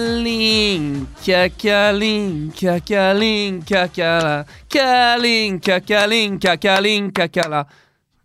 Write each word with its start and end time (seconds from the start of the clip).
Kalinka, 0.00 1.42
kalinka, 1.62 2.80
kalinka, 2.80 3.88
kala. 3.88 4.44
Kalinka, 4.68 5.80
kalinka, 5.80 6.56
kalinka, 6.56 7.28
kala. 7.28 7.66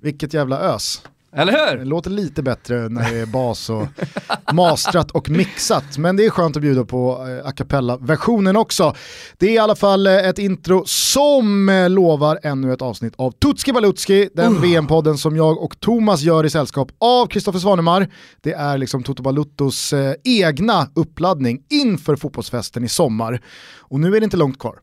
Vilket 0.04 0.34
jävla 0.34 0.76
ös. 0.76 1.02
Eller 1.38 1.52
Det 1.52 1.78
hur? 1.80 1.86
låter 1.86 2.10
lite 2.10 2.44
bättre 2.44 2.90
när 2.90 3.12
det 3.12 3.18
är 3.20 3.26
bas 3.26 3.70
och 3.70 3.88
mastrat 4.54 5.12
och 5.12 5.30
mixat. 5.30 5.98
Men 5.98 6.16
det 6.18 6.26
är 6.26 6.30
skönt 6.30 6.56
att 6.56 6.62
bjuda 6.62 6.86
på 6.86 7.28
eh, 7.42 7.48
a 7.48 7.52
cappella-versionen 7.52 8.56
också. 8.56 8.96
Det 9.38 9.46
är 9.48 9.52
i 9.52 9.58
alla 9.58 9.76
fall 9.76 10.08
eh, 10.08 10.14
ett 10.14 10.40
intro 10.40 10.84
som 10.86 11.70
eh, 11.70 11.90
lovar 11.90 12.40
ännu 12.44 12.74
ett 12.74 12.82
avsnitt 12.82 13.14
av 13.18 13.32
Tutski 13.32 13.74
Balutski, 13.74 14.30
den 14.34 14.62
VM-podden 14.62 15.18
som 15.18 15.36
jag 15.36 15.64
och 15.64 15.80
Thomas 15.80 16.22
gör 16.22 16.44
i 16.46 16.50
sällskap 16.50 16.92
av 17.00 17.28
Kristoffer 17.28 17.60
Svanemar. 17.60 18.08
Det 18.42 18.54
är 18.54 18.78
liksom 18.78 19.04
Toto 19.04 19.24
Baluttos 19.24 19.94
egna 20.24 20.88
uppladdning 20.96 21.60
inför 21.70 22.16
fotbollsfesten 22.16 22.84
i 22.84 22.90
sommar. 22.90 23.42
Och 23.80 24.00
nu 24.00 24.16
är 24.16 24.20
det 24.20 24.24
inte 24.24 24.38
långt 24.38 24.60
kvar. 24.60 24.76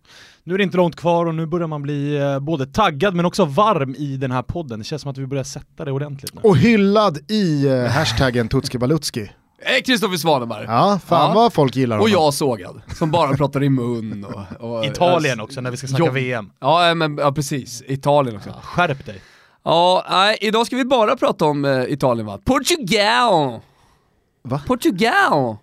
Nu 0.45 0.55
är 0.55 0.59
det 0.59 0.65
inte 0.65 0.77
långt 0.77 0.97
kvar 0.97 1.27
och 1.27 1.35
nu 1.35 1.47
börjar 1.47 1.67
man 1.67 1.83
bli 1.83 2.17
eh, 2.17 2.39
både 2.39 2.67
taggad 2.67 3.15
men 3.15 3.25
också 3.25 3.45
varm 3.45 3.95
i 3.99 4.17
den 4.17 4.31
här 4.31 4.43
podden. 4.43 4.79
Det 4.79 4.85
känns 4.85 5.03
som 5.03 5.11
att 5.11 5.19
vi 5.19 5.27
börjar 5.27 5.45
sätta 5.45 5.85
det 5.85 5.93
ordentligt 5.93 6.35
nu. 6.35 6.41
Och 6.45 6.57
hyllad 6.57 7.31
i 7.31 7.67
eh, 7.69 7.85
hashtaggen 7.85 8.49
Tutski 8.49 8.79
Balutski. 8.79 9.31
Kristoffer 9.87 10.17
Svanemar. 10.17 10.65
Ja, 10.69 11.01
fan 11.07 11.29
Ja. 11.29 11.35
vad 11.35 11.53
folk 11.53 11.77
gillar 11.77 11.97
Och 11.97 12.03
honom. 12.09 12.13
jag 12.25 12.35
sågad, 12.35 12.81
som 12.97 13.11
bara 13.11 13.37
pratar 13.37 13.63
i 13.63 13.69
mun. 13.69 14.25
Och, 14.61 14.77
och, 14.77 14.85
Italien 14.85 15.41
också 15.41 15.61
när 15.61 15.71
vi 15.71 15.77
ska 15.77 15.87
snacka 15.87 16.05
Jobb- 16.05 16.15
VM. 16.15 16.51
Ja, 16.61 16.89
eh, 16.89 16.95
men, 16.95 17.17
ja 17.19 17.33
precis. 17.33 17.83
Italien 17.87 18.37
också. 18.37 18.51
Skärp 18.63 19.07
dig. 19.07 19.23
Ja, 19.65 20.07
nej, 20.11 20.39
idag 20.41 20.67
ska 20.67 20.77
vi 20.77 20.85
bara 20.85 21.17
prata 21.17 21.45
om 21.45 21.65
eh, 21.65 21.83
Italien 21.89 22.27
va? 22.27 22.39
Portugal! 22.45 23.61
Va? 24.43 24.61
Portugal! 24.67 25.57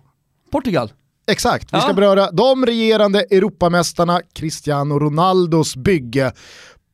Portugal. 0.52 0.92
Exakt, 1.30 1.72
vi 1.72 1.76
Ja. 1.76 1.80
ska 1.80 1.92
beröra 1.94 2.30
de 2.30 2.66
regerande 2.66 3.20
Europamästarna 3.30 4.20
Cristiano 4.34 4.98
Ronaldos 4.98 5.76
bygge 5.76 6.32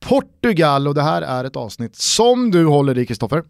Portugal 0.01 0.89
och 0.89 0.95
det 0.95 1.03
här 1.03 1.23
är 1.23 1.45
ett 1.45 1.57
avsnitt 1.57 1.97
som 1.97 2.51
du 2.51 2.67
håller 2.67 2.99
i 2.99 3.07
Kristoffer. 3.07 3.43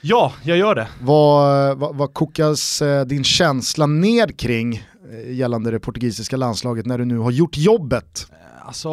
Ja, 0.00 0.32
jag 0.44 0.56
gör 0.58 0.74
det. 0.74 0.88
Vad, 1.00 1.78
vad, 1.78 1.96
vad 1.96 2.14
kokas 2.14 2.82
eh, 2.82 3.04
din 3.04 3.24
känsla 3.24 3.86
ned 3.86 4.38
kring 4.38 4.74
eh, 5.12 5.32
gällande 5.32 5.70
det 5.70 5.80
portugisiska 5.80 6.36
landslaget 6.36 6.86
när 6.86 6.98
du 6.98 7.04
nu 7.04 7.18
har 7.18 7.30
gjort 7.30 7.56
jobbet? 7.56 8.26
Alltså, 8.64 8.90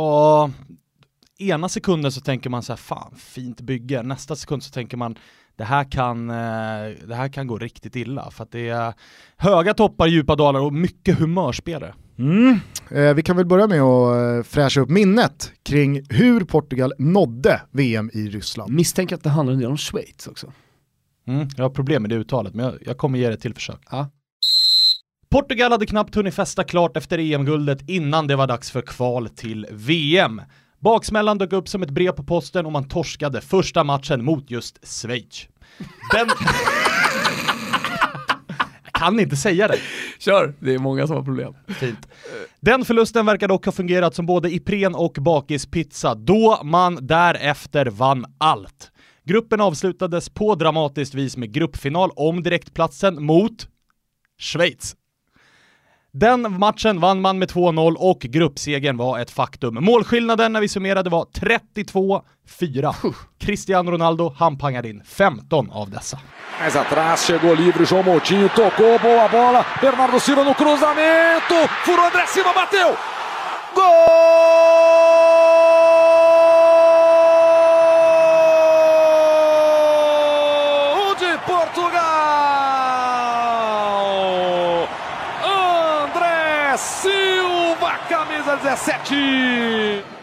ena 1.39 1.69
sekunden 1.69 2.11
så 2.11 2.21
tänker 2.21 2.49
man 2.49 2.63
så 2.63 2.71
här, 2.71 2.77
fan 2.77 3.13
fint 3.17 3.61
bygge. 3.61 4.03
Nästa 4.03 4.35
sekund 4.35 4.63
så 4.63 4.71
tänker 4.71 4.97
man, 4.97 5.15
det 5.57 5.63
här 5.63 5.91
kan, 5.91 6.29
eh, 6.29 6.35
det 7.07 7.15
här 7.15 7.29
kan 7.29 7.47
gå 7.47 7.57
riktigt 7.57 7.95
illa. 7.95 8.31
För 8.31 8.43
att 8.43 8.51
det 8.51 8.69
är 8.69 8.93
höga 9.37 9.73
toppar, 9.73 10.07
djupa 10.07 10.35
dalar 10.35 10.59
och 10.59 10.73
mycket 10.73 11.19
humörspelare. 11.19 11.93
Mm. 12.19 12.59
Eh, 12.91 13.13
vi 13.13 13.23
kan 13.23 13.37
väl 13.37 13.45
börja 13.45 13.67
med 13.67 13.81
att 13.81 14.17
eh, 14.17 14.49
fräscha 14.49 14.81
upp 14.81 14.89
minnet 14.89 15.51
kring 15.63 16.01
hur 16.09 16.43
Portugal 16.43 16.93
nådde 16.97 17.61
VM 17.71 18.09
i 18.13 18.29
Ryssland. 18.29 18.73
Misstänker 18.73 19.15
att 19.15 19.23
det 19.23 19.29
handlar 19.29 19.53
en 19.53 19.59
del 19.59 19.69
om 19.69 19.77
Schweiz 19.77 20.27
också. 20.27 20.53
Mm, 21.27 21.47
jag 21.57 21.63
har 21.63 21.69
problem 21.69 22.01
med 22.01 22.09
det 22.11 22.15
uttalet, 22.15 22.53
men 22.53 22.65
jag, 22.65 22.75
jag 22.81 22.97
kommer 22.97 23.19
ge 23.19 23.27
det 23.27 23.33
ett 23.33 23.41
till 23.41 23.53
försök. 23.53 23.79
Ja. 23.91 24.09
Portugal 25.29 25.71
hade 25.71 25.85
knappt 25.85 26.15
hunnit 26.15 26.33
festa 26.33 26.63
klart 26.63 26.97
efter 26.97 27.17
EM-guldet 27.17 27.89
innan 27.89 28.27
det 28.27 28.35
var 28.35 28.47
dags 28.47 28.71
för 28.71 28.81
kval 28.81 29.29
till 29.29 29.67
VM. 29.71 30.41
Baksmällan 30.79 31.37
dök 31.37 31.53
upp 31.53 31.67
som 31.67 31.83
ett 31.83 31.89
brev 31.89 32.11
på 32.11 32.23
posten 32.23 32.65
och 32.65 32.71
man 32.71 32.87
torskade 32.87 33.41
första 33.41 33.83
matchen 33.83 34.23
mot 34.23 34.51
just 34.51 34.87
Schweiz. 34.87 35.47
Den... 36.13 36.27
jag 38.83 38.93
kan 39.01 39.19
inte 39.19 39.35
säga 39.35 39.67
det. 39.67 39.77
Kör, 40.19 40.53
det 40.59 40.73
är 40.73 40.79
många 40.79 41.07
som 41.07 41.15
har 41.15 41.23
problem. 41.23 41.53
Fint. 41.67 42.07
Den 42.59 42.85
förlusten 42.85 43.25
verkar 43.25 43.47
dock 43.47 43.65
ha 43.65 43.71
fungerat 43.71 44.15
som 44.15 44.25
både 44.25 44.53
Ipren 44.53 44.95
och 44.95 45.17
bakispizza, 45.19 46.15
då 46.15 46.59
man 46.63 47.07
därefter 47.07 47.85
vann 47.85 48.25
allt. 48.37 48.91
Gruppen 49.23 49.61
avslutades 49.61 50.29
på 50.29 50.55
dramatiskt 50.55 51.13
vis 51.13 51.37
med 51.37 51.51
gruppfinal 51.51 52.11
om 52.15 52.43
direktplatsen 52.43 53.23
mot 53.23 53.67
Schweiz. 54.39 54.95
Den 56.13 56.59
matchen 56.59 56.99
vann 56.99 57.21
man 57.21 57.39
med 57.39 57.51
2-0 57.51 57.95
och 57.95 58.19
gruppsegern 58.19 58.97
var 58.97 59.19
ett 59.19 59.31
faktum. 59.31 59.77
Målskillnaden 59.81 60.53
när 60.53 60.61
vi 60.61 60.67
summerade 60.67 61.09
var 61.09 61.25
32-4. 61.25 63.13
Cristiano 63.39 63.91
Ronaldo, 63.91 64.33
han 64.37 64.57
pangade 64.57 64.89
in 64.89 65.03
15 65.05 65.71
av 65.71 65.89
dessa. 65.89 66.19
Mais 66.59 66.75
atrás, 66.75 67.25
chegou 67.27 67.55
livre, 67.55 67.85
João 67.85 68.03
Moutinho 68.03 68.49
tocou, 68.49 68.99
boa 68.99 69.29
bola. 69.29 69.65
Bernardo 69.81 70.19
Silva 70.19 70.43
no 70.43 70.53
cruzamento. 70.53 71.67
Furou 71.85 72.05
André 72.05 72.25
Silva, 72.27 72.53
bateu. 72.53 72.95
Gol 79.77 81.15
de 81.19 81.37
Portugal. 83.87 84.87
André 85.43 86.77
Silva, 86.77 87.91
camisa 88.09 88.46
17. 88.59 90.17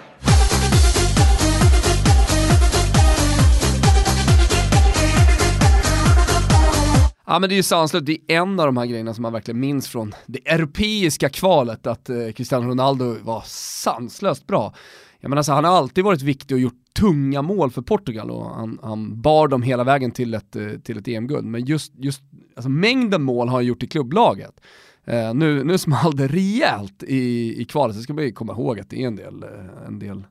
Ja 7.27 7.39
men 7.39 7.49
det 7.49 7.55
är 7.55 7.57
ju 7.57 7.63
sanslöst, 7.63 8.07
det 8.07 8.13
är 8.13 8.37
en 8.37 8.61
av 8.61 8.67
de 8.67 8.77
här 8.77 8.87
grejerna 8.87 9.15
som 9.15 9.23
man 9.23 9.33
verkligen 9.33 9.61
minns 9.61 9.89
från 9.89 10.15
det 10.27 10.49
europeiska 10.49 11.29
kvalet, 11.29 11.87
att 11.87 12.11
eh, 12.11 12.31
Cristiano 12.37 12.69
Ronaldo 12.69 13.17
var 13.23 13.43
sanslöst 13.47 14.47
bra. 14.47 14.75
Jag 15.21 15.29
menar 15.29 15.43
så 15.43 15.53
han 15.53 15.65
har 15.65 15.77
alltid 15.77 16.05
varit 16.05 16.23
viktig 16.23 16.55
och 16.55 16.61
gjort 16.61 16.95
tunga 16.99 17.43
mål 17.43 17.71
för 17.71 17.83
Portugal 17.83 18.31
och 18.31 18.51
han, 18.51 18.79
han 18.83 19.21
bar 19.21 19.49
dem 19.49 19.63
hela 19.63 19.85
vägen 19.85 20.11
till 20.11 20.35
ett, 20.35 20.57
eh, 20.57 20.69
till 20.69 20.99
ett 20.99 21.09
EM-guld. 21.09 21.47
Men 21.47 21.65
just, 21.65 21.93
just 21.97 22.23
alltså 22.57 22.69
mängden 22.69 23.23
mål 23.23 23.49
har 23.49 23.57
han 23.57 23.67
gjort 23.67 23.83
i 23.83 23.87
klubblaget. 23.87 24.61
Eh, 25.07 25.35
nu, 25.35 25.65
nu 25.65 25.79
small 25.79 26.17
det 26.17 26.27
rejält 26.27 27.03
i, 27.03 27.55
i 27.63 27.65
kvalet, 27.65 27.97
så 27.97 28.03
ska 28.03 28.15
man 28.15 28.25
ju 28.25 28.33
komma 28.33 28.53
ihåg 28.53 28.81
att 28.81 28.91
det 28.91 29.03
är 29.03 29.07
en 29.07 29.17
del, 29.17 29.43
eh, 29.43 29.87
en 29.87 29.99
del 29.99 30.25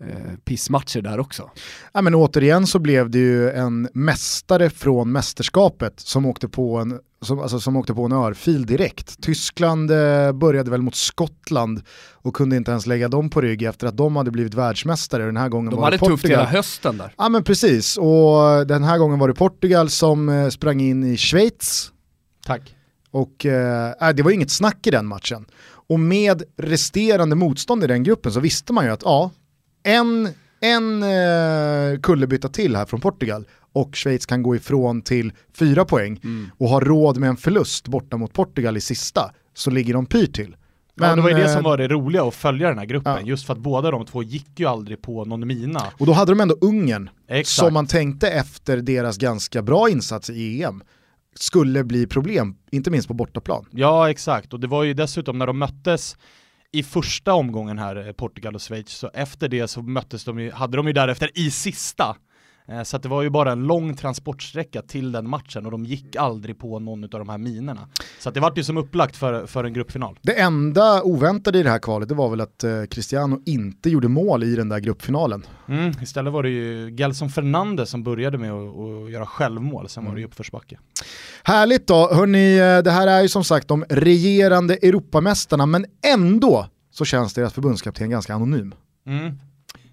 eh, 0.00 0.34
pissmatcher 0.44 1.02
där 1.02 1.20
också. 1.20 1.50
Ja, 1.92 2.02
men 2.02 2.14
återigen 2.14 2.66
så 2.66 2.78
blev 2.78 3.10
det 3.10 3.18
ju 3.18 3.50
en 3.50 3.88
mästare 3.92 4.70
från 4.70 5.12
mästerskapet 5.12 6.00
som 6.00 6.26
åkte 6.26 6.48
på 6.48 6.76
en, 6.76 7.00
som, 7.22 7.38
alltså, 7.38 7.60
som 7.60 7.76
åkte 7.76 7.94
på 7.94 8.04
en 8.04 8.12
örfil 8.12 8.66
direkt. 8.66 9.22
Tyskland 9.22 9.90
eh, 9.90 10.32
började 10.32 10.70
väl 10.70 10.82
mot 10.82 10.94
Skottland 10.94 11.82
och 12.12 12.34
kunde 12.34 12.56
inte 12.56 12.70
ens 12.70 12.86
lägga 12.86 13.08
dem 13.08 13.30
på 13.30 13.40
rygg 13.40 13.62
efter 13.62 13.86
att 13.86 13.96
de 13.96 14.16
hade 14.16 14.30
blivit 14.30 14.54
världsmästare. 14.54 15.24
Den 15.24 15.36
här 15.36 15.48
gången 15.48 15.70
De 15.70 15.76
var 15.76 15.84
hade 15.84 15.96
det 15.96 16.06
tufft 16.06 16.24
hela 16.24 16.44
hösten 16.44 16.96
där. 16.96 17.14
Ja 17.18 17.28
men 17.28 17.44
precis, 17.44 17.96
och 17.96 18.66
den 18.66 18.84
här 18.84 18.98
gången 18.98 19.18
var 19.18 19.28
det 19.28 19.34
Portugal 19.34 19.90
som 19.90 20.28
eh, 20.28 20.48
sprang 20.48 20.80
in 20.80 21.04
i 21.04 21.16
Schweiz 21.16 21.92
Tack. 22.46 22.74
Och 23.10 23.46
eh, 23.46 23.92
äh, 24.00 24.08
det 24.08 24.22
var 24.22 24.30
inget 24.30 24.50
snack 24.50 24.86
i 24.86 24.90
den 24.90 25.06
matchen. 25.06 25.46
Och 25.88 26.00
med 26.00 26.42
resterande 26.56 27.36
motstånd 27.36 27.84
i 27.84 27.86
den 27.86 28.02
gruppen 28.02 28.32
så 28.32 28.40
visste 28.40 28.72
man 28.72 28.84
ju 28.84 28.90
att 28.90 29.02
ja, 29.04 29.30
en, 29.82 30.28
en 30.60 31.02
eh, 31.02 32.00
kullerbytta 32.00 32.48
till 32.48 32.76
här 32.76 32.86
från 32.86 33.00
Portugal 33.00 33.44
och 33.72 33.96
Schweiz 33.96 34.26
kan 34.26 34.42
gå 34.42 34.56
ifrån 34.56 35.02
till 35.02 35.32
fyra 35.54 35.84
poäng 35.84 36.20
och 36.58 36.68
ha 36.68 36.80
råd 36.80 37.18
med 37.18 37.28
en 37.28 37.36
förlust 37.36 37.88
borta 37.88 38.16
mot 38.16 38.32
Portugal 38.32 38.76
i 38.76 38.80
sista 38.80 39.30
så 39.54 39.70
ligger 39.70 39.94
de 39.94 40.06
pyrt 40.06 40.34
till. 40.34 40.56
ja, 40.94 41.16
det 41.16 41.22
var 41.22 41.28
ju 41.28 41.34
det 41.34 41.44
eh, 41.44 41.54
som 41.54 41.62
var 41.62 41.76
det 41.76 41.88
roliga 41.88 42.22
att 42.22 42.34
följa 42.34 42.68
den 42.68 42.78
här 42.78 42.86
gruppen, 42.86 43.16
ja. 43.20 43.26
just 43.26 43.46
för 43.46 43.52
att 43.52 43.58
båda 43.58 43.90
de 43.90 44.06
två 44.06 44.22
gick 44.22 44.60
ju 44.60 44.66
aldrig 44.66 45.02
på 45.02 45.24
någon 45.24 45.46
mina. 45.46 45.82
Och 45.98 46.06
då 46.06 46.12
hade 46.12 46.32
de 46.32 46.40
ändå 46.40 46.56
Ungern, 46.60 47.10
som 47.44 47.74
man 47.74 47.86
tänkte 47.86 48.28
efter 48.28 48.76
deras 48.76 49.18
ganska 49.18 49.62
bra 49.62 49.88
insats 49.88 50.30
i 50.30 50.62
EM, 50.62 50.82
skulle 51.42 51.84
bli 51.84 52.06
problem, 52.06 52.56
inte 52.70 52.90
minst 52.90 53.08
på 53.08 53.14
bortaplan. 53.14 53.66
Ja, 53.70 54.10
exakt. 54.10 54.52
Och 54.52 54.60
det 54.60 54.66
var 54.66 54.82
ju 54.84 54.94
dessutom 54.94 55.38
när 55.38 55.46
de 55.46 55.58
möttes 55.58 56.16
i 56.72 56.82
första 56.82 57.34
omgången 57.34 57.78
här, 57.78 58.06
eh, 58.06 58.12
Portugal 58.12 58.54
och 58.54 58.62
Schweiz, 58.62 58.90
så 58.90 59.10
efter 59.14 59.48
det 59.48 59.68
så 59.68 59.82
möttes 59.82 60.24
de 60.24 60.40
ju, 60.40 60.50
hade 60.50 60.76
de 60.76 60.86
ju 60.86 60.92
därefter 60.92 61.30
i 61.34 61.50
sista. 61.50 62.16
Eh, 62.68 62.82
Så 62.82 62.96
att 62.96 63.02
det 63.02 63.08
var 63.08 63.22
ju 63.22 63.30
bara 63.30 63.52
en 63.52 63.66
lång 63.66 63.96
transportsträcka 63.96 64.82
till 64.82 65.12
den 65.12 65.28
matchen 65.28 65.64
och 65.66 65.72
de 65.72 65.84
gick 65.84 66.16
aldrig 66.16 66.58
på 66.58 66.78
någon 66.78 67.04
av 67.04 67.10
de 67.10 67.28
här 67.28 67.38
minerna. 67.38 67.88
Så 68.18 68.28
att 68.28 68.34
det 68.34 68.40
var 68.40 68.52
ju 68.56 68.64
som 68.64 68.76
upplagt 68.76 69.16
för, 69.16 69.46
för 69.46 69.64
en 69.64 69.72
gruppfinal. 69.72 70.18
Det 70.22 70.40
enda 70.40 71.02
oväntade 71.02 71.58
i 71.58 71.62
det 71.62 71.70
här 71.70 71.78
kvalet 71.78 72.08
det 72.08 72.14
var 72.14 72.28
väl 72.30 72.40
att 72.40 72.64
eh, 72.64 72.84
Cristiano 72.90 73.42
inte 73.46 73.90
gjorde 73.90 74.08
mål 74.08 74.44
i 74.44 74.56
den 74.56 74.68
där 74.68 74.78
gruppfinalen. 74.78 75.46
Mm, 75.68 75.90
istället 76.02 76.32
var 76.32 76.42
det 76.42 76.48
ju 76.50 76.90
Gelson 76.96 77.30
Fernandes 77.30 77.90
som 77.90 78.02
började 78.02 78.38
med 78.38 78.52
att, 78.52 78.78
att 78.78 79.10
göra 79.10 79.26
självmål, 79.26 79.88
sen 79.88 80.04
var 80.04 80.14
det 80.14 80.20
ju 80.20 80.26
uppförsbacke. 80.26 80.78
Härligt 81.44 81.86
då, 81.86 82.14
hörni, 82.14 82.58
eh, 82.58 82.82
det 82.82 82.90
här 82.90 83.06
är 83.06 83.22
ju 83.22 83.28
som 83.28 83.44
sagt 83.44 83.68
de 83.68 83.84
regerande 83.88 84.74
Europamästarna 84.74 85.66
men 85.66 85.86
ändå 86.14 86.66
så 86.90 87.04
känns 87.04 87.34
deras 87.34 87.52
förbundskapten 87.52 88.10
ganska 88.10 88.34
anonym. 88.34 88.74
Mm. 89.06 89.38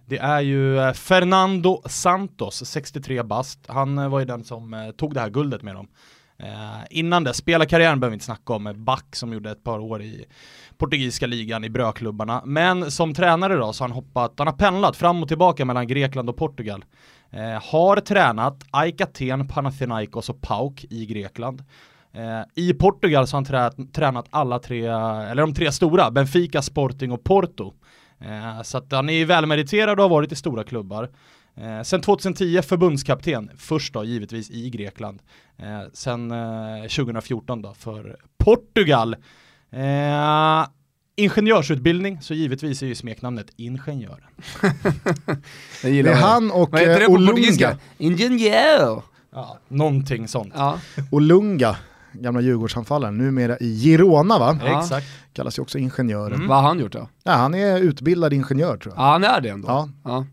Det 0.07 0.17
är 0.17 0.41
ju 0.41 0.79
eh, 0.79 0.93
Fernando 0.93 1.81
Santos, 1.85 2.65
63 2.65 3.23
bast. 3.23 3.59
Han 3.67 3.97
eh, 3.97 4.09
var 4.09 4.19
ju 4.19 4.25
den 4.25 4.43
som 4.43 4.73
eh, 4.73 4.91
tog 4.91 5.13
det 5.13 5.19
här 5.19 5.29
guldet 5.29 5.61
med 5.61 5.75
dem. 5.75 5.87
Eh, 6.37 6.83
innan 6.89 7.23
det, 7.23 7.33
spelarkarriären 7.33 7.99
behöver 7.99 8.11
vi 8.11 8.15
inte 8.15 8.25
snacka 8.25 8.53
om, 8.53 8.73
Back 8.75 9.15
som 9.15 9.33
gjorde 9.33 9.51
ett 9.51 9.63
par 9.63 9.79
år 9.79 10.01
i 10.01 10.25
portugisiska 10.77 11.27
ligan 11.27 11.63
i 11.63 11.69
brödklubbarna. 11.69 12.41
Men 12.45 12.91
som 12.91 13.13
tränare 13.13 13.55
då 13.55 13.73
så 13.73 13.83
har 13.83 13.89
han 13.89 13.95
hoppat, 13.95 14.33
han 14.37 14.47
har 14.47 14.53
pendlat 14.53 14.95
fram 14.95 15.21
och 15.21 15.27
tillbaka 15.27 15.65
mellan 15.65 15.87
Grekland 15.87 16.29
och 16.29 16.37
Portugal. 16.37 16.85
Eh, 17.29 17.63
har 17.71 17.97
tränat 17.97 18.63
AIK 18.71 19.01
Aten, 19.01 19.47
Panathinaikos 19.47 20.29
och 20.29 20.41
PAOK 20.41 20.85
i 20.89 21.05
Grekland. 21.05 21.63
Eh, 22.13 22.41
I 22.55 22.73
Portugal 22.73 23.27
så 23.27 23.37
har 23.37 23.37
han 23.37 23.45
trä, 23.45 23.85
tränat 23.93 24.25
alla 24.29 24.59
tre, 24.59 24.85
eller 24.85 25.41
de 25.41 25.53
tre 25.53 25.71
stora, 25.71 26.11
Benfica, 26.11 26.61
Sporting 26.61 27.11
och 27.11 27.23
Porto. 27.23 27.73
Eh, 28.25 28.61
så 28.61 28.77
att 28.77 28.91
han 28.91 29.09
är 29.09 29.25
välmeriterad 29.25 29.99
och 29.99 30.03
har 30.03 30.09
varit 30.09 30.31
i 30.31 30.35
stora 30.35 30.63
klubbar. 30.63 31.09
Eh, 31.55 31.81
sen 31.81 32.01
2010 32.01 32.61
förbundskapten, 32.61 33.51
först 33.57 33.93
då 33.93 34.03
givetvis 34.03 34.49
i 34.51 34.69
Grekland. 34.69 35.21
Eh, 35.57 35.81
sen 35.93 36.33
2014 36.81 37.61
då 37.61 37.73
för 37.73 38.17
Portugal. 38.37 39.15
Ingenjörsutbildning, 41.17 42.21
så 42.21 42.33
givetvis 42.33 42.83
är 42.83 42.87
ju 42.87 42.95
smeknamnet 42.95 43.47
Ingenjören. 43.55 44.29
det 45.81 45.99
är 45.99 46.15
han 46.15 46.51
och 46.51 46.79
eh, 46.79 47.09
Olunga. 47.09 47.77
Ingenjör! 47.97 49.03
Ja, 49.31 49.59
någonting 49.67 50.27
sånt. 50.27 50.53
Ja. 50.55 50.79
Olunga, 51.11 51.75
gamla 52.19 52.41
Djurgårdsanfallaren, 52.41 53.17
numera 53.17 53.57
i 53.57 53.79
Girona 53.79 54.39
va? 54.39 54.57
Ja. 54.65 54.81
Exakt. 54.81 55.07
Kallas 55.33 55.57
ju 55.57 55.61
också 55.61 55.77
ingenjören. 55.77 56.33
Mm. 56.33 56.47
Vad 56.47 56.57
har 56.57 56.67
han 56.67 56.79
gjort 56.79 56.91
då? 56.91 57.09
Ja, 57.23 57.31
han 57.31 57.55
är 57.55 57.79
utbildad 57.79 58.33
ingenjör 58.33 58.77
tror 58.77 58.93
jag. 58.95 59.03
Ja, 59.03 59.11
han 59.11 59.23
är 59.23 59.41
det 59.41 59.49
ändå. 59.49 59.67
Ja. 59.67 59.89
ja. 60.03 60.25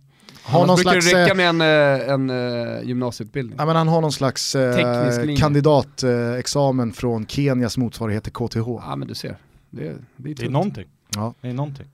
Har 0.44 0.66
någon 0.66 0.76
brukar 0.76 0.90
slags, 0.90 1.10
det 1.10 1.22
räcka 1.22 1.32
eh, 1.32 1.36
med 1.36 1.48
en, 1.48 1.60
eh, 1.60 2.14
en, 2.14 2.30
en 2.30 2.88
gymnasieutbildning. 2.88 3.56
Ja, 3.58 3.66
men 3.66 3.76
han 3.76 3.88
har 3.88 4.00
någon 4.00 4.12
slags 4.12 4.54
eh, 4.54 5.36
kandidatexamen 5.38 6.92
från 6.92 7.26
Kenias 7.26 7.76
motsvarighet 7.76 8.24
till 8.24 8.32
KTH. 8.32 8.56
Ja 8.56 8.96
men 8.96 9.08
du 9.08 9.14
ser. 9.14 9.36
Det, 9.70 9.96
det, 10.16 10.30
är, 10.30 10.34
det 10.34 10.46
är 10.46 10.50
någonting. 10.50 10.86
Ja. 11.16 11.34
Det 11.40 11.48
är 11.48 11.52
någonting. 11.52 11.86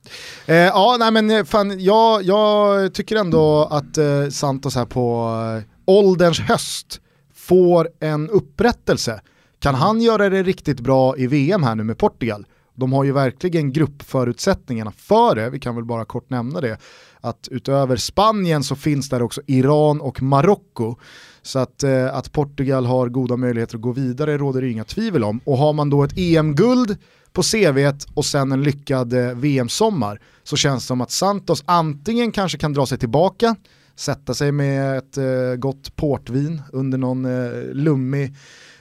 Eh, 0.47 0.57
ja, 0.57 0.97
nej 0.99 1.11
men 1.11 1.31
eh, 1.31 1.45
fan, 1.45 1.81
jag, 1.81 2.23
jag 2.23 2.95
tycker 2.95 3.17
ändå 3.17 3.69
att 3.71 3.99
eh, 3.99 4.29
Santos 4.31 4.75
här 4.75 4.85
på 4.85 5.35
eh, 5.57 5.65
ålderns 5.85 6.41
höst 6.41 7.01
får 7.35 7.89
en 8.01 8.31
upprättelse. 8.31 9.21
Kan 9.61 9.75
han 9.75 10.01
göra 10.01 10.29
det 10.29 10.43
riktigt 10.43 10.81
bra 10.81 11.17
i 11.17 11.27
VM 11.27 11.63
här 11.63 11.75
nu 11.75 11.85
med 11.85 11.99
Portugal? 11.99 12.47
De 12.75 12.93
har 12.93 13.05
ju 13.05 13.13
verkligen 13.13 13.73
gruppförutsättningarna 13.73 14.91
för 14.91 15.35
det, 15.35 15.51
vi 15.51 15.61
kan 15.61 15.75
väl 15.75 15.85
bara 15.85 16.05
kort 16.05 16.31
nämna 16.31 16.61
det, 16.61 16.79
att 17.21 17.49
utöver 17.51 17.97
Spanien 17.97 18.65
så 18.65 18.77
finns 18.77 19.09
där 19.09 19.23
också 19.23 19.41
Iran 19.47 20.01
och 20.01 20.23
Marocko. 20.23 20.97
Så 21.43 21.59
att, 21.59 21.83
eh, 21.83 22.15
att 22.15 22.33
Portugal 22.33 22.87
har 22.87 23.09
goda 23.09 23.37
möjligheter 23.37 23.77
att 23.77 23.83
gå 23.83 23.93
vidare 23.93 24.39
råder 24.39 24.63
det 24.63 24.71
inga 24.71 24.85
tvivel 24.85 25.25
om. 25.25 25.41
Och 25.45 25.59
har 25.59 25.73
man 25.73 25.91
då 25.91 26.03
ett 26.05 26.19
EM-guld 26.19 26.97
på 27.33 27.43
CV 27.43 27.93
och 28.15 28.25
sen 28.25 28.53
en 28.53 28.63
lyckad 28.63 29.13
eh, 29.13 29.35
VM-sommar 29.35 30.21
så 30.43 30.57
känns 30.57 30.83
det 30.83 30.87
som 30.87 31.01
att 31.01 31.11
Santos 31.11 31.63
antingen 31.67 32.33
kanske 32.33 32.59
kan 32.59 32.73
dra 32.73 32.87
sig 32.87 32.99
tillbaka, 32.99 33.57
sätta 33.97 34.35
sig 34.35 34.53
med 34.53 34.99
ett 34.99 35.17
eh, 35.17 35.55
gott 35.57 35.97
portvin 35.97 36.63
under 36.73 36.99
någon 36.99 37.25
eh, 37.25 37.63
lummig 37.73 38.35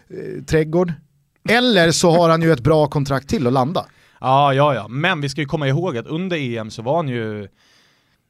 eh, 0.09 0.43
trädgård, 0.43 0.93
eller 1.49 1.91
så 1.91 2.11
har 2.11 2.29
han 2.29 2.41
ju 2.41 2.51
ett 2.51 2.63
bra 2.63 2.87
kontrakt 2.87 3.29
till 3.29 3.47
att 3.47 3.53
landa. 3.53 3.85
Ja, 4.19 4.53
ja, 4.53 4.75
ja, 4.75 4.87
men 4.87 5.21
vi 5.21 5.29
ska 5.29 5.41
ju 5.41 5.47
komma 5.47 5.67
ihåg 5.67 5.97
att 5.97 6.07
under 6.07 6.37
EM 6.37 6.71
så 6.71 6.81
var 6.81 6.95
han 6.95 7.07
ju 7.07 7.47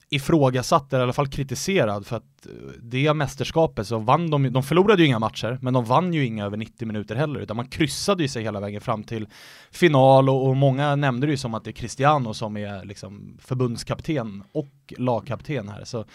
ifrågasatt 0.09 0.93
eller 0.93 0.99
i 0.99 1.03
alla 1.03 1.13
fall 1.13 1.27
kritiserad 1.27 2.05
för 2.05 2.17
att 2.17 2.45
eh, 2.45 2.51
det 2.81 3.13
mästerskapet 3.13 3.87
så 3.87 3.97
vann 3.97 4.29
de, 4.29 4.53
de 4.53 4.63
förlorade 4.63 5.01
ju 5.01 5.07
inga 5.07 5.19
matcher 5.19 5.59
men 5.61 5.73
de 5.73 5.85
vann 5.85 6.13
ju 6.13 6.25
inga 6.25 6.45
över 6.45 6.57
90 6.57 6.87
minuter 6.87 7.15
heller 7.15 7.39
utan 7.39 7.55
man 7.55 7.67
kryssade 7.67 8.23
ju 8.23 8.29
sig 8.29 8.43
hela 8.43 8.59
vägen 8.59 8.81
fram 8.81 9.03
till 9.03 9.27
final 9.71 10.29
och, 10.29 10.47
och 10.47 10.57
många 10.57 10.95
nämnde 10.95 11.27
det 11.27 11.31
ju 11.31 11.37
som 11.37 11.53
att 11.53 11.63
det 11.63 11.69
är 11.69 11.73
Cristiano 11.73 12.33
som 12.33 12.57
är 12.57 12.85
liksom 12.85 13.37
förbundskapten 13.41 14.43
och 14.51 14.93
lagkapten 14.97 15.69
här 15.69 15.83
så 15.83 16.05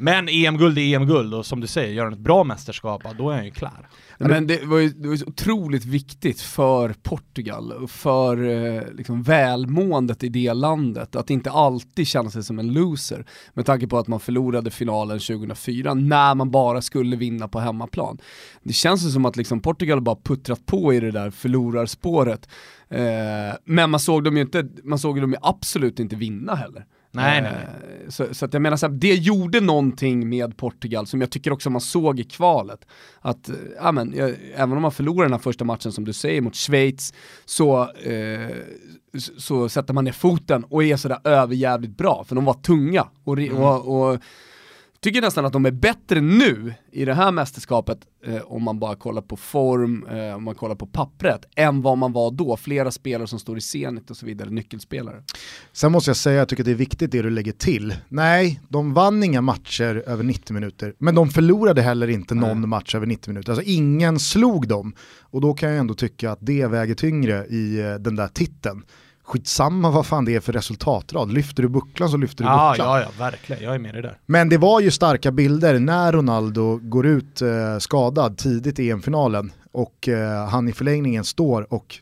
men 0.00 0.28
EM-guld 0.28 0.78
är 0.78 0.96
EM-guld 0.96 1.34
och 1.34 1.46
som 1.46 1.60
du 1.60 1.66
säger, 1.66 1.94
gör 1.94 2.04
han 2.04 2.12
ett 2.12 2.18
bra 2.18 2.44
mästerskap, 2.44 3.02
då 3.18 3.30
är 3.30 3.36
han 3.36 3.44
ju 3.44 3.50
klar. 3.50 3.88
Men 4.18 4.46
det 4.46 4.64
var 4.64 4.78
ju, 4.78 4.88
det 4.88 5.08
var 5.08 5.14
ju 5.14 5.24
otroligt 5.24 5.84
viktigt 5.84 6.40
för 6.40 6.94
Portugal 7.02 7.72
och 7.72 7.90
för 7.90 8.44
eh, 8.48 8.82
liksom 8.92 9.22
välmåendet 9.22 10.24
i 10.24 10.28
det 10.28 10.54
landet 10.54 11.16
att 11.16 11.30
inte 11.30 11.50
alltid 11.50 12.06
känna 12.06 12.30
sig 12.30 12.42
som 12.42 12.58
en 12.58 12.72
loser 12.72 13.26
med 13.54 13.66
tanke 13.66 13.86
på 13.86 13.98
att 13.98 14.08
man 14.08 14.20
förlorade 14.20 14.70
finalen 14.70 15.18
2004 15.18 15.94
när 15.94 16.34
man 16.34 16.50
bara 16.50 16.82
skulle 16.82 17.16
vinna 17.16 17.48
på 17.48 17.60
hemmaplan. 17.60 18.18
Det 18.62 18.72
känns 18.72 19.06
ju 19.06 19.10
som 19.10 19.24
att 19.24 19.36
liksom 19.36 19.60
Portugal 19.60 20.00
bara 20.00 20.16
puttrat 20.16 20.66
på 20.66 20.94
i 20.94 21.00
det 21.00 21.10
där 21.10 21.30
förlorarspåret. 21.30 22.48
Eh, 22.88 23.56
men 23.64 23.90
man 23.90 24.00
såg 24.00 24.24
dem 24.24 24.36
ju 24.36 24.42
inte, 24.42 24.68
man 24.84 24.98
såg 24.98 25.20
dem 25.20 25.32
ju 25.32 25.38
absolut 25.42 26.00
inte 26.00 26.16
vinna 26.16 26.54
heller. 26.54 26.84
Nej, 27.12 27.42
nej, 27.42 27.52
nej. 27.52 27.64
Eh, 28.04 28.08
så, 28.08 28.34
så, 28.34 28.44
att 28.44 28.52
jag 28.52 28.62
menar 28.62 28.76
så 28.76 28.86
här, 28.86 28.94
det 28.94 29.14
gjorde 29.14 29.60
någonting 29.60 30.28
med 30.28 30.56
Portugal 30.56 31.06
som 31.06 31.20
jag 31.20 31.30
tycker 31.30 31.52
också 31.52 31.70
man 31.70 31.80
såg 31.80 32.20
i 32.20 32.24
kvalet. 32.24 32.86
Att, 33.20 33.48
eh, 33.48 33.54
ja 33.76 33.92
men, 33.92 34.14
jag, 34.16 34.34
även 34.54 34.72
om 34.76 34.82
man 34.82 34.92
förlorar 34.92 35.22
den 35.22 35.32
här 35.32 35.38
första 35.38 35.64
matchen 35.64 35.92
som 35.92 36.04
du 36.04 36.12
säger 36.12 36.40
mot 36.40 36.56
Schweiz, 36.56 37.14
så, 37.44 37.82
eh, 37.90 38.56
så 39.38 39.68
sätter 39.68 39.94
man 39.94 40.04
ner 40.04 40.12
foten 40.12 40.64
och 40.64 40.84
är 40.84 40.96
sådär 40.96 41.18
överjävligt 41.24 41.96
bra, 41.96 42.24
för 42.28 42.34
de 42.34 42.44
var 42.44 42.54
tunga. 42.54 43.08
Och, 43.24 43.38
mm. 43.38 43.56
och, 43.56 44.10
och 44.12 44.20
tycker 45.02 45.20
nästan 45.20 45.44
att 45.46 45.52
de 45.52 45.66
är 45.66 45.70
bättre 45.70 46.20
nu 46.20 46.74
i 46.92 47.04
det 47.04 47.14
här 47.14 47.32
mästerskapet, 47.32 47.98
eh, 48.26 48.42
om 48.42 48.62
man 48.62 48.78
bara 48.78 48.96
kollar 48.96 49.22
på 49.22 49.36
form, 49.36 50.06
eh, 50.06 50.36
om 50.36 50.44
man 50.44 50.54
kollar 50.54 50.74
på 50.74 50.86
pappret, 50.86 51.44
än 51.56 51.82
vad 51.82 51.98
man 51.98 52.12
var 52.12 52.30
då. 52.30 52.56
Flera 52.56 52.90
spelare 52.90 53.26
som 53.26 53.38
står 53.38 53.58
i 53.58 53.60
Zenit 53.60 54.10
och 54.10 54.16
så 54.16 54.26
vidare, 54.26 54.50
nyckelspelare. 54.50 55.22
Sen 55.72 55.92
måste 55.92 56.10
jag 56.10 56.16
säga, 56.16 56.38
jag 56.38 56.48
tycker 56.48 56.64
det 56.64 56.70
är 56.70 56.74
viktigt 56.74 57.12
det 57.12 57.22
du 57.22 57.30
lägger 57.30 57.52
till. 57.52 57.94
Nej, 58.08 58.60
de 58.68 58.94
vann 58.94 59.22
inga 59.22 59.40
matcher 59.40 60.02
över 60.06 60.24
90 60.24 60.54
minuter, 60.54 60.94
men 60.98 61.14
de 61.14 61.28
förlorade 61.28 61.82
heller 61.82 62.08
inte 62.08 62.34
någon 62.34 62.50
mm. 62.50 62.70
match 62.70 62.94
över 62.94 63.06
90 63.06 63.30
minuter. 63.30 63.52
Alltså 63.52 63.64
ingen 63.66 64.18
slog 64.18 64.68
dem. 64.68 64.94
Och 65.20 65.40
då 65.40 65.54
kan 65.54 65.70
jag 65.70 65.78
ändå 65.78 65.94
tycka 65.94 66.30
att 66.30 66.38
det 66.40 66.66
väger 66.66 66.94
tyngre 66.94 67.46
i 67.46 67.80
eh, 67.80 67.94
den 67.94 68.16
där 68.16 68.28
titeln 68.28 68.82
skitsamma 69.24 69.90
vad 69.90 70.06
fan 70.06 70.24
det 70.24 70.34
är 70.34 70.40
för 70.40 70.52
resultatrad. 70.52 71.32
Lyfter 71.32 71.62
du 71.62 71.68
bucklan 71.68 72.08
så 72.08 72.16
lyfter 72.16 72.44
du 72.44 72.50
ja, 72.50 72.70
bucklan. 72.70 72.88
Ja, 72.88 73.00
ja, 73.00 73.08
verkligen. 73.18 73.62
Jag 73.62 73.74
är 73.74 73.78
med 73.78 73.90
i 73.90 73.96
det 73.96 74.02
där. 74.02 74.18
Men 74.26 74.48
det 74.48 74.58
var 74.58 74.80
ju 74.80 74.90
starka 74.90 75.30
bilder 75.30 75.78
när 75.78 76.12
Ronaldo 76.12 76.80
går 76.82 77.06
ut 77.06 77.42
eh, 77.42 77.78
skadad 77.78 78.38
tidigt 78.38 78.78
i 78.78 78.90
EM-finalen 78.90 79.52
och 79.72 80.08
eh, 80.08 80.48
han 80.48 80.68
i 80.68 80.72
förlängningen 80.72 81.24
står 81.24 81.72
och 81.74 81.96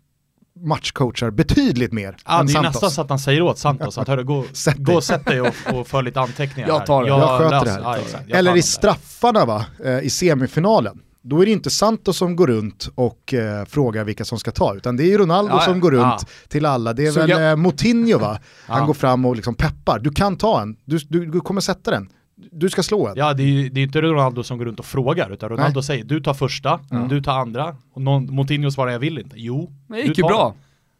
matchcoachar 0.60 1.30
betydligt 1.30 1.92
mer 1.92 2.16
ja, 2.26 2.40
än 2.40 2.46
Det 2.46 2.52
är 2.52 2.54
Santos. 2.54 2.74
nästan 2.74 2.90
så 2.90 3.00
att 3.00 3.10
han 3.10 3.18
säger 3.18 3.42
åt 3.42 3.58
Santos 3.58 3.98
att 3.98 4.08
hörru, 4.08 4.24
gå, 4.24 4.44
gå 4.76 4.94
och 4.94 5.04
sätt 5.04 5.24
dig 5.24 5.40
och, 5.40 5.54
och 5.72 5.86
för 5.86 6.02
lite 6.02 6.20
anteckningar 6.20 6.68
Jag 6.68 6.86
tar 6.86 7.02
det, 7.02 7.08
jag, 7.08 7.20
jag 7.20 7.38
sköter 7.38 7.64
det 7.64 7.70
här. 7.70 7.98
Ja, 8.26 8.36
Eller 8.36 8.56
i 8.56 8.62
straffarna 8.62 9.44
va, 9.44 9.64
eh, 9.84 9.98
i 9.98 10.10
semifinalen 10.10 11.00
då 11.22 11.42
är 11.42 11.46
det 11.46 11.52
inte 11.52 11.70
Santos 11.70 12.16
som 12.16 12.36
går 12.36 12.46
runt 12.46 12.88
och 12.94 13.34
eh, 13.34 13.64
frågar 13.64 14.04
vilka 14.04 14.24
som 14.24 14.38
ska 14.38 14.50
ta, 14.50 14.74
utan 14.76 14.96
det 14.96 15.12
är 15.12 15.18
Ronaldo 15.18 15.54
ja, 15.54 15.60
som 15.60 15.80
går 15.80 15.90
runt 15.90 16.02
ja. 16.02 16.28
till 16.48 16.66
alla. 16.66 16.92
Det 16.92 17.06
är 17.06 17.12
så 17.12 17.20
väl 17.20 17.30
jag... 17.30 17.50
eh, 17.50 17.56
Moutinho 17.56 18.18
va? 18.18 18.38
Han 18.66 18.86
går 18.86 18.94
fram 18.94 19.24
och 19.24 19.36
liksom 19.36 19.54
peppar, 19.54 19.98
du 19.98 20.10
kan 20.10 20.36
ta 20.36 20.62
en, 20.62 20.76
du, 20.84 20.98
du, 20.98 21.26
du 21.26 21.40
kommer 21.40 21.60
sätta 21.60 21.90
den. 21.90 22.08
Du 22.52 22.70
ska 22.70 22.82
slå 22.82 23.06
en. 23.06 23.14
Ja, 23.16 23.34
det 23.34 23.42
är 23.42 23.46
ju 23.46 23.68
det 23.68 23.80
är 23.80 23.82
inte 23.82 24.00
Ronaldo 24.00 24.42
som 24.42 24.58
går 24.58 24.64
runt 24.64 24.78
och 24.78 24.86
frågar, 24.86 25.30
utan 25.30 25.48
Ronaldo 25.48 25.78
Nej. 25.78 25.84
säger 25.84 26.04
du 26.04 26.20
tar 26.20 26.34
första, 26.34 26.80
mm. 26.90 27.08
du 27.08 27.22
tar 27.22 27.32
andra, 27.32 27.76
och 27.94 28.02
någon, 28.02 28.34
Moutinho 28.34 28.70
svarar 28.70 28.92
jag 28.92 28.98
vill 28.98 29.18
inte. 29.18 29.36
Jo, 29.38 29.72
det 29.88 30.00
gick 30.00 30.18
ju 30.18 30.24
bra. 30.24 30.54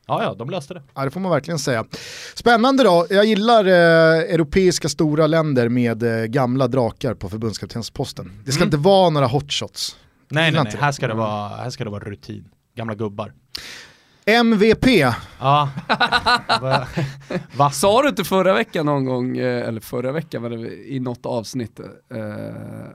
Ja, 0.08 0.22
ja, 0.22 0.34
de 0.34 0.50
löste 0.50 0.74
det. 0.74 0.82
Ja, 0.94 1.04
det 1.04 1.10
får 1.10 1.20
man 1.20 1.32
verkligen 1.32 1.58
säga. 1.58 1.84
Spännande 2.34 2.84
då, 2.84 3.06
jag 3.10 3.24
gillar 3.24 3.64
eh, 3.64 4.34
europeiska 4.34 4.88
stora 4.88 5.26
länder 5.26 5.68
med 5.68 6.02
eh, 6.02 6.24
gamla 6.24 6.68
drakar 6.68 7.14
på 7.14 7.28
förbundskaptensposten. 7.28 8.32
Det 8.44 8.52
ska 8.52 8.62
mm. 8.62 8.66
inte 8.66 8.76
vara 8.76 9.10
några 9.10 9.26
hotshots. 9.26 9.96
Nej, 10.30 10.52
nej, 10.52 10.64
nej. 10.64 10.76
Här, 10.80 10.92
ska 10.92 11.08
det 11.08 11.14
vara, 11.14 11.48
här 11.48 11.70
ska 11.70 11.84
det 11.84 11.90
vara 11.90 12.04
rutin. 12.04 12.48
Gamla 12.74 12.94
gubbar. 12.94 13.32
MVP. 14.28 14.86
Ja. 15.40 15.68
Va? 17.56 17.70
Sa 17.72 18.02
du 18.02 18.08
inte 18.08 18.24
förra 18.24 18.54
veckan 18.54 18.86
någon 18.86 19.04
gång, 19.04 19.36
eh, 19.36 19.68
eller 19.68 19.80
förra 19.80 20.12
veckan 20.12 20.42
var 20.42 20.50
det 20.50 20.88
i 20.88 21.00
något 21.00 21.26
avsnitt, 21.26 21.80
eh, 21.80 21.86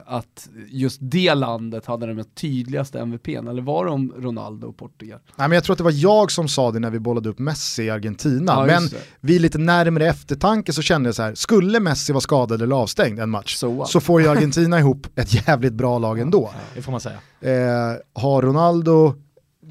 att 0.06 0.48
just 0.68 0.98
det 1.00 1.34
landet 1.34 1.86
hade 1.86 2.06
den 2.06 2.24
tydligaste 2.24 3.00
MVPn, 3.00 3.48
eller 3.48 3.62
var 3.62 3.84
det 3.84 3.90
om 3.90 4.14
Ronaldo 4.18 4.66
och 4.68 4.76
Portugal? 4.76 5.20
Nej 5.36 5.48
men 5.48 5.54
jag 5.54 5.64
tror 5.64 5.74
att 5.74 5.78
det 5.78 5.84
var 5.84 6.02
jag 6.02 6.30
som 6.30 6.48
sa 6.48 6.70
det 6.70 6.78
när 6.78 6.90
vi 6.90 6.98
bollade 6.98 7.28
upp 7.28 7.38
Messi 7.38 7.82
i 7.82 7.90
Argentina, 7.90 8.52
ja, 8.52 8.66
men 8.66 8.82
vid 9.20 9.40
lite 9.40 9.58
närmare 9.58 10.06
eftertanke 10.06 10.72
så 10.72 10.82
kände 10.82 11.08
jag 11.08 11.14
så 11.14 11.22
här, 11.22 11.34
skulle 11.34 11.80
Messi 11.80 12.12
vara 12.12 12.20
skadad 12.20 12.62
eller 12.62 12.76
avstängd 12.76 13.20
en 13.20 13.30
match, 13.30 13.56
so 13.56 13.84
så 13.84 14.00
får 14.00 14.22
ju 14.22 14.28
Argentina 14.28 14.78
ihop 14.78 15.06
ett 15.16 15.48
jävligt 15.48 15.72
bra 15.72 15.98
lag 15.98 16.18
ändå. 16.18 16.50
Ja, 16.52 16.60
det 16.74 16.82
får 16.82 16.92
man 16.92 17.00
säga. 17.00 17.18
Eh, 17.40 17.96
har 18.12 18.42
Ronaldo 18.42 19.14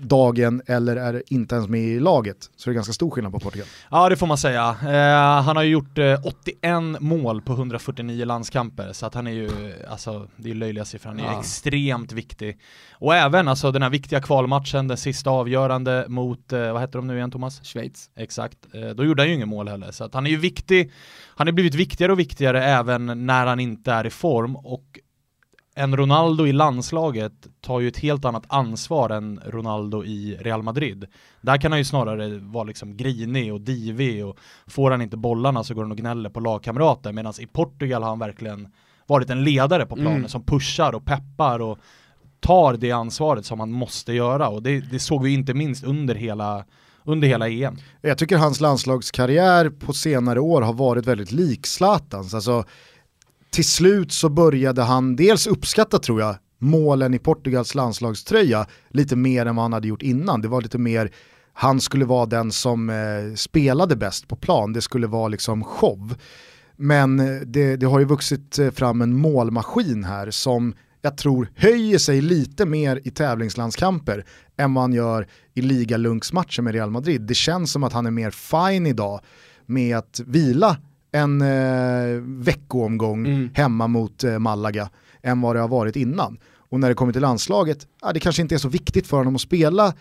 dagen 0.01 0.61
eller 0.67 0.95
är 0.95 1.23
inte 1.27 1.55
ens 1.55 1.69
med 1.69 1.81
i 1.81 1.99
laget. 1.99 2.37
Så 2.55 2.69
det 2.69 2.71
är 2.71 2.75
ganska 2.75 2.93
stor 2.93 3.11
skillnad 3.11 3.33
på 3.33 3.39
Portugal. 3.39 3.67
Ja 3.91 4.09
det 4.09 4.15
får 4.15 4.27
man 4.27 4.37
säga. 4.37 4.69
Eh, 4.83 5.43
han 5.43 5.55
har 5.55 5.63
ju 5.63 5.69
gjort 5.71 5.97
eh, 5.97 6.19
81 6.25 7.01
mål 7.01 7.41
på 7.41 7.53
149 7.53 8.25
landskamper 8.25 8.93
så 8.93 9.05
att 9.05 9.13
han 9.13 9.27
är 9.27 9.31
ju, 9.31 9.73
alltså 9.89 10.27
det 10.37 10.49
är 10.51 10.55
löjliga 10.55 10.85
siffror, 10.85 11.09
han 11.09 11.19
är 11.19 11.23
Ja. 11.23 11.39
extremt 11.39 12.11
viktig. 12.11 12.57
Och 12.93 13.15
även 13.15 13.47
alltså 13.47 13.71
den 13.71 13.81
här 13.81 13.89
viktiga 13.89 14.21
kvalmatchen, 14.21 14.87
den 14.87 14.97
sista 14.97 15.29
avgörande 15.29 16.05
mot, 16.07 16.53
eh, 16.53 16.71
vad 16.73 16.81
heter 16.81 16.99
de 16.99 17.07
nu 17.07 17.15
igen 17.17 17.31
Thomas? 17.31 17.63
Schweiz. 17.63 18.09
Exakt, 18.17 18.57
eh, 18.73 18.89
då 18.89 19.03
gjorde 19.05 19.21
han 19.21 19.29
ju 19.29 19.35
ingen 19.35 19.49
mål 19.49 19.67
heller. 19.67 19.91
Så 19.91 20.03
att 20.03 20.13
han 20.13 20.25
är 20.25 20.29
ju 20.29 20.37
viktig, 20.37 20.91
han 21.35 21.47
har 21.47 21.51
blivit 21.51 21.75
viktigare 21.75 22.11
och 22.11 22.19
viktigare 22.19 22.63
även 22.63 23.25
när 23.25 23.45
han 23.45 23.59
inte 23.59 23.91
är 23.91 24.05
i 24.07 24.09
form 24.09 24.55
och 24.55 24.99
en 25.75 25.97
Ronaldo 25.97 26.47
i 26.47 26.51
landslaget 26.53 27.33
tar 27.61 27.79
ju 27.79 27.87
ett 27.87 27.97
helt 27.97 28.25
annat 28.25 28.43
ansvar 28.47 29.09
än 29.09 29.39
Ronaldo 29.45 30.03
i 30.03 30.37
Real 30.41 30.63
Madrid. 30.63 31.05
Där 31.41 31.57
kan 31.57 31.71
han 31.71 31.79
ju 31.79 31.85
snarare 31.85 32.37
vara 32.39 32.63
liksom 32.63 32.97
grinig 32.97 33.53
och 33.53 33.61
divig 33.61 34.25
och 34.25 34.37
får 34.67 34.91
han 34.91 35.01
inte 35.01 35.17
bollarna 35.17 35.63
så 35.63 35.73
går 35.73 35.81
han 35.81 35.91
och 35.91 35.97
gnäller 35.97 36.29
på 36.29 36.39
lagkamrater 36.39 37.11
medan 37.11 37.33
i 37.39 37.45
Portugal 37.47 38.01
har 38.03 38.09
han 38.09 38.19
verkligen 38.19 38.67
varit 39.07 39.29
en 39.29 39.43
ledare 39.43 39.85
på 39.85 39.95
planen 39.95 40.17
Mm. 40.17 40.29
som 40.29 40.45
pushar 40.45 40.95
och 40.95 41.05
peppar 41.05 41.59
och 41.59 41.77
tar 42.39 42.73
det 42.73 42.91
ansvaret 42.91 43.45
som 43.45 43.59
han 43.59 43.71
måste 43.71 44.13
göra 44.13 44.47
och 44.49 44.63
det, 44.63 44.79
det 44.79 44.99
såg 44.99 45.23
vi 45.23 45.33
inte 45.33 45.53
minst 45.53 45.83
under 45.83 46.15
hela, 46.15 46.65
under 47.03 47.27
hela 47.27 47.49
EM. 47.49 47.77
Jag 48.01 48.17
tycker 48.17 48.37
hans 48.37 48.59
landslagskarriär 48.59 49.69
på 49.69 49.93
senare 49.93 50.39
år 50.39 50.61
har 50.61 50.73
varit 50.73 51.05
väldigt 51.05 51.31
lik 51.31 51.67
Zlatans. 51.67 52.33
Alltså, 52.33 52.63
till 53.53 53.69
slut 53.69 54.11
så 54.11 54.29
började 54.29 54.81
han 54.81 55.15
dels 55.15 55.47
uppskatta 55.47 55.99
tror 55.99 56.21
jag 56.21 56.35
målen 56.59 57.13
i 57.13 57.19
Portugals 57.19 57.75
landslagströja 57.75 58.65
lite 58.89 59.15
mer 59.15 59.45
än 59.45 59.55
vad 59.55 59.63
han 59.63 59.73
hade 59.73 59.87
gjort 59.87 60.01
innan. 60.01 60.41
Det 60.41 60.47
var 60.47 60.61
lite 60.61 60.77
mer, 60.77 61.11
han 61.53 61.81
skulle 61.81 62.05
vara 62.05 62.25
den 62.25 62.51
som 62.51 62.89
eh, 62.89 63.35
spelade 63.35 63.95
bäst 63.95 64.27
på 64.27 64.35
plan, 64.35 64.73
det 64.73 64.81
skulle 64.81 65.07
vara 65.07 65.27
liksom 65.27 65.63
show. 65.63 66.15
Men 66.75 67.19
eh, 67.19 67.41
det, 67.45 67.75
det 67.75 67.85
har 67.85 67.99
ju 67.99 68.05
vuxit 68.05 68.59
eh, 68.59 68.71
fram 68.71 69.01
en 69.01 69.17
målmaskin 69.17 70.03
här 70.03 70.31
som 70.31 70.73
jag 71.01 71.17
tror 71.17 71.49
höjer 71.55 71.97
sig 71.97 72.21
lite 72.21 72.65
mer 72.65 73.01
i 73.03 73.11
tävlingslandskamper 73.11 74.25
än 74.57 74.73
vad 74.73 74.83
han 74.83 74.93
gör 74.93 75.27
i 75.53 75.61
ligalunksmatcher 75.61 76.61
med 76.61 76.73
Real 76.73 76.91
Madrid. 76.91 77.21
Det 77.21 77.33
känns 77.33 77.71
som 77.71 77.83
att 77.83 77.93
han 77.93 78.05
är 78.05 78.11
mer 78.11 78.31
fine 78.31 78.87
idag 78.87 79.21
med 79.65 79.97
att 79.97 80.21
vila 80.25 80.77
en 81.13 81.41
eh, 81.41 82.21
veckoomgång 82.21 83.25
Mm. 83.25 83.49
hemma 83.53 83.87
mot 83.87 84.23
eh, 84.23 84.39
Malaga 84.39 84.89
än 85.21 85.41
vad 85.41 85.55
det 85.55 85.59
har 85.59 85.67
varit 85.67 85.95
innan. 85.95 86.37
Och 86.69 86.79
när 86.79 86.89
det 86.89 86.95
kommer 86.95 87.13
till 87.13 87.21
landslaget, 87.21 87.87
ja, 88.01 88.13
det 88.13 88.19
kanske 88.19 88.41
inte 88.41 88.55
är 88.55 88.59
så 88.59 88.69
viktigt 88.69 89.07
för 89.07 89.17
honom 89.17 89.35
att 89.35 89.41
spela 89.41 89.87
eh, 89.87 89.93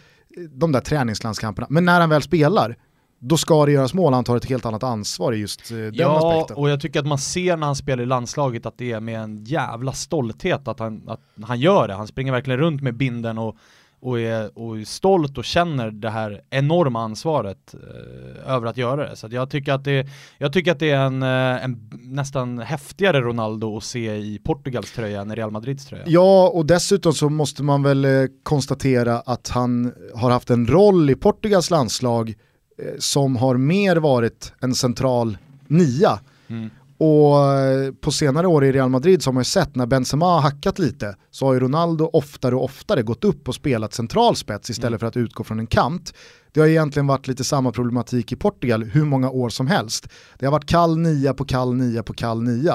de 0.52 0.72
där 0.72 0.80
träningslandskamperna. 0.80 1.66
Men 1.70 1.84
när 1.84 2.00
han 2.00 2.10
väl 2.10 2.22
spelar, 2.22 2.76
då 3.18 3.36
ska 3.36 3.66
det 3.66 3.72
göras 3.72 3.94
mål, 3.94 4.12
han 4.12 4.24
tar 4.24 4.36
ett 4.36 4.44
helt 4.44 4.66
annat 4.66 4.82
ansvar 4.82 5.32
i 5.32 5.36
just 5.36 5.70
eh, 5.70 5.76
den 5.76 5.94
ja, 5.94 6.32
aspekten. 6.32 6.56
och 6.56 6.70
jag 6.70 6.80
tycker 6.80 7.00
att 7.00 7.06
man 7.06 7.18
ser 7.18 7.56
när 7.56 7.66
han 7.66 7.76
spelar 7.76 8.02
i 8.02 8.06
landslaget 8.06 8.66
att 8.66 8.78
det 8.78 8.92
är 8.92 9.00
med 9.00 9.20
en 9.20 9.44
jävla 9.44 9.92
stolthet 9.92 10.68
att 10.68 10.78
han, 10.78 11.02
att 11.08 11.20
han 11.42 11.60
gör 11.60 11.88
det. 11.88 11.94
Han 11.94 12.06
springer 12.06 12.32
verkligen 12.32 12.60
runt 12.60 12.82
med 12.82 12.94
binden 12.96 13.38
och, 13.38 13.56
och, 14.02 14.20
är, 14.20 14.58
och 14.58 14.78
är 14.78 14.84
stolt 14.84 15.38
och 15.38 15.44
känner 15.44 15.90
det 15.90 16.10
här 16.10 16.40
enorma 16.50 17.02
ansvaret 17.02 17.74
eh, 17.74 18.54
över 18.54 18.66
att 18.66 18.76
göra 18.76 19.10
det. 19.10 19.16
Så 19.16 19.28
jag, 19.30 19.50
tycker 19.50 19.72
att 19.72 19.84
det, 19.84 20.06
jag 20.38 20.52
tycker 20.52 20.72
att 20.72 20.78
det 20.78 20.90
är 20.90 21.06
en, 21.06 21.22
eh, 21.22 21.64
en 21.64 21.90
nästan 22.02 22.58
häftigare 22.58 23.20
Ronaldo 23.20 23.76
att 23.76 23.84
se 23.84 24.14
i 24.14 24.40
Portugals 24.44 24.92
tröja 24.92 25.20
än 25.20 25.30
i 25.30 25.34
Real 25.34 25.50
Madrids 25.50 25.86
tröja. 25.86 26.04
Ja, 26.06 26.48
och 26.48 26.66
dessutom 26.66 27.12
så 27.12 27.28
måste 27.28 27.62
man 27.62 27.82
väl 27.82 28.04
eh, 28.04 28.10
konstatera 28.42 29.20
att 29.20 29.48
han 29.48 29.92
har 30.14 30.30
haft 30.30 30.50
en 30.50 30.66
roll 30.66 31.10
i 31.10 31.14
Portugals 31.14 31.70
landslag 31.70 32.34
eh, 32.78 32.84
som 32.98 33.36
har 33.36 33.56
mer 33.56 33.96
varit 33.96 34.52
en 34.60 34.74
central 34.74 35.38
nia. 35.66 36.20
Mm. 36.48 36.70
Och 37.04 37.44
eh, 37.50 37.92
på 37.92 38.10
senare 38.10 38.46
år 38.46 38.64
i 38.64 38.72
Real 38.72 38.88
Madrid 38.90 39.22
så 39.22 39.28
har 39.30 39.32
man 39.32 39.40
ju 39.40 39.44
sett 39.44 39.74
när 39.76 39.86
Benzema 39.86 40.26
har 40.26 40.40
hackat 40.40 40.78
lite 40.78 41.16
så 41.30 41.46
har 41.46 41.54
ju 41.54 41.60
Ronaldo 41.60 42.10
oftare 42.12 42.54
och 42.54 42.64
oftare 42.64 43.02
gått 43.02 43.24
upp 43.24 43.48
och 43.48 43.54
spelat 43.54 43.94
central 43.94 44.36
spets 44.36 44.70
istället 44.70 44.92
Mm. 44.92 44.98
för 45.00 45.06
att 45.06 45.16
utgå 45.16 45.44
från 45.44 45.58
en 45.58 45.66
kant. 45.66 46.14
Det 46.52 46.60
har 46.60 46.66
egentligen 46.66 47.06
varit 47.06 47.28
lite 47.28 47.44
samma 47.44 47.72
problematik 47.72 48.32
i 48.32 48.36
Portugal 48.36 48.82
hur 48.84 49.04
många 49.04 49.30
år 49.30 49.48
som 49.48 49.66
helst. 49.66 50.08
Det 50.38 50.46
har 50.46 50.52
varit 50.52 50.66
kall 50.66 50.98
nia 50.98 51.34
på 51.34 51.44
kall 51.44 51.74
nia 51.74 52.02
på 52.02 52.12
kall 52.12 52.42
nia. 52.42 52.74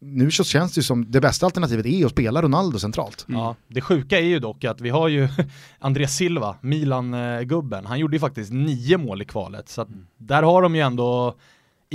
Nu 0.00 0.30
så 0.30 0.44
känns 0.44 0.74
det 0.74 0.78
ju 0.78 0.82
som 0.82 1.10
det 1.10 1.20
bästa 1.20 1.46
alternativet 1.46 1.86
är 1.86 2.04
att 2.06 2.10
spela 2.12 2.42
Ronaldo 2.42 2.78
centralt. 2.78 3.24
Ja, 3.28 3.56
det 3.68 3.80
sjuka 3.80 4.18
är 4.18 4.24
ju 4.24 4.38
dock 4.38 4.64
att 4.64 4.80
vi 4.80 4.90
har 4.90 5.08
ju 5.08 5.28
André 5.78 6.08
Silva, 6.08 6.56
Milan-gubben, 6.60 7.86
han 7.86 7.98
gjorde 7.98 8.16
ju 8.16 8.20
faktiskt 8.20 8.52
nio 8.52 8.98
mål 8.98 9.22
i 9.22 9.24
kvalet, 9.24 9.68
så 9.68 9.80
att 9.82 9.88
där 10.18 10.42
har 10.42 10.62
de 10.62 10.74
ju 10.74 10.80
ändå 10.80 11.34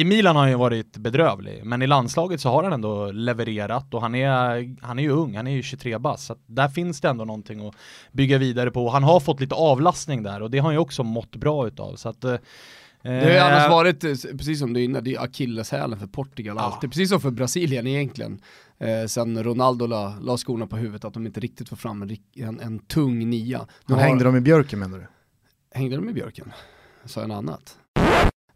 i 0.02 0.06
Milan 0.06 0.36
har 0.36 0.44
han 0.44 0.52
ju 0.52 0.58
varit 0.58 0.98
bedrövlig, 0.98 1.62
men 1.66 1.82
i 1.82 1.88
landslaget 1.88 2.42
så 2.42 2.50
har 2.50 2.64
han 2.64 2.74
ändå 2.74 3.12
levererat 3.12 3.94
och 3.94 4.02
han 4.02 4.16
är, 4.16 4.76
han 4.86 5.00
är 5.00 5.04
ju 5.04 5.10
ung, 5.10 5.36
han 5.36 5.48
är 5.48 5.52
ju 5.52 5.64
23 5.64 5.98
bast, 5.98 6.26
så 6.26 6.36
där 6.46 6.68
finns 6.70 7.02
det 7.02 7.10
ändå 7.10 7.26
någonting 7.26 7.68
att 7.68 7.76
bygga 8.12 8.38
vidare 8.38 8.72
på. 8.72 8.90
Han 8.90 9.04
har 9.04 9.20
fått 9.20 9.40
lite 9.40 9.56
avlastning 9.56 10.24
där 10.24 10.42
och 10.42 10.52
det 10.52 10.58
har 10.58 10.64
han 10.66 10.74
ju 10.74 10.80
också 10.80 11.04
mått 11.04 11.36
bra 11.36 11.68
utav. 11.68 11.96
Så 11.96 12.10
att, 12.10 12.24
eh, 12.24 12.36
Det 13.02 13.10
har 13.10 13.32
ju 13.32 13.38
annars 13.38 13.70
varit, 13.70 14.04
eh, 14.04 14.10
precis 14.38 14.60
som 14.60 14.74
du 14.74 14.84
inne, 14.84 15.02
det 15.02 15.16
är 15.16 15.20
akilleshälen 15.24 16.00
för 16.00 16.08
Portugal 16.08 16.56
Ja. 16.60 16.64
alltid. 16.64 16.90
Precis 16.92 17.10
som 17.10 17.22
för 17.22 17.32
Brasilien 17.32 17.88
egentligen. 17.88 18.42
Eh, 18.80 19.08
sen 19.08 19.44
Ronaldo 19.44 19.86
la, 19.86 20.14
la 20.22 20.38
skorna 20.38 20.68
på 20.68 20.78
huvudet 20.78 21.06
att 21.06 21.14
de 21.14 21.26
inte 21.26 21.40
riktigt 21.40 21.70
får 21.70 21.76
fram 21.78 22.02
en, 22.02 22.18
en, 22.36 22.60
en 22.60 22.80
tung 22.80 23.30
nia. 23.30 23.68
Nu 23.86 23.96
har- 23.96 24.02
hängde 24.02 24.24
de 24.24 24.36
i 24.36 24.42
björken 24.42 24.80
menar 24.80 24.98
du? 24.98 25.08
hängde 25.80 25.96
de 25.96 26.10
i 26.10 26.14
björken? 26.14 26.52
Sa 27.06 27.20
jag 27.20 27.28
något 27.30 27.38
annat? 27.38 27.76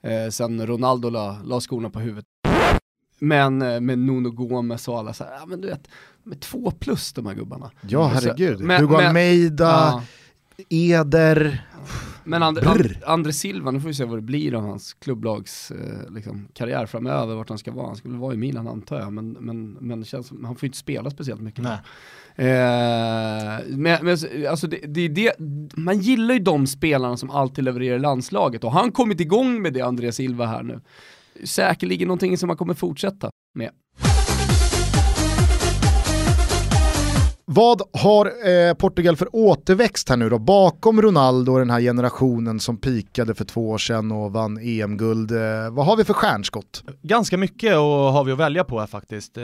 Eh, 0.04 0.30
sen 0.30 0.66
Ronaldo 0.68 1.10
la, 1.10 1.38
la 1.46 1.60
skorna 1.62 1.90
på 1.90 2.00
huvudet. 2.00 2.26
Men 3.20 3.62
eh, 3.62 3.80
med 3.80 4.00
Nuno 4.00 4.30
Gomes 4.32 4.88
och 4.88 5.00
alla 5.00 5.14
så 5.14 5.24
här, 5.24 5.34
ja 5.40 5.46
men 5.46 5.62
du 5.62 5.68
vet, 5.68 5.88
med 6.24 6.40
två 6.42 6.72
plus 6.72 7.14
de 7.14 7.26
här 7.26 7.34
gubbarna. 7.34 7.72
Ja 7.82 8.10
så- 8.10 8.14
herregud. 8.14 8.60
men- 8.60 8.82
Hugo 8.82 8.96
Almeida, 8.96 9.66
Ja. 9.66 10.04
Eder. 10.70 11.68
Men 12.26 12.44
And. 12.44 12.58
And, 12.58 12.96
André 13.06 13.34
Silva, 13.34 13.72
nu 13.72 13.80
får 13.80 13.88
vi 13.88 13.94
se 13.94 14.06
vad 14.06 14.18
det 14.18 14.22
blir 14.22 14.56
av 14.56 14.62
hans 14.62 14.94
klubblags 14.94 15.72
eh, 15.72 16.14
liksom, 16.14 16.48
karriär 16.54 16.86
framöver, 16.86 17.36
vart 17.36 17.50
han 17.50 17.58
ska 17.58 17.72
vara. 17.72 17.88
Han 17.88 17.98
väl 18.04 18.16
vara 18.16 18.34
i 18.34 18.38
Milan 18.38 18.68
antar 18.68 19.00
jag, 19.00 19.14
men, 19.14 19.32
men, 19.32 19.72
men 19.72 20.06
känns 20.06 20.32
han 20.32 20.56
får 20.56 20.64
ju 20.64 20.68
inte 20.68 20.78
spela 20.78 21.10
speciellt 21.10 21.42
mycket. 21.42 21.64
Nej. 21.64 21.78
Eh, 22.36 23.60
men, 23.68 24.06
men 24.06 24.18
alltså 24.50 24.68
det, 24.68 24.80
det, 24.88 25.08
det, 25.08 25.34
man 25.76 26.00
gillar 26.00 26.34
ju 26.34 26.40
de 26.40 26.68
spelarna 26.68 27.18
som 27.18 27.30
alltid 27.30 27.64
levererar 27.64 27.96
i 27.96 28.00
landslaget 28.00 28.64
och 28.64 28.72
han 28.72 28.84
har 28.84 28.92
kommit 28.92 29.20
igång 29.20 29.62
med 29.62 29.74
det, 29.74 29.82
André 29.82 30.12
Silva 30.12 30.46
här 30.46 30.64
nu. 30.64 30.82
Säkerligen 31.44 32.08
någonting 32.08 32.38
som 32.38 32.50
han 32.50 32.58
kommer 32.58 32.74
fortsätta 32.74 33.30
med. 33.56 33.70
Vad 37.46 37.82
har 37.94 38.26
eh, 38.26 38.74
Portugal 38.74 39.16
för 39.16 39.28
återväxt 39.36 40.10
här 40.10 40.18
nu 40.18 40.30
då? 40.30 40.40
Bakom 40.40 41.02
Ronaldo 41.02 41.52
och 41.52 41.60
den 41.60 41.70
här 41.70 41.82
generationen 41.82 42.60
som 42.60 42.78
pikade 42.78 43.36
för 43.36 43.46
två 43.46 43.70
år 43.70 43.78
sedan 43.78 44.12
och 44.12 44.32
vann 44.34 44.58
EM-guld. 44.58 45.32
Eh, 45.32 45.70
vad 45.72 45.86
har 45.86 45.98
vi 45.98 46.04
för 46.04 46.14
stjärnskott? 46.14 46.84
Ganska 47.02 47.38
mycket 47.38 47.76
och 47.78 47.84
har 47.84 48.24
vi 48.24 48.32
att 48.32 48.38
välja 48.38 48.64
på 48.64 48.80
här 48.80 48.88
faktiskt. 48.88 49.38
Eh, 49.38 49.44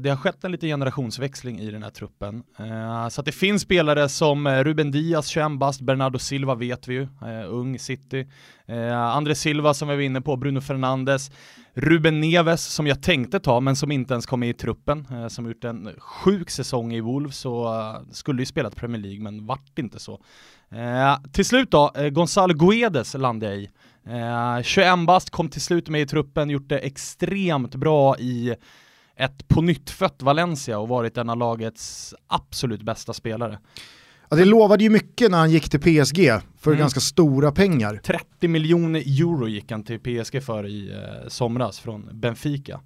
Det 0.00 0.08
har 0.08 0.16
skett 0.16 0.44
en 0.44 0.52
liten 0.52 0.68
generationsväxling 0.68 1.60
i 1.60 1.70
den 1.70 1.82
här 1.82 1.90
truppen. 1.90 2.42
Eh, 2.58 3.08
Så 3.08 3.20
att 3.20 3.24
det 3.26 3.32
finns 3.32 3.62
spelare 3.62 4.08
som 4.08 4.46
eh, 4.46 4.64
Ruben 4.64 4.90
Diaz, 4.90 5.26
21 5.26 5.58
bast, 5.58 5.80
Bernardo 5.80 6.18
Silva 6.18 6.54
vet 6.54 6.88
vi 6.88 6.94
ju, 6.94 7.02
eh, 7.02 7.48
ung 7.54 7.78
City. 7.78 8.26
Eh, 8.70 8.98
André 8.98 9.34
Silva 9.34 9.74
som 9.74 9.88
vi 9.88 9.94
var 9.94 10.02
inne 10.02 10.20
på, 10.20 10.36
Bruno 10.36 10.60
Fernandes. 10.60 11.30
Ruben 11.74 12.20
Neves 12.20 12.64
som 12.64 12.86
jag 12.86 13.02
tänkte 13.02 13.40
ta 13.40 13.60
men 13.60 13.76
som 13.76 13.92
inte 13.92 14.14
ens 14.14 14.26
kom 14.26 14.40
med 14.40 14.48
i 14.48 14.54
truppen. 14.54 15.06
eh, 15.10 15.28
Som 15.28 15.46
gjort 15.48 15.64
en 15.64 15.90
sjuk 15.98 16.50
säsong 16.50 16.92
i 16.92 17.00
Wolves 17.00 17.44
och 17.46 17.74
eh, 17.76 17.96
skulle 18.12 18.42
ju 18.42 18.46
spelat 18.46 18.76
Premier 18.76 19.02
League 19.02 19.20
men 19.22 19.46
vart 19.46 19.78
inte 19.78 19.98
så. 19.98 20.20
Eh, 20.70 21.16
till 21.32 21.44
slut 21.44 21.70
då, 21.70 21.92
eh, 21.94 22.08
Gonzalo 22.08 22.54
Guedes 22.54 23.14
landade 23.14 23.52
jag 23.52 23.62
i. 23.62 23.70
Eh, 24.06 24.62
21 24.62 25.06
bast, 25.06 25.30
kom 25.30 25.48
till 25.48 25.60
slut 25.60 25.88
med 25.88 26.00
i 26.00 26.06
truppen, 26.06 26.50
gjort 26.50 26.68
det 26.68 26.78
extremt 26.78 27.74
bra 27.74 28.18
i 28.18 28.54
ett 29.16 29.48
på 29.48 29.62
nytt 29.62 29.90
fött 29.90 30.22
Valencia 30.22 30.78
och 30.78 30.88
varit 30.88 31.16
en 31.16 31.30
av 31.30 31.36
lagets 31.36 32.14
absolut 32.26 32.82
bästa 32.82 33.12
spelare. 33.12 33.58
Ja, 34.30 34.36
det 34.36 34.44
lovade 34.44 34.84
ju 34.84 34.90
mycket 34.90 35.30
när 35.30 35.38
han 35.38 35.50
gick 35.50 35.70
till 35.70 35.80
PSG 35.80 36.30
för 36.58 36.70
Mm. 36.70 36.78
ganska 36.80 37.00
stora 37.00 37.52
pengar. 37.52 38.00
30 38.04 38.48
miljoner 38.48 39.00
euro 39.00 39.48
gick 39.48 39.70
han 39.70 39.82
till 39.84 39.98
PSG 40.00 40.42
för 40.42 40.66
i 40.66 40.90
eh, 40.92 41.28
somras 41.28 41.78
från 41.80 42.08
Benfica. 42.12 42.80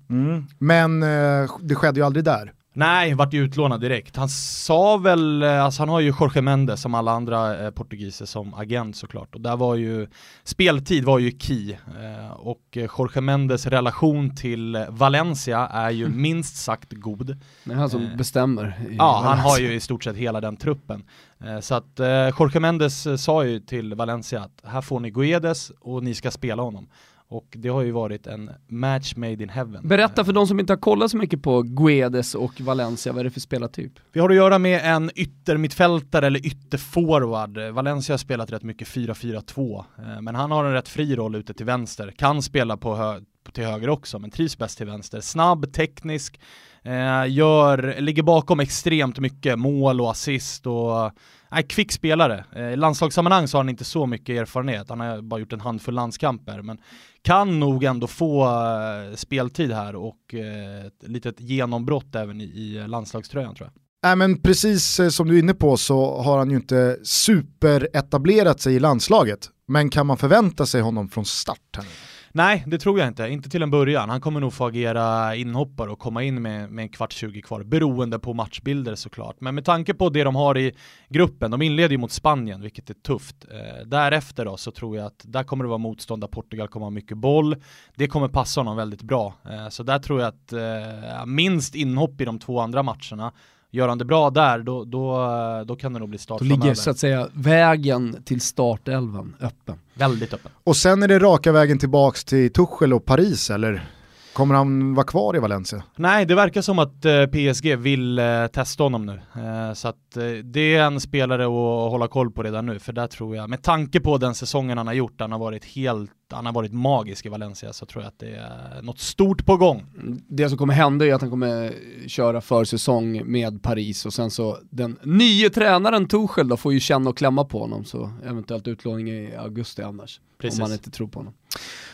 Men 0.59 1.03
eh, 1.03 1.51
det 1.63 1.75
skedde 1.75 2.01
ju 2.01 2.07
aldrig 2.07 2.25
där. 2.25 2.53
Nej, 2.77 3.15
vart 3.15 3.33
ju 3.33 3.45
utlånad 3.45 3.81
direkt. 3.81 4.17
Han 4.17 4.29
sa 4.29 4.97
väl, 4.97 5.43
eh, 5.43 5.65
alltså 5.65 5.83
han 5.83 5.89
har 5.89 6.01
ju 6.01 6.15
Jorge 6.21 6.43
Mendes 6.43 6.81
som 6.81 6.95
alla 6.95 7.13
andra 7.13 7.65
eh, 7.65 7.71
portugiser 7.71 8.27
som 8.27 8.55
agent 8.55 8.97
såklart. 8.97 9.35
Och 9.35 9.41
där 9.41 9.57
var 9.57 9.75
ju, 9.75 10.07
speltid 10.45 11.05
var 11.05 11.19
ju 11.19 11.39
key. 11.39 11.73
Eh, 11.73 12.31
och 12.31 12.63
Jorge 12.73 13.21
Mendes 13.21 13.67
relation 13.67 14.37
till 14.37 14.87
Valencia 14.89 15.59
är 15.67 15.91
ju 15.91 16.05
mm. 16.05 16.23
minst 16.23 16.57
sagt 16.57 16.93
god. 16.93 17.37
Det 17.65 17.73
är 17.73 17.77
han 17.77 17.91
som 17.91 18.07
eh, 18.07 18.17
bestämmer. 18.17 18.65
Ja, 18.65 19.13
Valencia. 19.13 19.29
han 19.29 19.39
har 19.39 19.59
ju 19.59 19.75
i 19.75 19.81
stort 19.81 20.05
sett 20.05 20.17
hela 20.17 20.41
den 20.41 20.57
truppen. 20.57 21.05
Eh, 21.45 21.61
så 21.61 21.75
att 21.75 22.01
eh, 22.01 22.09
Jorge 22.09 22.61
Mendes 22.61 23.23
sa 23.23 23.45
ju 23.45 23.61
till 23.61 23.95
Valencia 23.95 24.41
att 24.41 24.61
här 24.65 24.81
får 24.81 25.01
ni 25.01 25.11
Guedes 25.11 25.73
och 25.81 26.03
ni 26.03 26.15
ska 26.15 26.31
spela 26.31 26.63
honom. 26.63 26.89
Och 27.35 27.55
det 27.57 27.69
har 27.69 27.83
ju 27.83 27.91
varit 27.91 28.27
en 28.27 28.51
match 28.69 29.13
made 29.17 29.43
in 29.43 29.49
heaven. 29.49 29.89
Berätta 29.89 30.25
för 30.25 30.33
de 30.33 30.47
som 30.47 30.61
inte 30.61 30.73
har 30.73 30.79
kollat 30.79 31.11
så 31.11 31.17
mycket 31.17 31.43
på 31.43 31.63
Guedes 31.63 32.35
och 32.35 32.61
Valencia, 32.61 33.13
vad 33.13 33.21
är 33.21 33.25
det 33.25 33.31
för 33.31 33.41
spelartyp? 33.41 33.93
Vi 34.13 34.21
har 34.21 34.31
att 34.31 34.37
göra 34.37 34.59
med 34.59 34.81
en 34.85 35.11
yttermittfältare 35.15 36.27
eller 36.27 36.47
ytterforward. 36.47 37.59
Valencia 37.59 38.13
har 38.13 38.19
spelat 38.19 38.53
rätt 38.53 38.63
mycket 38.63 38.89
4-4-2, 38.89 39.85
eh, 39.99 40.21
men 40.21 40.35
han 40.35 40.51
har 40.51 40.65
en 40.65 40.73
rätt 40.73 40.89
fri 40.89 41.17
roll 41.17 41.35
ute 41.35 41.55
till 41.55 41.67
vänster. 41.67 42.11
Kan 42.11 42.43
spela 42.43 42.77
på 42.77 42.95
hö 42.95 43.21
till 43.53 43.65
höger 43.65 43.89
också, 43.89 44.19
men 44.19 44.31
trivs 44.31 44.59
bäst 44.59 44.79
till 44.79 44.87
vänster. 44.87 45.21
Snabb, 45.21 45.73
teknisk, 45.73 46.41
eh, 46.83 47.29
gör, 47.29 48.01
ligger 48.01 48.23
bakom 48.23 48.61
extremt 48.61 49.19
mycket 49.19 49.59
mål 49.59 50.01
och 50.01 50.11
assist 50.11 50.67
och 50.67 51.13
Nej, 51.55 51.63
kvick 51.63 51.93
spelare. 51.93 52.45
Eh, 52.57 52.63
I 52.63 52.77
landslagssammanhang 52.77 53.49
så 53.49 53.57
har 53.57 53.65
han 53.65 53.69
inte 53.69 53.85
så 53.85 54.07
mycket 54.07 54.41
erfarenhet, 54.41 54.89
han 54.89 55.01
har 55.01 55.23
bara 55.23 55.41
gjort 55.41 55.53
en 55.53 55.61
handfull 55.61 55.95
landskamper, 55.95 56.63
men 56.63 56.79
kan 57.23 57.61
nog 57.61 57.85
ändå 57.85 58.07
få 58.07 58.45
eh, 58.45 59.15
speltid 59.15 59.73
här 59.73 59.97
och 59.97 60.35
eh, 60.35 60.87
ett 60.87 61.09
litet 61.09 61.41
genombrott 61.41 62.15
även 62.15 62.41
i, 62.41 62.45
i 62.45 62.89
landslagströjan 62.89 63.55
tror 63.55 63.71
jag. 63.73 63.81
Nej 64.03 64.17
men 64.17 64.43
precis 64.43 65.01
som 65.11 65.29
du 65.29 65.35
är 65.35 65.39
inne 65.39 65.55
på 65.55 65.77
så 65.77 66.23
har 66.23 66.39
han 66.39 66.51
ju 66.51 66.57
inte 66.57 66.99
superetablerat 67.03 68.61
sig 68.61 68.75
i 68.75 68.81
landslaget. 68.81 69.49
Men 69.69 69.91
kan 69.91 70.07
man 70.07 70.17
förvänta 70.17 70.67
sig 70.67 70.81
honom 70.81 71.09
från 71.09 71.25
start? 71.25 71.77
Här? 71.77 71.87
Nej, 72.37 72.65
det 72.67 72.79
tror 72.79 72.99
jag 72.99 73.09
inte. 73.09 73.29
Inte 73.29 73.49
till 73.49 73.63
en 73.63 73.71
början. 73.71 74.11
Han 74.11 74.21
kommer 74.21 74.41
nog 74.41 74.53
få 74.53 74.67
agera 74.67 75.35
inhoppare 75.37 75.91
och 75.91 75.99
komma 75.99 76.23
in 76.23 76.43
med, 76.43 76.71
med 76.71 76.83
en 76.83 76.89
kvart 76.89 77.13
20 77.13 77.43
kvar, 77.43 77.63
beroende 77.63 78.19
på 78.19 78.35
matchbilder 78.35 78.95
såklart. 78.95 79.41
Men 79.41 79.55
med 79.55 79.65
tanke 79.65 79.95
på 79.95 80.09
det 80.09 80.25
de 80.25 80.35
har 80.35 80.59
i 80.59 80.73
gruppen, 81.09 81.51
de 81.51 81.63
inleder 81.63 81.91
ju 81.91 81.99
mot 81.99 82.13
Spanien, 82.13 82.61
vilket 82.61 82.91
är 82.91 82.95
tufft. 82.95 83.37
Eh, 83.51 83.87
därefter 83.87 84.45
då 84.45 84.57
så 84.57 84.71
tror 84.71 84.97
jag 84.97 85.07
att 85.07 85.23
där 85.25 85.45
kommer 85.45 85.65
det 85.65 85.69
vara 85.69 85.79
motstånd 85.79 86.23
där 86.23 86.29
Portugal 86.29 86.69
kommer 86.69 86.87
ha 86.87 86.91
mycket 86.91 87.19
boll. 87.19 87.57
Det 87.95 88.07
kommer 88.07 88.29
passa 88.29 88.61
honom 88.61 88.77
väldigt 88.77 89.03
bra. 89.03 89.35
Eh, 89.51 89.69
så 89.69 89.83
där 89.83 89.99
tror 89.99 90.21
jag 90.21 90.29
att 90.29 90.53
eh, 90.53 91.27
minst 91.27 91.75
inhopp 91.75 92.21
i 92.21 92.25
de 92.25 92.39
två 92.39 92.61
andra 92.61 92.83
matcherna 92.83 93.33
Gör 93.75 93.89
han 93.89 93.99
det 93.99 94.05
bra 94.05 94.31
där, 94.31 94.59
då, 94.59 94.85
då, 94.85 95.29
då 95.67 95.77
kan 95.77 95.93
det 95.93 95.99
nog 95.99 96.09
bli 96.09 96.19
start 96.19 96.39
Då 96.39 96.45
ligger 96.45 96.75
så 96.75 96.91
att 96.91 96.99
säga 96.99 97.29
vägen 97.33 98.23
till 98.25 98.41
startelvan 98.41 99.37
öppen. 99.41 99.75
Väldigt 99.95 100.35
öppen. 100.35 100.53
Och 100.65 100.77
sen 100.77 101.03
är 101.03 101.09
det 101.09 101.19
raka 101.19 101.53
vägen 101.53 101.79
tillbaks 101.79 102.25
till 102.25 102.53
Tuchel 102.53 102.93
och 102.93 103.05
Paris 103.05 103.51
eller? 103.51 103.87
Kommer 104.35 104.55
han 104.55 104.95
vara 104.95 105.07
kvar 105.07 105.37
i 105.37 105.39
Valencia? 105.39 105.83
Nej, 105.97 106.27
det 106.27 106.35
verkar 106.35 106.63
som 106.63 106.79
att 106.79 107.05
eh, 107.05 107.27
PSG 107.27 107.77
vill 107.77 108.19
eh, 108.19 108.47
testa 108.47 108.83
honom 108.83 109.07
nu. 109.07 109.13
Eh, 109.13 109.75
så 109.75 109.89
att 109.89 110.17
det 110.45 110.75
är 110.77 110.83
en 110.83 111.01
spelare 111.01 111.45
att 111.45 111.91
hålla 111.91 112.09
koll 112.09 112.31
på 112.31 112.43
redan 112.43 112.67
nu, 112.67 112.79
för 112.79 112.93
där 112.93 113.07
tror 113.07 113.37
jag, 113.37 113.51
med 113.51 113.63
tanke 113.63 114.01
på 114.01 114.19
den 114.19 114.35
säsongen 114.35 114.79
han 114.79 114.87
har 114.87 114.95
gjort, 114.95 115.21
han 115.21 115.33
har 115.33 115.39
varit 115.39 115.65
helt, 115.65 116.11
han 116.31 116.47
har 116.47 116.53
varit 116.53 116.73
magisk 116.73 117.27
i 117.27 117.29
Valencia, 117.29 117.73
så 117.73 117.87
tror 117.87 118.05
jag 118.05 118.09
att 118.09 118.19
det 118.19 118.37
är 118.37 118.83
något 118.83 118.99
stort 118.99 119.47
på 119.47 119.57
gång. 119.57 119.83
Det 120.29 120.49
som 120.49 120.59
kommer 120.59 120.75
hända 120.75 121.07
är 121.07 121.15
att 121.15 121.21
han 121.21 121.31
kommer 121.31 121.73
köra 122.07 122.41
försäsong 122.41 123.23
med 123.25 123.63
Paris 123.63 124.07
och 124.07 124.13
sen 124.13 124.31
så 124.31 124.59
den 124.71 124.99
nya 125.03 125.51
tränaren 125.51 126.09
Tuchel 126.09 126.49
då 126.49 126.57
får 126.57 126.73
ju 126.73 126.81
känna 126.81 127.11
och 127.11 127.17
klämma 127.17 127.45
på 127.45 127.59
honom, 127.61 127.85
så 127.85 128.11
eventuellt 128.25 128.69
utlåning 128.69 129.09
i 129.09 129.37
augusti 129.37 129.83
annars. 129.83 130.21
Precis. 130.39 130.61
Om 130.61 130.63
man 130.63 130.73
inte 130.73 130.91
tror 130.91 131.09
på 131.09 131.19
honom. 131.19 131.35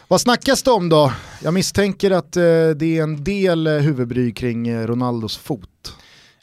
Vad 0.09 0.21
snackas 0.21 0.63
det 0.63 0.71
om 0.71 0.89
då? 0.89 1.13
Jag 1.43 1.55
misstänker 1.55 2.11
att 2.11 2.37
eh, 2.37 2.43
det 2.77 2.99
är 2.99 3.03
en 3.03 3.25
del 3.25 3.67
eh, 3.67 3.73
huvudbry 3.73 4.33
kring 4.33 4.69
eh, 4.69 4.87
Ronaldos 4.87 5.37
fot. 5.37 5.97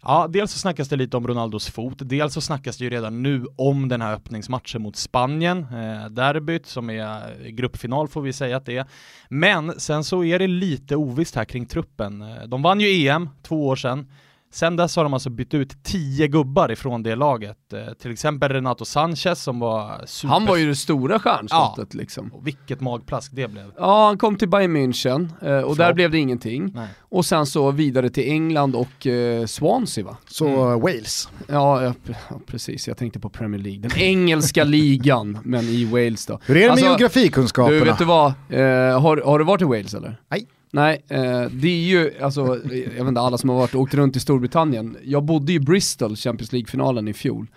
Ja, 0.04 0.28
dels 0.30 0.52
så 0.52 0.60
snackas 0.60 0.90
det 0.90 0.96
lite 0.96 1.18
om 1.18 1.28
Ronaldos 1.28 1.70
fot, 1.70 1.98
dels 2.00 2.34
så 2.34 2.42
snackas 2.42 2.78
det 2.78 2.84
ju 2.84 2.90
redan 2.90 3.24
nu 3.24 3.46
om 3.56 3.88
den 3.88 4.02
här 4.02 4.14
öppningsmatchen 4.14 4.82
mot 4.82 4.96
Spanien, 4.96 5.58
eh, 5.60 6.10
derbyt 6.10 6.66
som 6.68 6.90
är 6.90 7.50
gruppfinal 7.50 8.08
får 8.08 8.22
vi 8.22 8.34
säga 8.34 8.58
att 8.58 8.66
det 8.66 8.78
är. 8.78 8.86
Men 9.30 9.80
sen 9.80 10.04
så 10.04 10.24
är 10.24 10.40
det 10.40 10.48
lite 10.48 10.96
ovisst 10.96 11.36
här 11.36 11.46
kring 11.46 11.66
truppen. 11.66 12.24
De 12.48 12.62
vann 12.62 12.80
ju 12.80 13.08
EM 13.08 13.30
två 13.44 13.68
år 13.68 13.76
sedan, 13.76 14.08
Sen 14.52 14.76
dess 14.76 14.96
har 14.96 15.04
de 15.04 15.14
alltså 15.14 15.30
bytt 15.30 15.54
ut 15.54 15.84
tio 15.84 16.28
gubbar 16.28 16.72
ifrån 16.72 17.04
det 17.04 17.16
laget. 17.16 17.74
Eh, 17.74 17.94
till 17.94 18.12
exempel 18.12 18.50
Renato 18.52 18.86
Sanchez 18.86 19.44
som 19.44 19.60
var 19.60 20.06
super... 20.06 20.34
Han 20.34 20.46
var 20.46 20.58
ju 20.58 20.68
det 20.68 20.76
stora 20.76 21.20
stjärnskottet 21.20 21.90
ja. 21.94 21.98
liksom. 22.00 22.34
Och 22.34 22.48
vilket 22.48 22.82
magplask 22.82 23.32
det 23.36 23.48
blev. 23.48 23.72
Ja, 23.78 24.06
han 24.06 24.18
kom 24.18 24.36
till 24.36 24.50
Bayern 24.50 24.78
München 24.78 25.30
eh, 25.42 25.62
och 25.62 25.76
För... 25.76 25.84
där 25.84 25.94
blev 25.94 26.12
det 26.12 26.18
ingenting. 26.18 26.72
Nej. 26.76 26.88
Och 27.00 27.26
sen 27.26 27.46
så 27.46 27.72
vidare 27.72 28.10
till 28.10 28.32
England 28.32 28.76
och 28.76 29.08
eh, 29.08 29.46
Swansea 29.46 30.06
va? 30.06 30.18
Så 30.28 30.48
mm. 30.48 30.82
Wales. 30.82 31.30
Ja, 31.48 31.84
ja, 31.84 31.94
precis, 32.46 32.88
jag 32.88 32.98
tänkte 32.98 33.20
på 33.20 33.30
Premier 33.30 33.62
League. 33.62 33.82
Den 33.82 33.98
engelska 33.98 34.64
ligan, 34.64 35.40
men 35.44 35.64
i 35.64 35.86
Wales 35.86 36.26
då. 36.26 36.40
Hur 36.46 36.56
är 36.56 36.60
det 36.60 36.66
med 36.66 36.72
alltså, 36.72 36.86
geografikunskaperna? 36.86 37.80
Du, 37.80 37.86
vet 37.86 37.98
du 37.98 38.06
vad? 38.06 38.28
Eh, 38.50 39.02
har, 39.02 39.26
har 39.26 39.40
du 39.40 39.46
varit 39.46 39.62
i 39.62 39.66
Wales 39.66 39.94
eller? 39.94 40.22
Nej. 40.30 40.48
Nej, 40.72 41.04
eh, 41.08 41.46
det 41.52 41.68
är 41.68 41.88
ju, 41.88 42.14
alltså, 42.22 42.42
jag 42.72 43.04
vet 43.04 43.08
inte, 43.08 43.22
alla 43.22 43.38
som 43.38 43.50
har 43.50 43.58
varit 43.58 43.76
åkt 43.76 43.94
runt 43.94 44.16
i 44.16 44.20
Storbritannien. 44.20 44.98
Jag 45.04 45.24
bodde 45.24 45.54
i 45.54 45.60
Bristol, 45.60 46.16
Champions 46.16 46.52
League-finalen 46.52 47.08
i 47.08 47.14
fjol. 47.14 47.48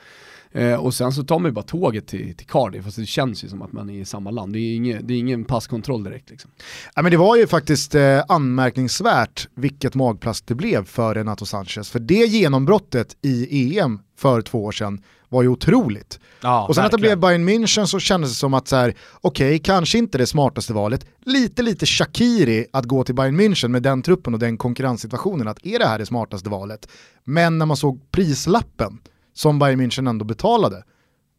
Eh, 0.53 0.75
och 0.75 0.95
sen 0.95 1.13
så 1.13 1.25
tar 1.25 1.39
man 1.39 1.49
ju 1.49 1.53
bara 1.53 1.65
tåget 1.65 2.07
till, 2.07 2.35
till 2.37 2.47
Cardiff, 2.47 2.85
fast 2.85 2.97
det 2.97 3.07
känns 3.07 3.45
ju 3.45 3.49
som 3.49 3.63
att 3.63 3.73
man 3.73 3.91
är 3.91 4.01
i 4.01 4.05
samma 4.05 4.31
land. 4.31 4.53
Det 4.53 4.59
är, 4.59 4.75
inge, 4.75 5.01
det 5.03 5.15
är 5.15 5.19
ingen 5.19 5.45
passkontroll 5.45 6.05
direkt 6.05 6.31
liksom. 6.31 6.51
Ja, 6.95 7.03
men 7.03 7.11
det 7.11 7.17
var 7.17 7.37
ju 7.37 7.47
faktiskt 7.47 7.95
eh, 7.95 8.23
anmärkningsvärt 8.29 9.49
vilket 9.55 9.95
magplast 9.95 10.47
det 10.47 10.55
blev 10.55 10.85
för 10.85 11.15
Renato 11.15 11.47
Sanchez. 11.47 11.91
För 11.91 11.99
det 11.99 12.15
genombrottet 12.15 13.17
i 13.23 13.79
EM 13.79 13.99
för 14.17 14.43
två 14.43 14.65
år 14.65 14.73
sedan 14.73 15.03
var 15.31 15.43
ju 15.43 15.49
otroligt. 15.49 16.21
Ja, 16.41 16.67
och 16.67 16.75
sen 16.75 16.83
verkligen. 16.83 16.87
att 16.87 16.91
det 16.91 16.99
blev 16.99 17.21
Bayern 17.21 17.49
München 17.49 17.87
så 17.87 17.99
kändes 17.99 18.31
det 18.31 18.37
som 18.37 18.55
att 18.55 18.69
så 18.69 18.77
här, 18.77 18.95
okej, 19.21 19.49
okay, 19.49 19.59
kanske 19.59 19.99
inte 19.99 20.19
det 20.19 20.27
smartaste 20.27 20.73
valet, 20.73 21.07
lite 21.25 21.63
lite 21.63 21.87
Shakiri 21.87 22.67
att 22.73 22.85
gå 22.85 23.05
till 23.05 23.15
Bayern 23.15 23.41
München 23.41 23.69
med 23.69 23.83
den 23.83 24.03
truppen 24.03 24.35
och 24.35 24.41
den 24.41 24.57
konkurrenssituationen, 24.57 25.49
att 25.49 25.67
är 25.67 25.79
det 25.79 25.87
här 25.87 25.99
det 25.99 26.07
smartaste 26.07 26.49
valet? 26.49 26.89
Men 27.25 27.59
när 27.59 27.67
man 27.67 27.77
såg 27.77 28.11
prislappen 28.11 28.99
som 29.35 29.59
Bayern 29.59 29.81
München 29.81 30.09
ändå 30.09 30.25
betalade, 30.25 30.85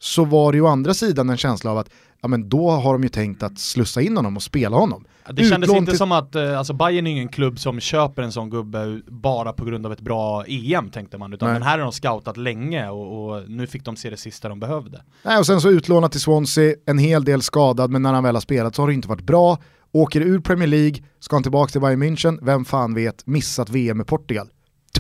så 0.04 0.26
var 0.26 0.52
det 0.52 0.56
ju 0.56 0.62
å 0.62 0.68
andra 0.68 0.94
sidan 0.94 1.30
en 1.30 1.38
känsla 1.38 1.72
av 1.72 1.78
att 1.78 1.90
ja, 2.22 2.28
men 2.28 2.50
då 2.50 2.70
har 2.70 2.94
de 2.94 3.04
ju 3.04 3.10
tänkt 3.10 3.44
att 3.44 3.60
slussa 3.60 4.02
in 4.02 4.18
honom 4.18 4.36
och 4.36 4.44
spela 4.44 4.78
honom. 4.78 5.06
Det 5.30 5.44
kändes 5.44 5.70
Utlån 5.70 5.78
inte 5.78 5.92
till... 5.92 5.98
som 5.98 6.12
att, 6.12 6.36
eh, 6.36 6.58
alltså 6.58 6.74
Bayern 6.74 7.08
är 7.08 7.12
ingen 7.12 7.28
klubb 7.28 7.60
som 7.60 7.80
köper 7.80 8.22
en 8.22 8.32
sån 8.32 8.50
gubbe 8.50 9.02
bara 9.08 9.54
på 9.54 9.66
grund 9.66 9.86
av 9.86 9.94
ett 9.94 10.02
bra 10.02 10.46
EM 10.48 10.90
tänkte 10.90 11.18
man, 11.18 11.34
utan 11.34 11.48
Nej. 11.48 11.54
den 11.54 11.64
här 11.64 11.78
har 11.78 11.86
de 11.86 11.92
scoutat 11.92 12.38
länge 12.38 12.90
och, 12.90 13.30
och, 13.30 13.50
nu 13.50 13.68
fick 13.68 13.86
de 13.86 13.96
se 13.96 14.10
det 14.10 14.18
sista 14.18 14.50
de 14.50 14.60
behövde. 14.60 15.02
Nej, 15.24 15.38
och 15.38 15.46
sen 15.46 15.62
så 15.62 15.70
utlånat 15.70 16.12
till 16.12 16.22
Swansea, 16.22 16.76
en 16.86 16.98
hel 16.98 17.24
del 17.24 17.42
skadad, 17.42 17.92
men 17.92 18.02
när 18.02 18.14
han 18.14 18.24
väl 18.24 18.36
har 18.36 18.42
spelat 18.42 18.76
så 18.76 18.82
har 18.82 18.88
det 18.88 18.94
inte 18.94 19.08
varit 19.08 19.26
bra. 19.26 19.58
Åker 19.92 20.22
ur 20.22 20.40
Premier 20.40 20.68
League, 20.68 21.04
ska 21.20 21.36
han 21.36 21.44
tillbaka 21.44 21.72
till 21.72 21.82
Bayern 21.82 22.04
München, 22.04 22.40
vem 22.42 22.66
fan 22.66 22.94
vet, 22.94 23.28
missat 23.28 23.70
VM 23.70 23.98
med 23.98 24.08
Portugal 24.08 24.50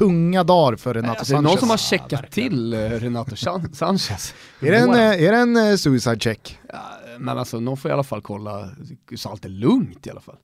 tunga 0.02 0.44
dagar 0.44 0.76
för 0.76 0.94
Renato 0.94 1.20
alltså, 1.20 1.26
Sanchez. 1.26 1.40
Är 1.40 1.44
det 1.44 1.50
någon 1.50 1.60
som 1.60 1.70
har 1.70 1.78
checkat 1.78 2.32
till 2.32 2.74
eh, 2.74 2.78
Renato 2.78 3.36
Sanchez? 3.74 4.34
är, 4.60 4.72
det 4.72 4.78
en, 4.78 4.94
eh, 4.94 5.24
är 5.24 5.32
det 5.32 5.38
en 5.38 5.78
suicide 5.78 6.20
check? 6.20 6.60
Ja, 6.70 6.80
men 7.18 7.38
alltså 7.38 7.60
någon 7.60 7.78
får 7.78 7.92
i 7.92 7.94
alla 7.94 8.04
fall 8.04 8.22
kolla 8.22 8.70
så 9.16 9.30
allt 9.30 9.46
är 9.46 9.50
lugnt 9.50 10.08
i 10.08 10.10
alla 10.10 10.22
fall. 10.22 10.38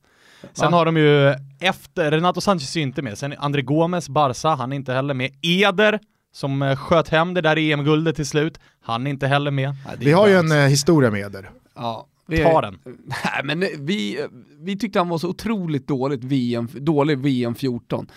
Sen 0.54 0.74
har 0.74 0.86
de 0.86 0.98
ju 0.98 1.34
efter, 1.60 2.12
Renato 2.12 2.42
Sanchez 2.42 2.76
är 2.76 2.82
inte 2.82 3.02
med, 3.02 3.18
sen 3.18 3.34
André 3.38 3.62
Gomes, 3.62 4.10
Barca, 4.10 4.50
han 4.50 4.72
är 4.72 4.76
inte 4.76 4.94
heller 4.94 5.14
med. 5.14 5.32
Eder, 5.42 6.00
som 6.34 6.62
eh, 6.62 6.76
sköt 6.76 7.10
hem 7.10 7.34
det 7.34 7.42
där 7.42 7.58
EM-guldet 7.58 8.16
till 8.16 8.28
slut, 8.28 8.60
han 8.82 9.08
är 9.08 9.12
inte 9.12 9.28
heller 9.28 9.52
med. 9.52 9.76
Nej, 9.86 9.96
vi 10.00 10.12
har 10.12 10.28
ju 10.28 10.36
en 10.36 10.52
eh, 10.52 10.58
historia 10.58 11.12
med 11.12 11.22
Eder. 11.22 11.50
Ja, 11.76 12.08
vi, 12.28 12.38
Ta 12.38 12.62
den. 12.62 12.80
Nej, 13.06 13.44
men 13.44 13.86
vi, 13.86 14.28
vi 14.60 14.78
tyckte 14.78 15.00
han 15.00 15.10
var 15.10 15.18
så 15.18 15.30
otroligt 15.30 15.88
dåligt 15.88 16.24
VM, 16.24 16.70
dålig 16.74 17.18
VM 17.18 17.56
14. 17.56 18.08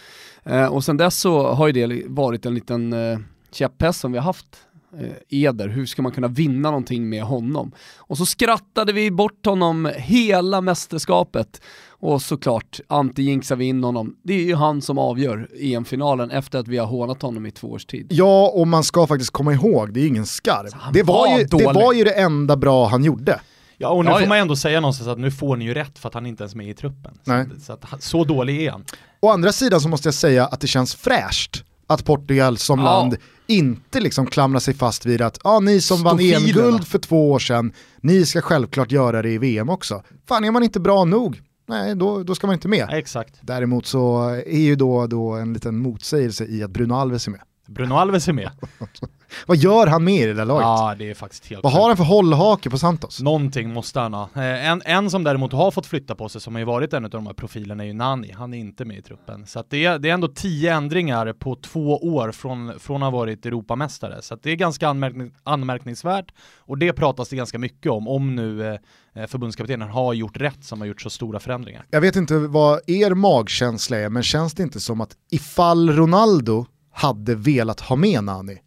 Eh, 0.45 0.67
och 0.67 0.85
sen 0.85 0.97
dess 0.97 1.19
så 1.19 1.53
har 1.53 1.67
ju 1.67 1.73
det 1.73 2.03
varit 2.07 2.47
en 2.47 2.55
liten 2.55 2.93
eh, 2.93 3.19
käpphäst 3.53 4.01
som 4.01 4.13
vi 4.13 4.19
har 4.19 4.25
haft 4.25 4.57
eh, 4.99 5.41
Eder, 5.45 5.69
hur 5.69 5.87
ska 5.87 6.03
man 6.03 6.13
kunna 6.13 6.29
vinna 6.29 6.71
någonting 6.71 7.09
med 7.09 7.23
honom? 7.23 7.73
Och 7.99 8.19
så 8.19 8.27
skrattade 8.27 8.93
vi 8.93 9.11
bort 9.11 9.47
honom 9.47 9.91
hela 9.97 10.61
mästerskapet 10.61 11.61
och 11.89 12.23
såklart 12.23 12.81
anti-jinxar 12.89 13.57
vi 13.57 13.65
in 13.65 13.85
honom. 13.85 14.17
Det 14.23 14.35
är 14.35 14.45
ju 14.45 14.55
han 14.55 14.83
som 14.83 14.99
avgör 14.99 15.49
EM-finalen 15.61 16.31
efter 16.31 16.59
att 16.59 16.69
vi 16.69 16.79
har 16.79 16.87
hånat 16.87 17.23
honom 17.23 17.47
i 17.47 17.51
två 17.51 17.71
års 17.71 17.85
tid. 17.85 18.07
Ja, 18.11 18.53
och 18.55 18.69
man 18.69 18.85
ska 18.85 19.07
faktiskt 19.07 19.31
komma 19.31 19.53
ihåg, 19.53 19.93
det 19.93 20.01
är 20.01 20.07
ingen 20.07 20.27
skarv. 20.27 20.93
Det 20.93 21.03
var, 21.03 21.15
var 21.15 21.39
ju, 21.39 21.45
det 21.45 21.65
var 21.65 21.93
ju 21.93 22.05
det 22.05 22.13
enda 22.13 22.57
bra 22.57 22.87
han 22.87 23.05
gjorde. 23.05 23.41
Ja 23.83 23.89
och 23.89 24.05
nu 24.05 24.11
ja, 24.11 24.19
får 24.19 24.27
man 24.27 24.39
ändå 24.39 24.57
säga 24.57 24.81
någonstans 24.81 25.09
att 25.09 25.19
nu 25.19 25.31
får 25.31 25.57
ni 25.57 25.65
ju 25.65 25.75
rätt 25.75 25.99
för 25.99 26.09
att 26.09 26.15
han 26.15 26.27
inte 26.27 26.43
ens 26.43 26.53
är 26.53 26.57
med 26.57 26.69
i 26.69 26.75
truppen. 26.75 27.19
Nej. 27.25 27.47
Så, 27.55 27.61
så, 27.61 27.73
att, 27.73 28.03
så 28.03 28.25
dålig 28.25 28.63
är 28.67 28.71
han. 28.71 28.85
Å 29.21 29.29
andra 29.31 29.53
sidan 29.53 29.81
så 29.81 29.89
måste 29.89 30.07
jag 30.09 30.15
säga 30.15 30.47
att 30.47 30.61
det 30.61 30.67
känns 30.67 30.95
fräscht 30.95 31.65
att 31.87 32.05
Portugal 32.05 32.59
som 32.59 32.79
Ja. 32.79 32.85
land 32.85 33.17
inte 33.47 34.01
liksom 34.01 34.27
klamrar 34.27 34.61
sig 34.61 34.75
fast 34.75 35.07
vid 35.07 35.23
att 35.23 35.39
ah, 35.45 35.61
ni 35.61 35.81
som 35.81 36.03
vann. 36.03 36.21
EM-guld 36.21 36.87
för 36.87 36.99
två 36.99 37.31
år 37.31 37.39
sedan, 37.39 37.73
ni 38.01 38.27
ska 38.27 38.41
självklart 38.41 38.93
göra 38.93 39.23
det 39.23 39.31
i 39.31 39.39
VM 39.39 39.69
också. 39.71 40.03
Fan 40.29 40.45
är 40.45 40.51
man 40.51 40.63
inte 40.63 40.81
bra 40.81 41.05
nog, 41.05 41.41
nej 41.69 41.95
då, 41.95 42.23
då 42.23 42.35
ska 42.35 42.47
man 42.47 42.55
inte 42.55 42.69
med. 42.69 42.87
Ja, 42.91 42.99
exakt. 42.99 43.35
Däremot 43.41 43.87
så 43.87 44.29
är 44.47 44.61
ju 44.61 44.77
då, 44.77 45.07
då 45.07 45.31
en 45.33 45.53
liten 45.53 45.79
motsägelse 45.79 46.45
i 46.45 46.63
att 46.63 46.71
Bruno 46.71 46.95
Alves 46.95 47.27
är 47.27 47.31
med. 47.31 47.41
Bruno 47.71 47.95
Alves 47.95 48.29
är 48.29 48.33
med. 48.33 48.51
Vad 49.47 49.57
gör 49.57 49.87
han 49.87 50.05
med 50.05 50.23
i 50.23 50.27
det 50.27 50.35
där 50.35 50.45
laget? 50.45 50.63
Ja, 50.63 50.95
det 50.99 51.11
är 51.11 51.15
faktiskt 51.15 51.47
helt 51.47 51.63
Vad 51.63 51.73
har 51.73 51.89
han 51.89 51.97
för 51.97 52.05
hållhake 52.05 52.71
på 52.71 52.79
Santos? 52.79 53.21
Någonting 53.21 53.73
måste 53.73 54.01
han 54.01 54.15
ha. 54.15 54.29
Eh, 54.35 54.71
En, 54.71 54.83
en 54.85 55.11
som 55.11 55.25
däremot 55.25 55.53
har 55.53 55.71
fått 55.71 55.87
flytta 55.87 56.15
på 56.15 56.29
sig, 56.29 56.41
som 56.41 56.55
har 56.55 56.59
ju 56.59 56.65
varit 56.65 56.93
en 56.93 57.05
av 57.05 57.11
de 57.11 57.27
här 57.27 57.35
profilerna, 57.35 57.83
är 57.83 57.87
ju 57.87 57.93
Nani. 57.93 58.33
Han 58.33 58.55
är 58.55 58.59
inte 58.59 58.85
med 58.85 58.99
i 58.99 59.03
truppen. 59.03 59.47
Så 59.47 59.65
det, 59.69 59.85
är, 59.85 59.99
det 59.99 60.11
är 60.11 60.15
ändå 60.15 60.29
tio 60.29 60.75
ändringar 60.75 61.33
på 61.33 61.57
två 61.57 61.97
år 61.97 62.33
från, 62.33 62.79
från 62.81 63.03
att 63.03 63.13
ha 63.13 63.19
varit 63.19 63.47
Europamästare. 63.47 64.23
Så 64.23 64.37
det 64.43 64.51
är 64.51 64.57
ganska 64.57 64.89
anmärkning, 64.89 65.33
anmärkningsvärt 65.43 66.33
och 66.59 66.79
det 66.79 66.93
pratas 66.93 67.29
det 67.29 67.37
ganska 67.37 67.59
mycket 67.59 67.93
om, 67.93 68.09
om 68.09 68.37
nu 68.37 68.67
eh, 69.15 69.27
förbundskaptenen 69.27 69.89
har 69.89 70.15
gjort 70.15 70.37
rätt 70.37 70.65
som 70.65 70.81
har 70.81 70.87
gjort 70.89 71.01
så 71.03 71.11
stora 71.11 71.41
förändringar. 71.41 71.85
Jag 71.91 72.01
vet 72.01 72.17
inte 72.17 72.39
vad 72.39 72.81
er 72.87 73.15
magkänsla 73.15 73.97
är, 73.97 74.09
men 74.09 74.23
känns 74.23 74.55
det 74.55 74.63
inte 74.63 74.81
som 74.81 75.01
att 75.01 75.11
ifall 75.31 75.91
Ronaldo 75.91 76.67
hade 76.91 77.35
velat 77.35 77.81
ha 77.81 77.97
med 77.97 78.25
Nani, 78.25 78.59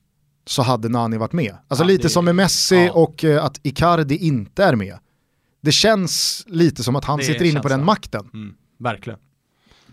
så 0.46 0.62
hade 0.62 0.90
Nani 0.90 1.18
varit 1.18 1.34
med. 1.34 1.58
Alltså 1.68 1.84
Ja, 1.84 1.88
lite 1.88 2.04
det- 2.04 2.10
som 2.10 2.26
med 2.26 2.36
Messi 2.36 2.76
ja. 2.86 2.92
och 2.92 3.24
eh, 3.24 3.46
att 3.46 3.60
Icardi 3.64 4.18
inte 4.18 4.64
är 4.64 4.76
med. 4.76 4.98
Det 5.62 5.72
känns 5.72 6.44
lite 6.48 6.84
som 6.84 6.96
att 6.96 7.06
han 7.06 7.18
Det 7.20 7.26
sitter 7.26 7.46
inne 7.46 7.60
på 7.60 7.68
den 7.68 7.80
så. 7.80 7.86
makten. 7.86 8.30
Mm, 8.34 8.56
verkligen. 8.78 9.20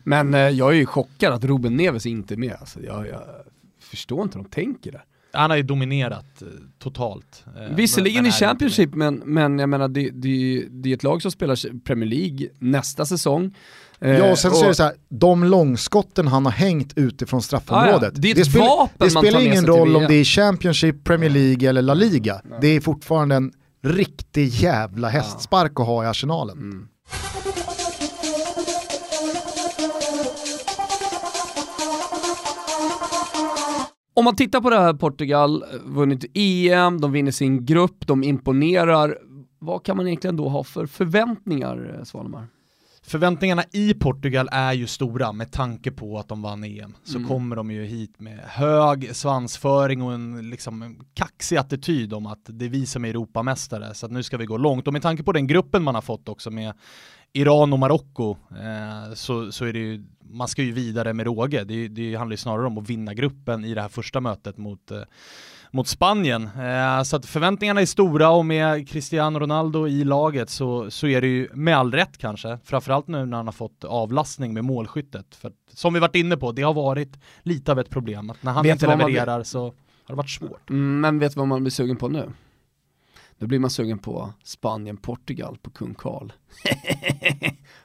Men 0.05 0.35
eh, 0.35 0.41
jag 0.41 0.71
är 0.73 0.77
ju 0.77 0.87
chockad 0.87 1.33
att 1.33 1.45
Ruben 1.45 1.77
Neves 1.77 2.07
inte 2.07 2.35
är 2.35 2.37
med. 2.39 2.57
Alltså, 2.61 2.81
jag, 2.83 3.07
jag 3.09 3.23
förstår 3.81 4.23
inte 4.23 4.39
hur 4.39 4.45
de 4.45 4.51
tänker 4.51 4.93
där. 4.93 5.05
Han 5.33 5.51
har 5.51 5.57
ju 5.57 5.63
dominerat 5.63 6.43
eh, 6.43 6.49
totalt. 6.79 7.45
eh, 7.61 7.75
Visserligen 7.77 8.27
i. 8.27 8.31
Championship, 8.33 8.95
men, 8.95 9.15
men 9.25 9.59
jag 9.59 9.69
menar 9.69 9.89
det, 9.89 10.11
det, 10.11 10.65
det 10.71 10.91
är 10.91 10.95
ett 10.95 11.03
lag 11.03 11.23
som 11.23 11.31
spelar 11.31 11.81
Premier 11.85 12.09
League 12.11 12.49
nästa 12.59 13.07
säsong. 13.07 13.55
Eh, 14.01 14.11
Ja, 14.11 14.31
och 14.33 14.39
sen 14.39 14.51
så 14.51 14.65
är 14.65 14.69
det 14.69 14.75
så 14.75 14.83
här, 14.83 14.93
de 15.09 15.45
långskotten 15.45 16.27
han 16.27 16.45
har 16.45 16.53
hängt 16.53 16.93
utifrån 16.97 17.43
straffområdet. 17.43 18.03
Ah, 18.03 18.05
ja. 18.05 18.11
Det 18.15 18.31
ett 18.31 18.47
spelar, 18.47 18.89
det 18.99 19.11
spelar 19.11 19.41
ingen 19.41 19.67
roll 19.67 19.97
om 19.97 20.05
det 20.09 20.15
är 20.15 20.25
Championship, 20.25 21.05
Premier 21.05 21.31
League 21.31 21.69
eller 21.69 21.83
La 21.83 21.95
Liga. 21.95 22.41
Det 22.61 22.69
är 22.69 22.81
fortfarande 22.81 23.35
en 23.37 23.53
riktig 23.83 24.49
jävla 24.49 25.09
hästspark 25.09 25.81
att 25.81 25.87
ha 25.87 26.05
i 26.05 26.07
arsenalen. 26.07 26.59
Mm. 26.59 26.87
Om 34.21 34.25
man 34.25 34.37
tittar 34.37 34.61
på 34.61 34.71
det 34.71 34.81
här 34.81 34.95
Portugal, 34.95 35.63
eh, 35.63 35.69
vunnit 35.85 36.25
EM, 36.35 37.01
de 37.01 37.13
vinner 37.13 37.31
sin 37.31 37.67
grupp, 37.67 38.07
de 38.07 38.23
imponerar. 38.23 39.19
Vad 39.59 39.85
kan 39.85 39.97
man 39.97 40.07
egentligen 40.07 40.37
då 40.37 40.49
ha 40.49 40.65
för 40.65 40.87
förväntningar, 40.87 41.97
eh, 41.99 42.05
Svanemar? 42.05 42.47
Förväntningarna 43.03 43.63
i 43.73 43.95
Portugal 43.95 44.49
är 44.53 44.73
ju 44.73 44.87
stora 44.87 45.33
med 45.33 45.53
tanke 45.53 45.91
på 45.91 46.19
att 46.19 46.29
de 46.29 46.43
vann 46.43 46.65
EM. 46.65 46.97
Så 47.05 47.17
Mm. 47.17 47.29
kommer 47.29 47.57
de 47.57 47.71
ju 47.71 47.85
hit 47.85 48.21
med 48.21 48.39
hög 48.39 49.17
svansföring 49.17 50.03
och 50.03 50.13
en, 50.13 50.51
liksom, 50.51 50.97
kaxig 51.15 51.57
attityd 51.57 52.13
om 52.13 52.27
att 52.27 52.41
det 52.47 52.65
är 52.65 52.69
vi 52.69 52.87
som 52.87 53.05
är 53.05 53.09
Europamästare, 53.09 53.95
så 53.95 54.07
att 54.07 54.13
nu 54.13 54.23
ska 54.23 54.37
vi 54.37 54.47
gå 54.47 54.57
långt. 54.57 54.87
Och 54.87 54.93
med 54.93 55.03
tanke 55.03 55.23
på 55.23 55.33
den 55.33 55.47
gruppen 55.47 55.83
man 55.83 55.95
har 55.95 56.03
fått 56.03 56.29
också 56.29 56.51
med 56.51 56.73
Iran 57.33 57.73
och 57.73 57.79
Marocko, 57.79 58.37
eh, 58.51 59.15
så, 59.15 59.53
så 59.53 59.65
är 59.65 59.73
det 59.73 59.79
ju, 59.79 60.05
man 60.21 60.49
ska 60.49 60.63
ju 60.63 60.73
vidare 60.73 61.13
med 61.13 61.27
råge. 61.27 61.65
Det, 61.65 61.89
det 61.89 62.15
handlar 62.15 62.33
ju 62.33 62.37
snarare 62.37 62.67
om 62.67 62.79
att 62.79 62.91
vinna 62.91 63.15
gruppen 63.15 63.65
i 63.65 63.75
det 63.75 63.81
här 63.81 63.89
första 63.89 64.21
mötet 64.21 64.57
mot 64.57 64.91
eh, 64.91 65.03
mot 65.73 65.89
Spanien. 65.89 66.43
Eh, 66.43 67.03
så 67.03 67.17
att 67.17 67.27
förväntningarna 67.27 67.81
är 67.81 67.87
stora 67.87 68.31
och 68.31 68.47
med 68.47 68.89
Cristiano 68.89 69.39
Ronaldo 69.39 69.89
i 69.89 70.05
laget 70.05 70.51
så, 70.51 70.91
så 70.91 71.07
är 71.07 71.21
det 71.21 71.27
ju 71.27 71.49
med 71.55 71.77
all 71.77 71.93
rätt 71.93 72.19
kanske. 72.19 72.59
Framförallt 72.65 73.09
nu 73.09 73.27
när 73.27 73.37
han 73.37 73.47
har 73.47 73.53
fått 73.53 73.85
avlastning 73.85 74.55
med 74.55 74.65
målskyttet. 74.65 75.35
För 75.35 75.53
som 75.73 75.95
vi 75.95 76.01
varit 76.01 76.17
inne 76.17 76.37
på, 76.37 76.53
det 76.53 76.63
har 76.63 76.75
varit 76.75 77.19
lite 77.43 77.73
av 77.73 77.79
ett 77.79 77.91
problem. 77.91 78.31
Att 78.31 78.43
när 78.43 78.53
han 78.53 78.63
Vet 78.63 78.73
inte 78.73 78.87
vad 78.87 78.99
man 78.99 79.13
levererar 79.13 79.43
så 79.43 79.65
har 79.65 79.73
det 80.07 80.15
varit 80.15 80.31
svårt. 80.31 80.71
Mm, 80.71 81.01
men 81.01 81.19
vet 81.19 81.35
du 81.35 81.39
vad 81.39 81.49
man 81.49 81.61
blir 81.61 81.71
sugen 81.71 81.97
på 81.97 82.09
nu? 82.09 82.31
Nu 83.41 83.47
blir 83.47 83.59
man 83.59 83.71
sugen 83.71 83.99
på 83.99 84.33
Spanien-Portugal 84.45 85.57
på 85.63 85.71
Kung 85.71 85.95
Karl. 85.95 86.33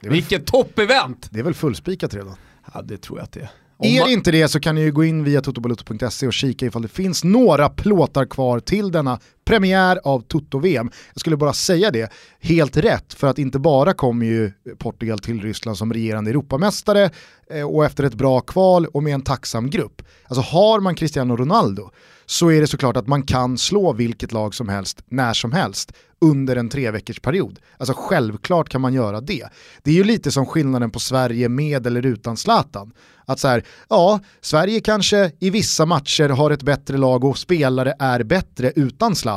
Vilket 0.00 0.46
toppevent! 0.46 1.28
det 1.30 1.38
är 1.38 1.42
väl 1.42 1.54
fullspikat 1.54 2.14
redan. 2.14 2.36
Ja, 2.74 2.82
det 2.82 2.96
tror 2.96 3.18
jag 3.18 3.24
att 3.24 3.32
det 3.32 3.40
är. 3.40 3.50
Om 3.76 3.86
Är 3.86 4.04
det 4.04 4.12
inte 4.12 4.30
det 4.30 4.48
så 4.48 4.60
kan 4.60 4.74
ni 4.74 4.80
ju 4.80 4.92
gå 4.92 5.04
in 5.04 5.24
via 5.24 5.40
totobalutto.se 5.40 6.26
och 6.26 6.32
kika 6.32 6.66
ifall 6.66 6.82
det 6.82 6.88
finns 6.88 7.24
några 7.24 7.68
plåtar 7.68 8.26
kvar 8.26 8.60
till 8.60 8.92
denna 8.92 9.20
premiär 9.46 10.00
av 10.04 10.20
Toto-VM. 10.20 10.90
Jag 11.14 11.20
skulle 11.20 11.36
bara 11.36 11.52
säga 11.52 11.90
det, 11.90 12.12
helt 12.40 12.76
rätt, 12.76 13.14
för 13.14 13.26
att 13.26 13.38
inte 13.38 13.58
bara 13.58 13.92
kommer 13.92 14.26
ju 14.26 14.52
Portugal 14.78 15.18
till 15.18 15.42
Ryssland 15.42 15.78
som 15.78 15.92
regerande 15.92 16.30
Europamästare 16.30 17.10
eh, 17.50 17.62
och 17.62 17.84
efter 17.84 18.04
ett 18.04 18.14
bra 18.14 18.40
kval 18.40 18.86
och 18.86 19.02
med 19.02 19.14
en 19.14 19.22
tacksam 19.22 19.70
grupp. 19.70 20.02
Alltså 20.28 20.40
har 20.40 20.80
man 20.80 20.94
Cristiano 20.94 21.36
Ronaldo 21.36 21.90
så 22.26 22.50
är 22.50 22.60
det 22.60 22.66
såklart 22.66 22.96
att 22.96 23.06
man 23.06 23.22
kan 23.22 23.58
slå 23.58 23.92
vilket 23.92 24.32
lag 24.32 24.54
som 24.54 24.68
helst 24.68 25.02
när 25.06 25.32
som 25.32 25.52
helst 25.52 25.92
under 26.20 26.56
en 26.56 26.68
tre 26.68 26.90
veckors 26.90 27.20
period. 27.20 27.58
Alltså 27.78 27.94
självklart 27.96 28.68
kan 28.68 28.80
man 28.80 28.94
göra 28.94 29.20
det. 29.20 29.48
Det 29.82 29.90
är 29.90 29.94
ju 29.94 30.04
lite 30.04 30.30
som 30.30 30.46
skillnaden 30.46 30.90
på 30.90 31.00
Sverige 31.00 31.48
med 31.48 31.86
eller 31.86 32.06
utan 32.06 32.36
Zlatan. 32.36 32.92
Att 33.24 33.40
så 33.40 33.48
här, 33.48 33.64
ja, 33.88 34.20
Sverige 34.40 34.80
kanske 34.80 35.32
i 35.40 35.50
vissa 35.50 35.86
matcher 35.86 36.28
har 36.28 36.50
ett 36.50 36.62
bättre 36.62 36.96
lag 36.96 37.24
och 37.24 37.38
spelare 37.38 37.94
är 37.98 38.22
bättre 38.22 38.72
utan 38.76 39.16
Zlatan. 39.16 39.35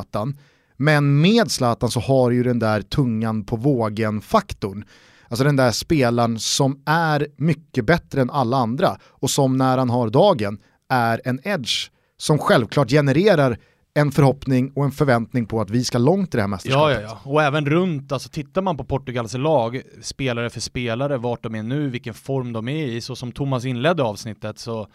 Men 0.77 1.21
med 1.21 1.51
Zlatan 1.51 1.91
så 1.91 1.99
har 1.99 2.31
ju 2.31 2.43
den 2.43 2.59
där 2.59 2.81
tungan 2.81 3.43
på 3.43 3.55
vågen-faktorn. 3.55 4.83
Alltså 5.27 5.43
den 5.43 5.55
där 5.55 5.71
spelaren 5.71 6.39
som 6.39 6.81
är 6.85 7.27
mycket 7.37 7.85
bättre 7.85 8.21
än 8.21 8.29
alla 8.29 8.57
andra 8.57 8.97
och 9.03 9.29
som 9.29 9.57
när 9.57 9.77
han 9.77 9.89
har 9.89 10.09
dagen 10.09 10.57
är 10.89 11.21
en 11.25 11.39
edge 11.43 11.91
som 12.17 12.37
självklart 12.37 12.89
genererar 12.89 13.57
en 13.93 14.11
förhoppning 14.11 14.71
och 14.75 14.85
en 14.85 14.91
förväntning 14.91 15.45
på 15.45 15.61
att 15.61 15.69
vi 15.69 15.83
ska 15.83 15.97
långt 15.97 16.33
i 16.35 16.37
det 16.37 16.41
här 16.41 16.43
Ja, 16.43 16.47
mästerskapet. 16.47 17.01
ja, 17.03 17.19
ja. 17.23 17.31
Och 17.31 17.43
även 17.43 17.65
runt, 17.65 18.11
alltså 18.11 18.29
tittar 18.29 18.61
man 18.61 18.77
på 18.77 18.83
Portugals 18.83 19.33
lag, 19.33 19.81
spelare 20.01 20.49
för 20.49 20.59
spelare, 20.59 21.17
vart 21.17 21.43
de 21.43 21.55
är 21.55 21.63
nu, 21.63 21.89
vilken 21.89 22.13
form 22.13 22.53
de 22.53 22.67
är 22.67 22.85
i, 22.85 23.01
så 23.01 23.15
som 23.15 23.31
Thomas 23.31 23.65
inledde 23.65 24.03
avsnittet 24.03 24.59
så 24.59 24.87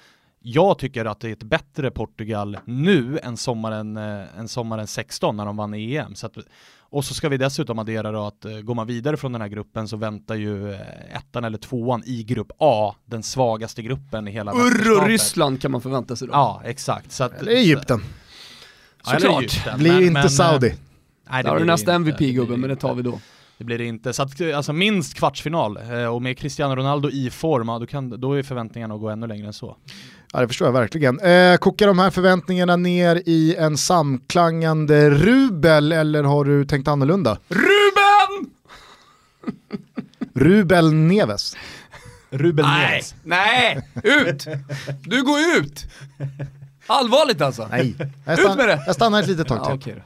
jag 0.47 0.79
tycker 0.79 1.05
att 1.05 1.21
det 1.21 1.29
är 1.29 1.33
ett 1.33 1.43
bättre 1.43 1.91
Portugal 1.91 2.59
nu 2.65 3.19
än 3.23 3.37
sommaren, 3.37 3.97
eh, 3.97 4.39
än 4.39 4.49
sommaren 4.49 4.87
16 4.87 5.37
när 5.37 5.47
de 5.47 5.57
vann 5.57 5.75
EM. 5.75 6.15
Så 6.15 6.27
att, 6.27 6.37
och 6.81 7.05
så 7.05 7.15
ska 7.15 7.29
vi 7.29 7.37
dessutom 7.37 7.79
addera 7.79 8.13
då 8.13 8.27
att 8.27 8.45
eh, 8.45 8.53
går 8.61 8.75
man 8.75 8.87
vidare 8.87 9.17
från 9.17 9.33
den 9.33 9.41
här 9.41 9.49
gruppen 9.49 9.89
så 9.89 9.97
väntar 9.97 10.35
ju 10.35 10.73
eh, 10.73 11.17
ettan 11.17 11.45
eller 11.45 11.59
tvåan 11.59 12.03
i 12.07 12.23
grupp 12.23 12.51
A, 12.59 12.95
den 13.05 13.23
svagaste 13.23 13.83
gruppen 13.83 14.29
i 14.29 14.31
hela 14.31 14.53
Urr. 14.53 15.07
Ryssland 15.09 15.61
kan 15.63 15.71
man 15.71 15.81
förvänta 15.81 16.17
sig 16.17 16.29
då. 16.29 16.35
Ja, 16.35 16.61
exakt. 16.65 17.13
Så 17.13 17.25
att, 17.25 17.33
Eller 17.41 17.53
Egypten, 17.53 18.01
Ja, 19.07 19.13
Såklart. 19.13 19.41
Egypten. 19.43 19.79
blir 19.79 19.93
Men- 19.93 20.03
inte 20.03 20.13
men, 20.13 20.23
eh, 20.23 20.29
Saudi. 20.29 20.75
Nej, 21.31 21.43
Där 21.43 21.51
har 21.51 21.57
blir 21.57 21.65
du 21.65 21.67
det 21.67 21.73
nästa. 21.73 21.93
Det 21.93 21.99
blir 21.99 22.13
MVP-gubben, 22.13 22.61
men 22.61 22.71
det 22.71 22.77
tar 22.77 22.95
vi 22.95 23.03
då. 23.03 23.21
Det 23.59 23.65
blir 23.65 23.79
det 23.79 23.85
inte. 23.85 24.13
Så 24.13 24.23
att, 24.23 24.41
alltså 24.55 24.73
minst 24.73 25.15
kvartsfinal, 25.15 25.77
eh, 25.91 26.05
och 26.07 26.23
med 26.23 26.39
Cristiano 26.39 26.75
Ronaldo 26.77 27.11
i 27.11 27.31
form, 27.31 27.69
ja, 27.69 27.79
då, 27.79 27.87
kan, 27.87 28.21
då 28.21 28.33
är 28.33 28.43
förväntningarna 28.43 28.95
att 28.95 29.01
gå 29.01 29.09
ännu 29.09 29.27
längre 29.27 29.47
än 29.47 29.53
så. 29.53 29.77
Ja, 30.33 30.41
det 30.41 30.49
förstår 30.49 30.69
jag 30.69 30.73
verkligen. 30.73 31.21
Eh, 31.21 31.57
kokar 31.57 31.87
de 31.87 31.99
här 31.99 32.11
förväntningarna 32.11 32.77
ner 32.77 33.23
i 33.27 33.57
en 33.57 33.77
samklangande 33.77 35.11
rubel 35.11 35.93
eller 35.93 36.23
har 36.23 36.45
du 36.45 36.65
tänkt 36.65 36.89
annorlunda? 36.89 37.39
Ruben! 37.49 38.51
Rubel 40.35 40.93
Neves. 40.95 41.57
Ruben 42.31 42.65
Nej, 42.67 42.91
Neves. 42.91 43.15
nej, 43.23 43.89
ut! 44.05 44.47
Du 45.01 45.23
går 45.25 45.39
ut! 45.59 45.87
Allvarligt 46.87 47.41
alltså? 47.41 47.69
Nej, 47.71 47.89
Ut 48.39 48.57
med 48.57 48.69
det! 48.69 48.83
jag 48.87 48.95
stannar 48.95 49.21
ett 49.23 49.29
litet 49.29 49.49
tag 49.49 49.59
Ja, 49.59 49.65
till. 49.65 49.75
okej 49.75 49.95
då. 49.97 50.03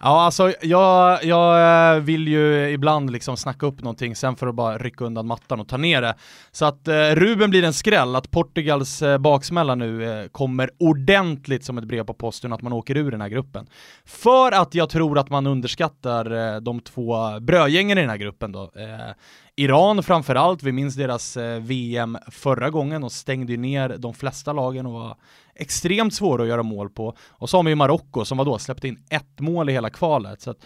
Ja, 0.00 0.22
alltså 0.22 0.52
jag, 0.62 1.24
jag 1.24 1.94
eh, 1.96 2.02
vill 2.02 2.28
ju 2.28 2.70
ibland 2.70 3.10
liksom 3.10 3.36
snacka 3.36 3.66
upp 3.66 3.82
någonting 3.82 4.16
sen 4.16 4.36
för 4.36 4.46
att 4.46 4.54
bara 4.54 4.78
rycka 4.78 5.04
undan 5.04 5.26
mattan 5.26 5.60
och 5.60 5.68
ta 5.68 5.76
ner 5.76 6.02
det. 6.02 6.14
Så 6.52 6.64
att 6.64 6.88
eh, 6.88 6.94
Ruben 6.94 7.50
blir 7.50 7.64
en 7.64 7.72
skräll, 7.72 8.16
att 8.16 8.30
Portugals 8.30 9.02
eh, 9.02 9.18
baksmälla 9.18 9.74
nu 9.74 10.04
eh, 10.04 10.28
kommer 10.28 10.70
ordentligt 10.78 11.64
som 11.64 11.78
ett 11.78 11.84
brev 11.84 12.04
på 12.04 12.14
posten 12.14 12.52
att 12.52 12.62
man 12.62 12.72
åker 12.72 12.96
ur 12.96 13.10
den 13.10 13.20
här 13.20 13.28
gruppen. 13.28 13.66
För 14.04 14.52
att 14.52 14.74
jag 14.74 14.90
tror 14.90 15.18
att 15.18 15.30
man 15.30 15.46
underskattar 15.46 16.54
eh, 16.54 16.60
de 16.60 16.80
två 16.80 17.40
brödgängen 17.40 17.98
i 17.98 18.00
den 18.00 18.10
här 18.10 18.16
gruppen 18.16 18.52
då. 18.52 18.62
Eh, 18.62 19.14
Iran 19.56 20.02
framförallt, 20.02 20.62
vi 20.62 20.72
minns 20.72 20.94
deras 20.94 21.36
eh, 21.36 21.60
VM 21.60 22.18
förra 22.30 22.70
gången 22.70 23.04
och 23.04 23.12
stängde 23.12 23.52
ju 23.52 23.58
ner 23.58 23.96
de 23.98 24.14
flesta 24.14 24.52
lagen 24.52 24.86
och 24.86 24.92
var 24.92 25.16
extremt 25.58 26.14
svåra 26.14 26.42
att 26.42 26.48
göra 26.48 26.62
mål 26.62 26.90
på. 26.90 27.16
Och 27.28 27.50
så 27.50 27.58
har 27.58 27.62
man 27.62 27.70
ju 27.70 27.76
Marocko 27.76 28.24
som 28.24 28.38
var 28.38 28.44
då 28.44 28.58
släppte 28.58 28.88
in 28.88 29.04
ett 29.10 29.40
mål 29.40 29.70
i 29.70 29.72
hela 29.72 29.90
kvalet. 29.90 30.42
Så 30.42 30.50
att 30.50 30.58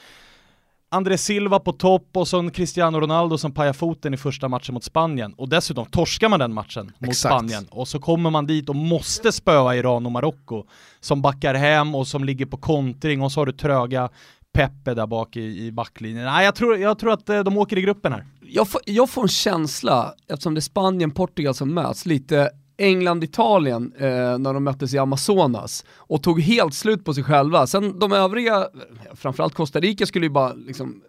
André 0.88 1.18
Silva 1.18 1.58
på 1.58 1.72
topp 1.72 2.08
och 2.12 2.28
så 2.28 2.50
Cristiano 2.50 3.00
Ronaldo 3.00 3.38
som 3.38 3.52
pajar 3.52 3.72
foten 3.72 4.14
i 4.14 4.16
första 4.16 4.48
matchen 4.48 4.74
mot 4.74 4.84
Spanien. 4.84 5.32
Och 5.32 5.48
dessutom 5.48 5.86
torskar 5.86 6.28
man 6.28 6.38
den 6.38 6.54
matchen 6.54 6.92
mot 6.98 7.10
Exakt. 7.10 7.34
Spanien 7.34 7.66
och 7.70 7.88
så 7.88 7.98
kommer 7.98 8.30
man 8.30 8.46
dit 8.46 8.68
och 8.68 8.76
måste 8.76 9.32
spöa 9.32 9.76
Iran 9.76 10.06
och 10.06 10.12
Marocko 10.12 10.64
som 11.00 11.22
backar 11.22 11.54
hem 11.54 11.94
och 11.94 12.06
som 12.06 12.24
ligger 12.24 12.46
på 12.46 12.56
kontring 12.56 13.22
och 13.22 13.32
så 13.32 13.40
har 13.40 13.46
du 13.46 13.52
tröga 13.52 14.08
Peppe 14.52 14.94
där 14.94 15.06
bak 15.06 15.36
i, 15.36 15.66
i 15.66 15.72
backlinjen. 15.72 16.24
Nej, 16.24 16.44
jag 16.44 16.54
tror, 16.54 16.76
jag 16.76 16.98
tror 16.98 17.12
att 17.12 17.28
eh, 17.28 17.40
de 17.40 17.58
åker 17.58 17.78
i 17.78 17.80
gruppen 17.80 18.12
här. 18.12 18.26
Jag 18.40 18.68
får, 18.68 18.80
jag 18.84 19.10
får 19.10 19.22
en 19.22 19.28
känsla, 19.28 20.14
eftersom 20.28 20.54
det 20.54 20.58
är 20.58 20.62
Spanien, 20.62 21.10
Portugal 21.10 21.54
som 21.54 21.74
möts, 21.74 22.06
lite 22.06 22.50
England-Italien 22.78 23.92
eh, 23.98 24.38
när 24.38 24.54
de 24.54 24.64
möttes 24.64 24.94
i 24.94 24.98
Amazonas 24.98 25.84
och 25.96 26.22
tog 26.22 26.40
helt 26.40 26.74
slut 26.74 27.04
på 27.04 27.14
sig 27.14 27.24
själva. 27.24 27.66
Sen 27.66 27.98
de 27.98 28.12
övriga, 28.12 28.66
framförallt 29.14 29.54
Costa 29.54 29.80
Rica 29.80 30.06
skulle 30.06 30.26
ju 30.26 30.30
bara 30.30 30.52
liksom 30.52 31.02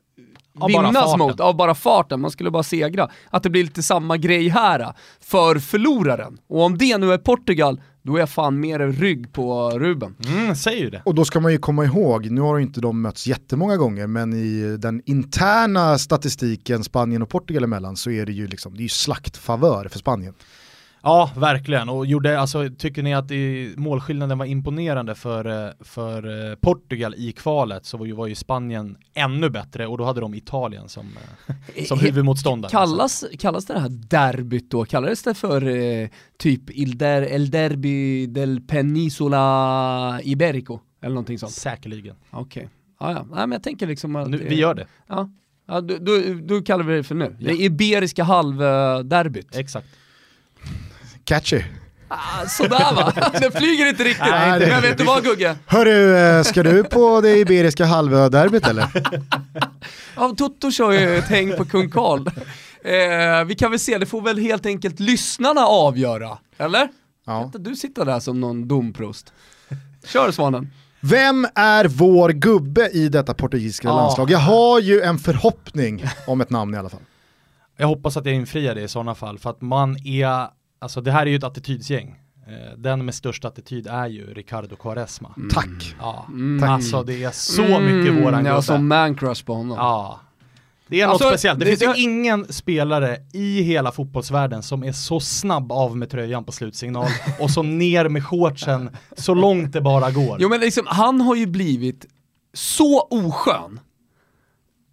Av 0.59 0.71
bara 0.71 0.87
vinnas 0.87 1.03
farten. 1.03 1.19
mot, 1.19 1.39
av 1.39 1.55
bara 1.55 1.75
farten, 1.75 2.21
man 2.21 2.31
skulle 2.31 2.51
bara 2.51 2.63
segra. 2.63 3.09
Att 3.29 3.43
det 3.43 3.49
blir 3.49 3.63
lite 3.63 3.83
samma 3.83 4.17
grej 4.17 4.47
här 4.49 4.93
för 5.19 5.59
förloraren. 5.59 6.37
Och 6.47 6.61
om 6.61 6.77
det 6.77 6.97
nu 6.97 7.13
är 7.13 7.17
Portugal, 7.17 7.81
då 8.01 8.15
är 8.15 8.19
jag 8.19 8.29
fan 8.29 8.59
mer 8.59 8.79
rygg 8.79 9.33
på 9.33 9.69
Ruben. 9.69 10.15
Mm, 10.27 10.55
säger 10.55 10.91
det. 10.91 11.01
Och 11.05 11.15
då 11.15 11.25
ska 11.25 11.39
man 11.39 11.51
ju 11.51 11.57
komma 11.57 11.85
ihåg, 11.85 12.31
nu 12.31 12.41
har 12.41 12.57
ju 12.57 12.63
inte 12.63 12.81
de 12.81 13.01
mötts 13.01 13.27
jättemånga 13.27 13.77
gånger, 13.77 14.07
men 14.07 14.33
i 14.33 14.77
den 14.77 15.01
interna 15.05 15.97
statistiken 15.97 16.83
Spanien 16.83 17.21
och 17.21 17.29
Portugal 17.29 17.63
emellan 17.63 17.95
så 17.95 18.11
är 18.11 18.25
det 18.25 18.31
ju 18.31 18.47
liksom, 18.47 18.73
det 18.73 18.79
är 18.79 18.83
ju 18.83 18.89
slaktfavör 18.89 19.87
för 19.87 19.99
Spanien. 19.99 20.33
Ja, 21.05 21.31
verkligen. 21.37 21.89
Och 21.89 22.05
gjorde, 22.05 22.39
alltså, 22.39 22.69
tycker 22.77 23.03
ni 23.03 23.13
att 23.13 23.31
i, 23.31 23.73
målskillnaden 23.77 24.37
var 24.37 24.45
imponerande 24.45 25.15
för, 25.15 25.65
eh, 25.65 25.71
för 25.79 26.49
eh, 26.51 26.55
Portugal 26.55 27.15
i 27.17 27.31
kvalet 27.31 27.85
så 27.85 27.97
var 27.97 28.05
ju, 28.05 28.13
var 28.13 28.27
ju 28.27 28.35
Spanien 28.35 28.97
ännu 29.13 29.49
bättre 29.49 29.87
och 29.87 29.97
då 29.97 30.03
hade 30.03 30.21
de 30.21 30.33
Italien 30.33 30.89
som, 30.89 31.09
eh, 31.75 31.85
som 31.85 31.99
huvudmotståndare. 32.01 32.71
Kallas, 32.71 33.25
kallas 33.39 33.65
det 33.65 33.79
här 33.79 33.89
derbyt 33.89 34.71
då, 34.71 34.85
kallades 34.85 35.23
det 35.23 35.33
för 35.33 35.67
eh, 35.67 36.09
typ 36.37 36.69
Il, 36.69 36.97
der, 36.97 37.21
El 37.21 37.51
Derby 37.51 38.27
del 38.27 38.61
Peninsula 38.61 40.19
Iberico? 40.23 40.79
Eller 41.01 41.13
någonting 41.13 41.39
sånt? 41.39 41.51
Säkerligen. 41.51 42.15
Okej. 42.31 42.69
Ja, 42.99 43.11
ja. 43.11 43.25
Nej, 43.29 43.47
men 43.47 43.51
jag 43.51 43.63
tänker 43.63 43.87
liksom 43.87 44.15
att... 44.15 44.29
Nu, 44.29 44.37
vi 44.37 44.55
gör 44.55 44.73
det. 44.73 44.87
Ja, 45.07 45.29
ja 45.67 45.81
då, 45.81 45.97
då, 45.97 46.13
då 46.41 46.61
kallar 46.61 46.83
vi 46.83 46.95
det 46.95 47.03
för 47.03 47.15
nu. 47.15 47.35
Ja. 47.39 47.47
Det 47.47 47.63
iberiska 47.63 48.23
halvderbyt. 48.23 49.55
Exakt. 49.55 49.87
Catchy. 51.25 51.61
Ah, 52.07 52.45
sådär 52.47 52.95
va? 52.95 53.13
det 53.39 53.51
flyger 53.51 53.85
inte 53.87 54.03
riktigt. 54.03 54.25
Nej, 54.31 54.59
det- 54.59 54.67
men 54.67 54.81
vet 54.81 54.97
du 54.97 55.03
vad 55.03 55.23
Gugge? 55.23 55.55
Hörru, 55.65 56.15
eh, 56.17 56.43
ska 56.43 56.63
du 56.63 56.83
på 56.83 57.21
det 57.21 57.37
Iberiska 57.37 57.85
halvö-derbyt 57.85 58.67
eller? 58.67 58.87
Ja, 60.15 60.33
Toto 60.37 60.71
kör 60.71 60.91
ju 60.91 61.17
ett 61.17 61.25
häng 61.29 61.57
på 61.57 61.65
kung 61.65 61.89
Karl. 61.89 62.27
Eh, 62.83 63.45
vi 63.45 63.55
kan 63.55 63.71
väl 63.71 63.79
se, 63.79 63.97
det 63.97 64.05
får 64.05 64.21
väl 64.21 64.37
helt 64.37 64.65
enkelt 64.65 64.99
lyssnarna 64.99 65.61
avgöra, 65.65 66.37
eller? 66.57 66.87
Ja. 67.25 67.43
Inte 67.43 67.57
du 67.59 67.75
sitter 67.75 68.05
där 68.05 68.19
som 68.19 68.39
någon 68.41 68.67
domprost. 68.67 69.33
Kör 70.07 70.31
Svanen. 70.31 70.71
Vem 70.99 71.47
är 71.55 71.85
vår 71.85 72.29
gubbe 72.29 72.89
i 72.89 73.09
detta 73.09 73.33
portugisiska 73.33 73.87
Ja. 73.87 73.95
landslag? 73.95 74.31
Jag 74.31 74.39
har 74.39 74.79
ju 74.79 75.01
en 75.01 75.17
förhoppning 75.19 76.05
om 76.27 76.41
ett 76.41 76.49
namn 76.49 76.73
i 76.73 76.77
alla 76.77 76.89
fall. 76.89 76.99
Jag 77.77 77.87
hoppas 77.87 78.17
att 78.17 78.25
jag 78.25 78.35
infriar 78.35 78.75
det 78.75 78.81
i 78.81 78.87
sådana 78.87 79.15
fall, 79.15 79.39
för 79.39 79.49
att 79.49 79.61
man 79.61 80.07
är, 80.07 80.47
alltså 80.83 81.01
det 81.01 81.11
här 81.11 81.21
är 81.25 81.29
ju 81.29 81.35
ett 81.35 81.43
attitydsgäng. 81.43 82.19
Eh, 82.47 82.77
Den 82.77 83.05
med 83.05 83.15
störst 83.15 83.45
attityd 83.45 83.87
är 83.87 84.07
ju 84.07 84.33
Ricardo 84.33 84.75
Quaresma. 84.75 85.35
Tack. 85.53 85.95
Ja, 85.99 86.25
Mm. 86.29 86.69
alltså 86.69 87.03
det 87.03 87.23
är 87.23 87.31
så 87.31 87.61
mycket 87.79 88.13
våran 88.13 88.33
Jag 88.33 88.43
gubbe. 88.43 88.49
har 88.49 88.61
sån 88.61 88.87
man-crush 88.87 89.45
på 89.45 89.53
honom. 89.53 89.77
Ja. 89.77 90.19
Det 90.87 91.01
är 91.01 91.07
Alltså, 91.07 91.23
något 91.25 91.33
speciellt. 91.33 91.59
Det, 91.59 91.65
det- 91.65 91.69
finns 91.71 91.81
ju 91.81 91.85
jag- 91.85 91.97
ingen 91.97 92.53
spelare 92.53 93.17
i 93.33 93.61
hela 93.61 93.91
fotbollsvärlden 93.91 94.63
som 94.63 94.83
är 94.83 94.91
så 94.91 95.19
snabb 95.19 95.71
av 95.71 95.97
med 95.97 96.09
tröjan 96.09 96.43
på 96.43 96.51
slutsignal 96.51 97.07
och 97.39 97.49
så 97.51 97.63
ner 97.63 98.09
med 98.09 98.25
shortsen 98.25 98.89
så 99.17 99.33
långt 99.33 99.73
det 99.73 99.81
bara 99.81 100.11
går. 100.11 100.37
Jo 100.39 100.49
men 100.49 100.59
liksom, 100.59 100.83
han 100.87 101.21
har 101.21 101.35
ju 101.35 101.45
blivit 101.45 102.05
så 102.53 103.01
oskön. 103.01 103.79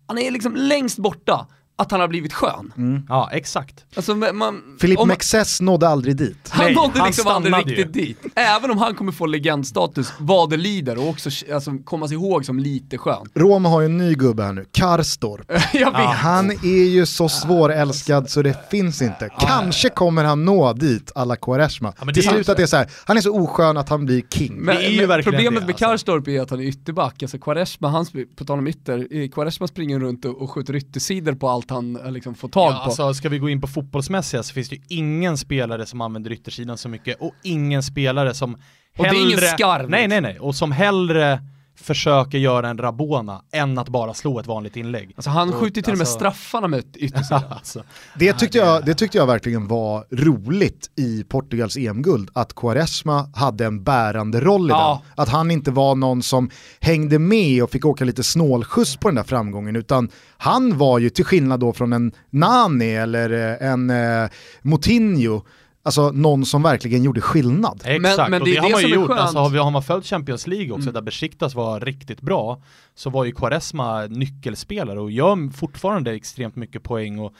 Han 0.06 0.18
är 0.18 0.30
liksom 0.30 0.56
längst 0.56 0.98
borta 0.98 1.46
att 1.80 1.90
han 1.90 2.00
har 2.00 2.08
blivit 2.08 2.32
skön. 2.32 2.72
Ja, 3.08 3.28
exakt. 3.32 3.84
Alltså, 3.96 4.14
man, 4.14 4.62
om- 4.98 5.08
Mexes 5.08 5.60
nådde 5.60 5.88
aldrig 5.88 6.16
dit. 6.16 6.48
Han 6.48 6.64
Nej, 6.66 6.74
nådde 6.74 6.98
han 6.98 7.06
liksom 7.06 7.26
aldrig 7.28 7.54
stannade 7.54 7.70
riktigt 7.70 7.92
dit. 7.92 8.18
Även 8.34 8.70
om 8.70 8.78
han 8.78 8.94
kommer 8.94 9.12
få 9.12 9.26
legendstatus 9.26 10.12
vad 10.18 10.50
det 10.50 10.56
lider 10.56 10.98
och 10.98 11.08
också 11.08 11.30
alltså, 11.54 11.70
komma 11.84 12.08
sig 12.08 12.14
ihåg 12.16 12.44
som 12.46 12.58
lite 12.58 12.98
skön. 12.98 13.26
Roma 13.34 13.68
har 13.68 13.80
ju 13.80 13.84
en 13.86 13.98
ny 13.98 14.14
gubbe 14.14 14.42
här 14.42 14.52
nu, 14.52 14.64
Karstorp. 14.72 15.52
Jag 15.72 15.90
vet. 15.92 16.00
Han 16.00 16.50
är 16.50 16.84
ju 16.88 17.06
så 17.06 17.28
svårälskad 17.28 18.30
så 18.30 18.42
det 18.42 18.70
finns 18.70 19.02
inte. 19.02 19.28
Kanske 19.40 19.88
kommer 19.88 20.24
han 20.24 20.44
nå 20.44 20.72
dit 20.72 21.12
alla 21.14 21.36
Quaresma. 21.36 21.92
Ja, 22.00 22.06
Till 22.06 22.16
ju 22.16 22.22
slut 22.22 22.48
att 22.48 22.56
det 22.56 22.62
är 22.62 22.66
så 22.66 22.76
här, 22.76 22.90
han 23.04 23.16
är 23.16 23.20
så 23.20 23.36
oskön 23.40 23.76
att 23.76 23.88
han 23.88 24.06
blir 24.06 24.22
king. 24.30 24.54
Men, 24.56 24.76
Det 24.76 24.86
är 24.86 24.90
ju 24.90 25.06
men 25.06 25.22
problemet 25.22 25.44
det, 25.44 25.50
med 25.60 25.62
alltså. 25.70 25.84
Karstorp 25.84 26.28
är 26.28 26.40
att 26.40 26.50
han 26.50 26.60
är 26.60 26.64
ytterback, 26.64 27.22
alltså 27.22 27.38
Quaresma, 27.38 27.88
han, 27.88 28.04
sp- 28.04 28.26
på 28.36 28.44
tal 28.44 28.58
om 28.58 28.66
ytter, 28.66 29.06
eh, 29.10 29.28
Quaresma 29.28 29.66
springer 29.66 29.98
runt 30.00 30.24
och, 30.24 30.42
och 30.42 30.50
skjuter 30.50 30.76
yttersidor 30.76 31.32
på 31.34 31.48
allt 31.48 31.69
han 31.70 31.96
eh, 31.96 32.12
liksom 32.12 32.34
får 32.34 32.48
tag 32.48 32.72
Ja, 32.72 32.76
på. 32.78 32.84
alltså, 32.84 33.14
ska 33.14 33.28
vi 33.28 33.38
gå 33.38 33.48
in 33.48 33.60
på 33.60 33.66
fotbollsmässiga 33.66 34.42
så 34.42 34.54
finns 34.54 34.68
det 34.68 34.76
ju 34.76 34.82
ingen 34.88 35.38
spelare 35.38 35.86
som 35.86 36.00
använder 36.00 36.32
yttersidan 36.32 36.78
så 36.78 36.88
mycket 36.88 37.20
och 37.20 37.32
ingen 37.44 37.82
spelare 37.82 38.34
som 38.34 38.54
Och 38.98 39.04
det 39.04 39.08
är 39.10 39.22
ingen 39.26 39.38
skarv, 39.38 39.90
Nej, 39.90 40.02
liksom. 40.08 40.22
nej, 40.22 40.32
nej. 40.32 40.40
Och 40.40 40.54
som 40.54 40.72
hellre 40.72 41.42
försöker 41.82 42.38
göra 42.38 42.68
en 42.68 42.78
Rabona 42.78 43.42
än 43.52 43.78
att 43.78 43.88
bara 43.88 44.14
slå 44.14 44.40
ett 44.40 44.46
vanligt 44.46 44.76
inlägg. 44.76 45.12
Alltså 45.16 45.30
han 45.30 45.52
skjuter 45.52 45.82
till 45.82 45.92
och 45.92 45.98
med 45.98 46.02
alltså- 46.04 46.18
straffarna 46.18 46.68
med 46.68 46.84
yttersidan. 46.96 47.42
alltså, 47.50 47.82
Det 48.18 48.32
tyckte, 48.32 48.58
jag, 48.58 48.84
det 48.86 48.94
tyckte 48.94 49.18
jag 49.18 49.26
verkligen 49.26 49.68
var 49.68 50.04
roligt 50.10 50.90
i 50.96 51.24
Portugals 51.24 51.76
EM-guld, 51.76 52.30
att 52.32 52.54
Quaresma 52.54 53.28
hade 53.34 53.66
en 53.66 53.84
bärande 53.84 54.40
roll 54.40 54.66
i 54.66 54.70
Ja. 54.70 55.02
den. 55.04 55.22
Att 55.22 55.28
han 55.28 55.50
inte 55.50 55.70
var 55.70 55.94
någon 55.94 56.22
som 56.22 56.50
hängde 56.80 57.18
med 57.18 57.62
och 57.62 57.70
fick 57.70 57.84
åka 57.84 58.04
lite 58.04 58.22
snålskjuts 58.22 58.96
på 58.96 59.08
den 59.08 59.14
där 59.14 59.22
framgången, 59.22 59.76
utan 59.76 60.08
han 60.36 60.78
var 60.78 60.98
ju 60.98 61.10
till 61.10 61.24
skillnad 61.24 61.60
då 61.60 61.72
från 61.72 61.92
en 61.92 62.12
Nani 62.30 62.94
eller 62.94 63.30
eh, 63.62 63.68
en 63.70 63.90
eh, 63.90 64.30
Moutinho, 64.62 65.42
alltså 65.82 66.10
någon 66.10 66.44
som 66.44 66.62
verkligen 66.62 67.02
gjorde 67.02 67.20
skillnad. 67.20 67.82
Exakt, 67.84 68.30
men 68.30 68.40
och 68.42 68.48
det 68.48 68.52
det, 68.52 68.56
är 68.56 68.60
har 68.62 68.68
det 68.68 68.74
man 68.74 68.82
ju 68.82 68.94
gjort. 68.94 69.10
Alltså, 69.10 69.38
har, 69.38 69.50
vi, 69.50 69.58
har 69.58 69.70
man 69.70 69.82
följt 69.82 70.06
Champions 70.06 70.46
League 70.46 70.70
också, 70.70 70.82
Mm. 70.88 70.94
där 70.94 71.02
Besiktas 71.02 71.54
var 71.54 71.80
riktigt 71.80 72.20
bra, 72.20 72.62
så 72.94 73.10
var 73.10 73.24
ju 73.24 73.32
Quaresma 73.32 74.06
nyckelspelare 74.06 75.00
och 75.00 75.10
gör 75.10 75.52
fortfarande 75.52 76.12
extremt 76.12 76.56
mycket 76.56 76.82
poäng 76.82 77.18
och 77.18 77.32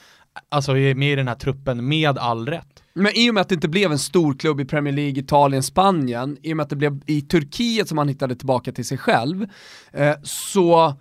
alltså 0.49 0.77
är 0.77 0.95
med 0.95 1.13
i 1.13 1.17
den 1.17 1.29
här 1.29 1.35
truppen 1.35 1.89
med 1.89 2.19
all 2.19 2.49
rätt. 2.49 2.83
Men 2.95 3.13
i 3.17 3.31
och 3.31 3.35
med 3.35 3.41
att 3.41 3.49
det 3.49 3.55
inte 3.55 3.69
blev 3.69 3.93
en 3.93 3.99
stor 3.99 4.35
klubb 4.35 4.61
i 4.61 4.65
Premier 4.65 4.95
League, 4.95 5.23
Italien, 5.23 5.63
Spanien, 5.63 6.37
i 6.43 6.53
och 6.53 6.57
med 6.57 6.65
att 6.65 6.71
det 6.71 6.77
blev 6.77 7.01
i 7.07 7.21
Turkiet 7.21 7.89
som 7.89 7.99
han 7.99 8.09
hittade 8.09 8.37
tillbaka 8.37 8.73
till 8.73 8.85
sig 8.85 8.99
själv, 8.99 9.47
eh, 9.93 10.15
så 10.23 10.95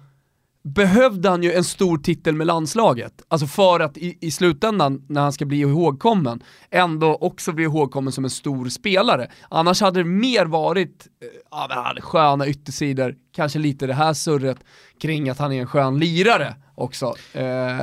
behövde 0.63 1.29
han 1.29 1.43
ju 1.43 1.53
en 1.53 1.63
stor 1.63 1.97
titel 1.97 2.35
med 2.35 2.47
landslaget. 2.47 3.21
Alltså 3.27 3.47
för 3.47 3.79
att 3.79 3.97
i, 3.97 4.17
i 4.21 4.31
slutändan, 4.31 5.05
när 5.07 5.21
han 5.21 5.33
ska 5.33 5.45
bli 5.45 5.59
ihågkommen, 5.59 6.43
ändå 6.69 7.15
också 7.15 7.51
bli 7.51 7.63
ihågkommen 7.63 8.13
som 8.13 8.23
en 8.23 8.29
stor 8.29 8.69
spelare. 8.69 9.27
Annars 9.49 9.81
hade 9.81 9.99
det 9.99 10.09
mer 10.09 10.45
varit, 10.45 11.07
eh, 11.21 11.27
ja 11.51 11.65
men 11.69 11.77
hade 11.77 12.01
sköna 12.01 12.47
yttersidor, 12.47 13.15
kanske 13.35 13.59
lite 13.59 13.87
det 13.87 13.93
här 13.93 14.13
surret 14.13 14.57
kring 15.01 15.29
att 15.29 15.39
han 15.39 15.51
är 15.51 15.59
en 15.59 15.67
skön 15.67 15.99
lirare 15.99 16.55
också. 16.75 17.13
Eh, 17.33 17.77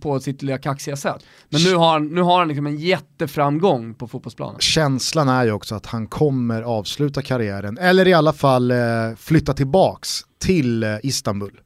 på 0.00 0.20
sitt 0.20 0.42
lilla 0.42 0.58
kaxiga 0.58 0.96
sätt. 0.96 1.24
Men 1.48 1.62
nu 1.62 1.74
har 1.74 1.92
han, 1.92 2.06
nu 2.06 2.20
har 2.20 2.38
han 2.38 2.48
liksom 2.48 2.66
en 2.66 2.78
jätteframgång 2.78 3.94
på 3.94 4.08
fotbollsplanen. 4.08 4.60
Känslan 4.60 5.28
är 5.28 5.44
ju 5.44 5.52
också 5.52 5.74
att 5.74 5.86
han 5.86 6.06
kommer 6.06 6.62
avsluta 6.62 7.22
karriären, 7.22 7.78
eller 7.78 8.08
i 8.08 8.12
alla 8.12 8.32
fall 8.32 8.70
eh, 8.70 8.76
flytta 9.16 9.52
tillbaks 9.52 10.20
till 10.38 10.82
eh, 10.82 10.96
Istanbul. 11.02 11.60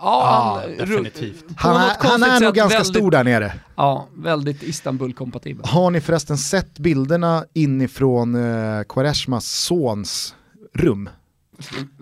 Ja, 0.00 0.62
Ja, 0.78 0.84
definitivt. 0.84 1.44
Han 1.56 1.76
han 1.76 1.90
konstigt 2.00 2.32
är 2.32 2.40
nog 2.40 2.54
ganska 2.54 2.78
väldigt, 2.78 2.96
stor 2.96 3.10
där 3.10 3.24
nere. 3.24 3.52
Ja, 3.76 4.06
väldigt 4.16 4.62
Istanbul-kompatibel. 4.62 5.66
Har 5.66 5.90
ni 5.90 6.00
förresten 6.00 6.38
sett 6.38 6.78
bilderna 6.78 7.44
inifrån 7.54 8.34
eh, 8.34 8.82
Quaresmas 8.88 9.46
sons 9.46 10.34
rum? 10.74 11.08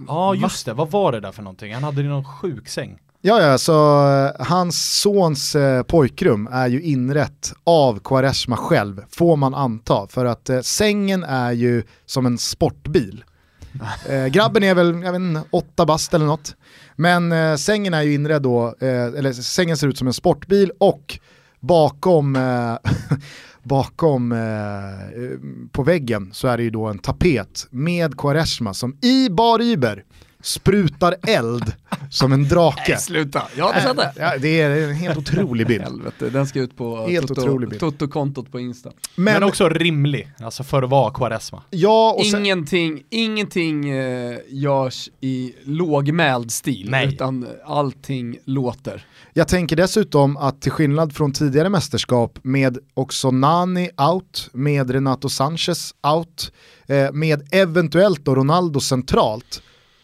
Ja 0.08 0.34
just 0.34 0.66
det, 0.66 0.72
vad 0.72 0.90
var 0.90 1.12
det 1.12 1.20
där 1.20 1.32
för 1.32 1.42
någonting? 1.42 1.74
Han 1.74 1.84
hade 1.84 2.02
ju 2.02 2.08
någon 2.08 2.24
sjuksäng. 2.24 2.98
Ja, 3.20 3.40
ja, 3.42 3.58
så 3.58 4.06
eh, 4.08 4.46
hans 4.46 5.00
sons 5.00 5.54
eh, 5.54 5.82
pojkrum 5.82 6.48
är 6.52 6.66
ju 6.68 6.82
inrätt 6.82 7.52
av 7.64 7.98
Quaresma 7.98 8.56
själv, 8.56 9.02
får 9.10 9.36
man 9.36 9.54
anta, 9.54 10.06
för 10.10 10.24
att 10.24 10.50
eh, 10.50 10.60
sängen 10.60 11.24
är 11.24 11.52
ju 11.52 11.82
som 12.06 12.26
en 12.26 12.38
sportbil. 12.38 13.24
Eh, 14.08 14.26
grabben 14.26 14.62
är 14.64 14.74
väl, 14.74 15.02
jag 15.02 15.12
vet 15.12 15.20
inte, 15.20 15.42
åtta 15.50 15.86
bast 15.86 16.14
eller 16.14 16.26
något. 16.26 16.56
Men 17.00 17.32
eh, 17.32 17.56
sängen 17.56 17.94
är 17.94 18.02
ju 18.02 18.14
inredd 18.14 18.42
då, 18.42 18.74
eh, 18.80 19.04
eller 19.04 19.32
sängen 19.32 19.76
ser 19.76 19.88
ut 19.88 19.98
som 19.98 20.06
en 20.06 20.12
sportbil 20.12 20.72
och 20.78 21.18
bakom, 21.60 22.36
eh, 22.36 22.76
bakom 23.62 24.32
eh, 24.32 25.02
eh, 25.02 25.38
på 25.72 25.82
väggen 25.82 26.30
så 26.32 26.48
är 26.48 26.56
det 26.56 26.62
ju 26.62 26.70
då 26.70 26.86
en 26.86 26.98
tapet 26.98 27.66
med 27.70 28.18
Quaresma 28.18 28.74
som 28.74 28.96
i 29.02 29.28
bar 29.30 29.62
iber 29.62 30.04
sprutar 30.42 31.16
eld 31.26 31.72
som 32.10 32.32
en 32.32 32.48
drake. 32.48 32.82
Nej, 32.88 32.98
sluta. 32.98 33.42
Jag 33.56 33.64
har 33.64 33.72
inte 33.72 33.82
sett 33.88 33.96
det. 33.96 34.12
Ja, 34.16 34.38
det 34.38 34.60
är 34.60 34.88
en 34.88 34.94
helt 34.94 35.18
otrolig 35.18 35.66
bild. 35.66 35.82
Helvete, 35.82 36.30
den 36.30 36.46
ska 36.46 36.60
ut 36.60 36.76
på 36.76 37.06
Helt. 37.06 37.80
Toto-kontot 37.80 38.52
på 38.52 38.60
Insta. 38.60 38.90
Men, 39.16 39.34
Men, 39.34 39.42
också 39.42 39.68
rimlig, 39.68 40.32
alltså 40.40 40.64
för 40.64 40.82
att 40.82 40.90
vara 40.90 41.10
Quaresma. 41.10 41.62
ja, 41.70 42.14
och 42.18 42.26
sen, 42.26 42.40
Ingenting, 42.40 43.02
ingenting 43.10 43.90
eh, 43.90 44.38
görs 44.48 45.10
i 45.20 45.54
lågmäld 45.64 46.52
stil, 46.52 46.88
Nej. 46.90 47.08
utan 47.08 47.46
allting 47.66 48.38
låter. 48.44 49.06
jag 49.32 49.48
tänker 49.48 49.76
dessutom 49.76 50.36
att 50.36 50.60
till 50.62 50.72
skillnad 50.72 51.12
från 51.12 51.32
tidigare 51.32 51.68
mästerskap 51.68 52.38
med 52.42 52.78
också 52.94 53.30
Nani 53.30 53.90
out, 53.96 54.50
med 54.52 54.90
Renato 54.90 55.28
Sanchez 55.28 55.94
out, 56.16 56.52
eh, 56.88 57.12
med 57.12 57.48
eventuellt 57.52 58.24
då 58.24 58.34
Ronaldo 58.34 58.80
centralt, 58.80 59.62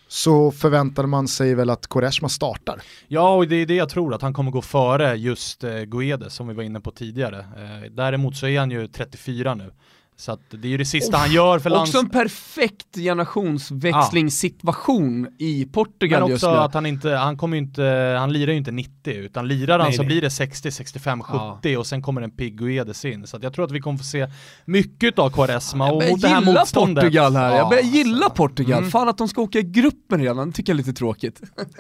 så 0.09 0.51
förväntar 0.51 1.07
man 1.07 1.29
sig 1.29 1.55
väl 1.55 1.71
att 1.71 1.87
Koreshma 1.87 2.29
startar. 2.29 2.83
Ja, 3.09 3.35
och 3.35 3.49
det 3.49 3.57
är 3.57 3.67
det 3.67 3.75
jag 3.75 3.88
tror, 3.88 4.14
att 4.14 4.23
han 4.23 4.35
kommer 4.35 4.51
gå 4.51 4.62
före 4.62 5.14
just 5.14 5.64
eh, 5.64 5.81
Guedes 5.83 6.35
som 6.35 6.49
vi 6.49 6.55
var 6.55 6.62
inne 6.62 6.81
på 6.81 6.90
tidigare. 6.90 7.38
Eh, 7.38 7.90
däremot 7.90 8.37
så 8.37 8.47
är 8.47 8.59
han 8.59 8.71
ju 8.71 8.88
34 8.88 9.55
nu. 9.55 9.73
Så 10.16 10.33
att 10.33 10.40
det 10.50 10.68
är 10.68 10.70
ju 10.70 10.77
det 10.77 10.85
sista 10.85 11.16
han 11.16 11.33
gör 11.33 11.59
för 11.59 11.70
lands... 11.70 11.90
Också 11.90 11.98
en 11.98 12.09
perfekt 12.09 12.96
generationsväxlingssituation 12.96 15.29
i 15.38 15.64
Portugal 15.64 16.20
Men 16.20 16.31
just 16.31 16.44
också 16.44 16.55
nu. 16.55 16.61
att 16.61 16.74
han 16.74 16.87
inte, 16.87 17.11
han 17.11 17.37
kommer 17.37 17.57
ju 17.57 17.62
inte, 17.62 18.16
han 18.18 18.33
lirar 18.33 18.53
ju 18.53 18.59
inte 18.59 18.70
90 18.70 19.12
utan 19.14 19.48
lirar 19.48 19.79
han 19.79 19.88
Nej, 19.88 19.96
så 19.96 20.03
nej. 20.03 20.07
blir 20.07 20.20
det 20.20 20.31
60, 20.31 20.70
65, 20.70 21.22
70 21.22 21.77
och 21.77 21.87
sen 21.87 22.03
kommer 22.03 22.22
en 22.22 22.31
pigg 22.31 22.59
Guedes 22.59 23.05
in. 23.05 23.27
Så 23.27 23.37
att 23.37 23.42
jag 23.42 23.55
tror 23.55 23.64
att 23.64 23.70
vi 23.70 23.81
kommer 23.81 23.98
få 23.98 24.05
se 24.05 24.27
mycket 24.64 25.18
av 25.18 25.31
Quaresma 25.31 25.92
och 25.92 26.03
mot 26.11 26.20
det 26.22 26.29
här 26.29 26.40
motståndet. 26.40 27.05
Portugal 27.05 27.37
här, 27.37 27.57
jag 27.57 27.68
börjar 27.68 27.83
Ja, 27.83 27.88
gilla 27.88 28.24
alltså. 28.27 28.37
Portugal. 28.37 28.79
Mm. 28.79 28.90
Fan 28.90 29.09
att 29.09 29.18
de 29.18 29.29
ska 29.29 29.42
åka 29.42 29.59
i 29.59 29.62
gruppen 29.62 30.20
redan, 30.20 30.50
det 30.50 30.57
tycker 30.57 30.72
jag 30.72 30.81
är 30.81 30.85
lite 30.85 30.98
tråkigt. 30.98 31.40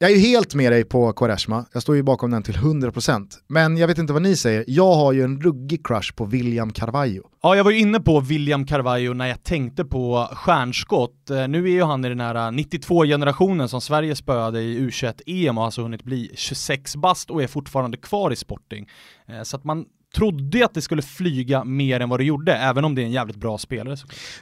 Jag 0.00 0.10
är 0.10 0.14
ju 0.14 0.20
helt 0.20 0.54
med 0.54 0.72
dig 0.72 0.84
på 0.84 1.12
Quaresma, 1.12 1.64
jag 1.72 1.82
står 1.82 1.96
ju 1.96 2.02
bakom 2.02 2.30
den 2.30 2.42
till 2.42 2.54
100%. 2.54 3.26
Men 3.46 3.76
jag 3.76 3.88
vet 3.88 3.98
inte 3.98 4.12
vad 4.12 4.22
ni 4.22 4.36
säger, 4.36 4.64
jag 4.66 4.94
har 4.94 5.12
ju 5.12 5.22
en 5.22 5.40
ruggig 5.40 5.86
crush 5.86 6.14
på 6.14 6.24
William 6.24 6.72
Carvalho. 6.72 7.22
Ja, 7.42 7.56
jag 7.56 7.64
var 7.64 7.70
ju 7.70 7.78
inne 7.78 8.00
på 8.00 8.20
William 8.20 8.66
Carvalho 8.66 9.14
när 9.14 9.26
jag 9.26 9.44
tänkte 9.44 9.84
på 9.84 10.28
stjärnskott. 10.32 11.30
Eh, 11.30 11.48
nu 11.48 11.64
är 11.64 11.70
ju 11.70 11.82
han 11.82 12.04
i 12.04 12.08
den 12.08 12.20
här 12.20 12.34
eh, 12.34 12.52
92-generationen 12.52 13.68
som 13.68 13.80
Sverige 13.80 14.16
spöade 14.16 14.60
i 14.60 14.80
U21-EM 14.80 15.58
och 15.58 15.62
har 15.62 15.66
alltså 15.66 15.82
hunnit 15.82 16.04
bli 16.04 16.30
26 16.34 16.96
bast 16.96 17.30
och 17.30 17.42
är 17.42 17.46
fortfarande 17.46 17.96
kvar 17.96 18.30
i 18.32 18.36
Sporting. 18.36 18.88
Eh, 19.28 19.42
så 19.42 19.56
att 19.56 19.64
man 19.64 19.84
trodde 20.14 20.58
ju 20.58 20.64
att 20.64 20.74
det 20.74 20.82
skulle 20.82 21.02
flyga 21.02 21.64
mer 21.64 22.00
än 22.00 22.08
vad 22.08 22.20
det 22.20 22.24
gjorde, 22.24 22.54
även 22.54 22.84
om 22.84 22.94
det 22.94 23.02
är 23.02 23.06
en 23.06 23.12
jävligt 23.12 23.36
bra 23.36 23.58
spelare. 23.58 23.96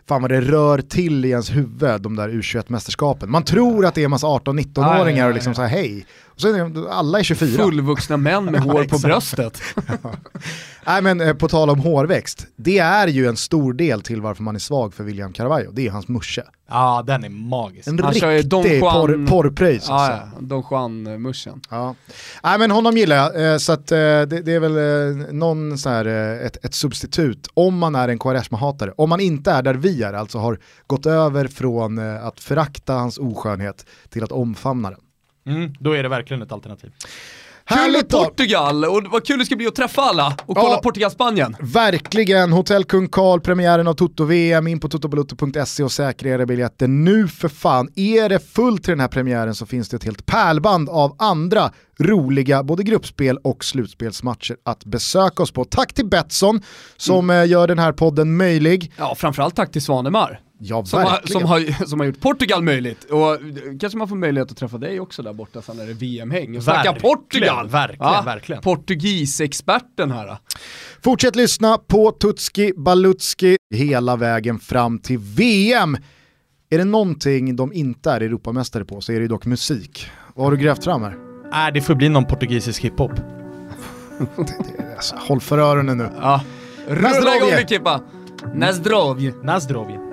Fan 0.08 0.22
vad 0.22 0.30
det 0.30 0.40
rör 0.40 0.78
till 0.78 1.24
i 1.24 1.30
ens 1.30 1.56
huvud, 1.56 2.00
de 2.00 2.16
där 2.16 2.28
U21-mästerskapen. 2.28 3.26
Man 3.26 3.44
tror 3.44 3.86
att 3.86 3.94
det 3.94 4.00
är 4.00 4.04
en 4.04 4.10
massa 4.10 4.26
18-19-åringar 4.26 4.98
Ja, 4.98 5.10
ja, 5.10 5.16
ja, 5.16 5.26
och 5.26 5.34
liksom 5.34 5.54
så 5.54 5.62
här 5.62 5.68
hej. 5.68 6.06
Så 6.36 6.48
är 6.48 6.68
det, 6.68 6.90
alla 6.92 7.18
är 7.18 7.22
24. 7.22 7.62
Fullvuxna 7.64 8.16
män 8.16 8.44
med 8.44 8.60
hår 8.64 8.84
på 8.84 8.98
bröstet. 8.98 9.60
Nej 10.86 11.02
men 11.02 11.20
eh, 11.20 11.34
på 11.34 11.48
tal 11.48 11.70
om 11.70 11.78
hårväxt, 11.80 12.46
det 12.56 12.78
är 12.78 13.06
ju 13.08 13.26
en 13.26 13.36
stor 13.36 13.72
del 13.72 14.02
till 14.02 14.20
varför 14.20 14.42
man 14.42 14.54
är 14.54 14.58
svag 14.58 14.94
för 14.94 15.04
William 15.04 15.32
Carvalho, 15.32 15.70
det 15.72 15.86
är 15.86 15.90
hans 15.90 16.08
morsa. 16.08 16.42
Ja, 16.68 17.04
den 17.06 17.24
är 17.24 17.28
magisk. 17.28 17.88
En 17.88 17.98
Han 17.98 18.14
kör 18.14 18.30
ju 18.30 18.42
Don 18.42 18.62
riktig 18.62 18.80
Juan- 18.82 18.92
porr, 18.92 19.26
porrpröjs 19.26 19.84
Ja, 19.88 19.94
alltså. 19.94 20.28
ja, 20.34 20.40
Don 20.40 20.64
Juan-muschen. 20.70 21.60
Ja. 21.70 21.94
Nej 22.42 22.58
men 22.58 22.70
honom 22.70 22.96
gillar 22.96 23.16
jag, 23.16 23.52
eh, 23.52 23.58
så 23.58 23.72
att, 23.72 23.92
eh, 23.92 23.96
det, 23.98 24.26
det 24.26 24.52
är 24.52 24.60
väl 24.60 24.76
eh, 24.76 25.32
någon 25.32 25.78
så 25.78 25.88
här, 25.88 26.04
ett, 26.46 26.64
ett 26.64 26.74
substitut 26.74 27.48
om 27.54 27.78
man 27.78 27.94
är 27.94 28.08
en 28.08 28.18
Quaresma-hatare. 28.18 28.92
Om 28.96 29.08
man 29.08 29.20
inte 29.20 29.50
är 29.50 29.62
där 29.62 29.74
vi 29.74 30.02
är, 30.02 30.12
alltså 30.12 30.38
har 30.38 30.58
gått 30.86 31.06
över 31.06 31.48
från 31.48 31.98
att 31.98 32.40
förakta 32.40 32.94
hans 32.94 33.18
oskönhet 33.18 33.86
till 34.08 34.24
att 34.24 34.32
omfamna 34.32 34.90
den. 34.90 35.00
Mm, 35.46 35.74
då 35.80 35.92
är 35.92 36.02
det 36.02 36.08
verkligen 36.08 36.42
ett 36.42 36.52
alternativ. 36.52 36.90
Härligt! 37.68 38.08
Portugal, 38.08 38.84
och 38.84 39.02
vad 39.10 39.26
kul 39.26 39.38
det 39.38 39.44
ska 39.44 39.56
bli 39.56 39.66
att 39.66 39.74
träffa 39.74 40.02
alla 40.02 40.36
och 40.46 40.56
kolla 40.56 40.70
Ja. 40.70 40.80
Portugal-Spanien. 40.82 41.56
Verkligen, 41.60 42.52
Hotell 42.52 42.84
Kung 42.84 43.08
Karl, 43.08 43.40
premiären 43.40 43.88
av 43.88 43.94
Toto-VM, 43.94 44.66
in 44.66 44.80
på 44.80 44.88
totobalutto.se 44.88 45.82
och 45.82 45.92
säkra 45.92 46.28
era 46.28 46.46
biljetter 46.46 46.88
nu 46.88 47.28
för 47.28 47.48
fan. 47.48 47.88
Är 47.96 48.28
det 48.28 48.38
fullt 48.38 48.82
till 48.84 48.90
den 48.92 49.00
här 49.00 49.08
premiären 49.08 49.54
så 49.54 49.66
finns 49.66 49.88
det 49.88 49.96
ett 49.96 50.04
helt 50.04 50.26
pärlband 50.26 50.88
av 50.88 51.16
andra 51.18 51.70
roliga 52.00 52.62
både 52.62 52.82
gruppspel 52.82 53.36
och 53.36 53.64
slutspelsmatcher 53.64 54.56
att 54.64 54.84
besöka 54.84 55.42
oss 55.42 55.50
på. 55.50 55.64
Tack 55.64 55.92
till 55.94 56.06
Betsson 56.06 56.60
som 56.96 57.30
eh, 57.30 57.46
gör 57.46 57.68
den 57.68 57.78
här 57.78 57.92
podden 57.92 58.36
möjlig. 58.36 58.92
Ja, 58.96 59.14
framförallt 59.14 59.56
tack 59.56 59.72
till 59.72 59.82
Svanemar. 59.82 60.40
Ja, 60.58 60.84
Som 60.84 61.02
har, 61.02 61.20
som, 61.24 61.44
har, 61.44 61.86
som 61.86 62.00
har 62.00 62.06
gjort 62.06 62.20
Portugal 62.20 62.62
möjligt. 62.62 63.04
Och 63.04 63.32
eh, 63.32 63.38
kanske 63.80 63.98
man 63.98 64.08
får 64.08 64.16
möjlighet 64.16 64.50
att 64.50 64.56
träffa 64.56 64.78
dig 64.78 65.00
också 65.00 65.22
där 65.22 65.32
borta 65.32 65.62
sen 65.62 65.76
när 65.76 65.84
det 65.86 65.92
är 65.92 65.94
VM-häng. 65.94 66.56
Och 66.56 66.62
snacka 66.62 66.92
Verkligen, 66.92 67.00
Portugal! 67.16 67.68
verkligen, 67.68 68.24
verkligen. 68.24 68.62
Portugisexperten 68.62 70.10
här. 70.10 70.38
Fortsätt 71.02 71.36
lyssna 71.36 71.78
på 71.78 72.10
Tutski 72.10 72.72
Balutski 72.76 73.56
hela 73.74 74.16
vägen 74.16 74.58
fram 74.58 74.98
till 74.98 75.18
VM. 75.18 75.96
Är 76.70 76.78
det 76.78 76.84
någonting 76.84 77.56
de 77.56 77.72
inte 77.72 78.10
är 78.10 78.20
Europamästare 78.20 78.84
på 78.84 79.00
så 79.00 79.12
är 79.12 79.16
det 79.16 79.22
ju 79.22 79.28
dock 79.28 79.46
musik. 79.46 80.06
Vad 80.34 80.46
har 80.46 80.50
du 80.50 80.56
grävt 80.56 80.84
fram 80.84 81.02
här? 81.02 81.35
Äh, 81.52 81.72
det 81.74 81.80
får 81.80 81.94
bli 81.94 82.08
någon 82.08 82.24
portugisisk 82.24 82.82
hiphop. 82.82 83.12
Det 84.38 84.82
är, 84.82 84.94
alltså, 84.96 85.16
håll 85.16 85.40
för 85.40 85.58
öronen 85.58 85.98
nu. 85.98 86.08
Ja. 86.20 86.40
Rulla 86.88 87.36
igång 87.36 87.50
det 87.50 87.68
Kippa! 87.68 88.00
Nazdrovje. 88.54 89.32
Nazdrovje. 89.42 90.05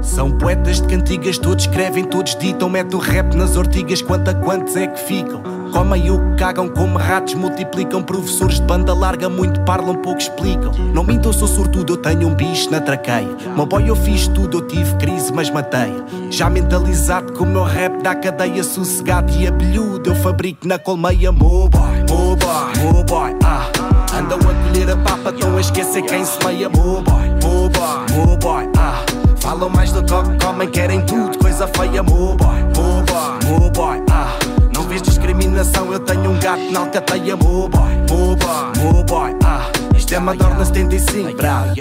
São 0.00 0.30
poetas 0.30 0.80
de 0.80 0.88
cantigas, 0.88 1.38
todos 1.38 1.64
escrevem, 1.64 2.04
todos 2.04 2.36
ditam. 2.36 2.68
Mete 2.68 2.94
o 2.94 2.98
rap 2.98 3.34
nas 3.34 3.56
ortigas, 3.56 4.00
quanto 4.02 4.30
a 4.30 4.34
quantos 4.34 4.76
é 4.76 4.86
que 4.86 5.00
ficam? 5.00 5.42
Comem 5.72 6.10
o 6.10 6.18
que 6.18 6.36
cagam, 6.36 6.68
como 6.68 6.98
ratos 6.98 7.34
multiplicam. 7.34 8.02
Professores 8.02 8.56
de 8.56 8.62
banda 8.62 8.94
larga, 8.94 9.28
muito 9.28 9.60
parlam, 9.62 9.96
pouco 9.96 10.18
explicam. 10.18 10.72
Não 10.94 11.04
mintam, 11.04 11.32
sou 11.32 11.48
sortudo, 11.48 11.94
eu 11.94 11.96
tenho 11.96 12.28
um 12.28 12.34
bicho 12.34 12.70
na 12.70 12.80
traqueia. 12.80 13.28
Meu 13.54 13.66
boy, 13.66 13.88
eu 13.88 13.96
fiz 13.96 14.28
tudo, 14.28 14.58
eu 14.58 14.66
tive 14.66 14.94
crise, 14.96 15.32
mas 15.32 15.50
matei. 15.50 15.92
Já 16.30 16.48
mentalizado 16.48 17.32
que 17.32 17.42
o 17.42 17.46
meu 17.46 17.64
rap 17.64 18.02
dá 18.02 18.14
cadeia, 18.14 18.62
sossegado 18.64 19.32
e 19.32 19.46
abelhudo. 19.46 20.10
Eu 20.10 20.14
fabrico 20.14 20.66
na 20.66 20.78
colmeia, 20.78 21.32
mo 21.32 21.68
boy, 21.68 22.04
boy, 22.06 23.04
boy, 23.04 23.36
ah. 23.44 23.68
Andam 24.16 24.38
a 24.38 24.68
colher 24.68 24.90
a 24.90 24.96
papa, 24.96 25.30
estão 25.30 25.56
a 25.56 25.60
esquecer 25.60 26.02
quem 26.02 26.24
se 26.24 26.42
meia, 26.44 26.68
mo 26.68 27.02
boy, 27.02 27.28
mo 27.42 27.68
boy, 27.68 28.36
boy, 28.38 28.68
ah. 28.78 29.17
Falam 29.48 29.70
mais 29.70 29.90
do 29.92 30.02
que 30.04 30.44
comem, 30.44 30.68
querem 30.68 31.00
tudo, 31.06 31.38
coisa 31.38 31.66
feia, 31.68 32.02
mo 32.02 32.36
boy, 32.36 32.62
mo 32.76 33.02
boy, 33.02 33.46
mo 33.46 33.70
boy, 33.70 34.04
ah. 34.10 34.28
Não 34.74 34.82
vês 34.82 35.00
discriminação, 35.00 35.90
eu 35.90 36.00
tenho 36.00 36.32
um 36.32 36.38
gato 36.38 36.70
na 36.70 36.80
alcateia, 36.80 37.34
mo 37.34 37.66
boy, 37.66 37.94
mo 38.10 38.36
boy, 38.36 38.92
mo 38.92 39.02
boy, 39.04 39.34
ah. 39.42 39.66
Isto 39.96 40.14
é 40.16 40.18
Madonna 40.18 40.66
75, 40.66 41.34
bravo, 41.34 41.72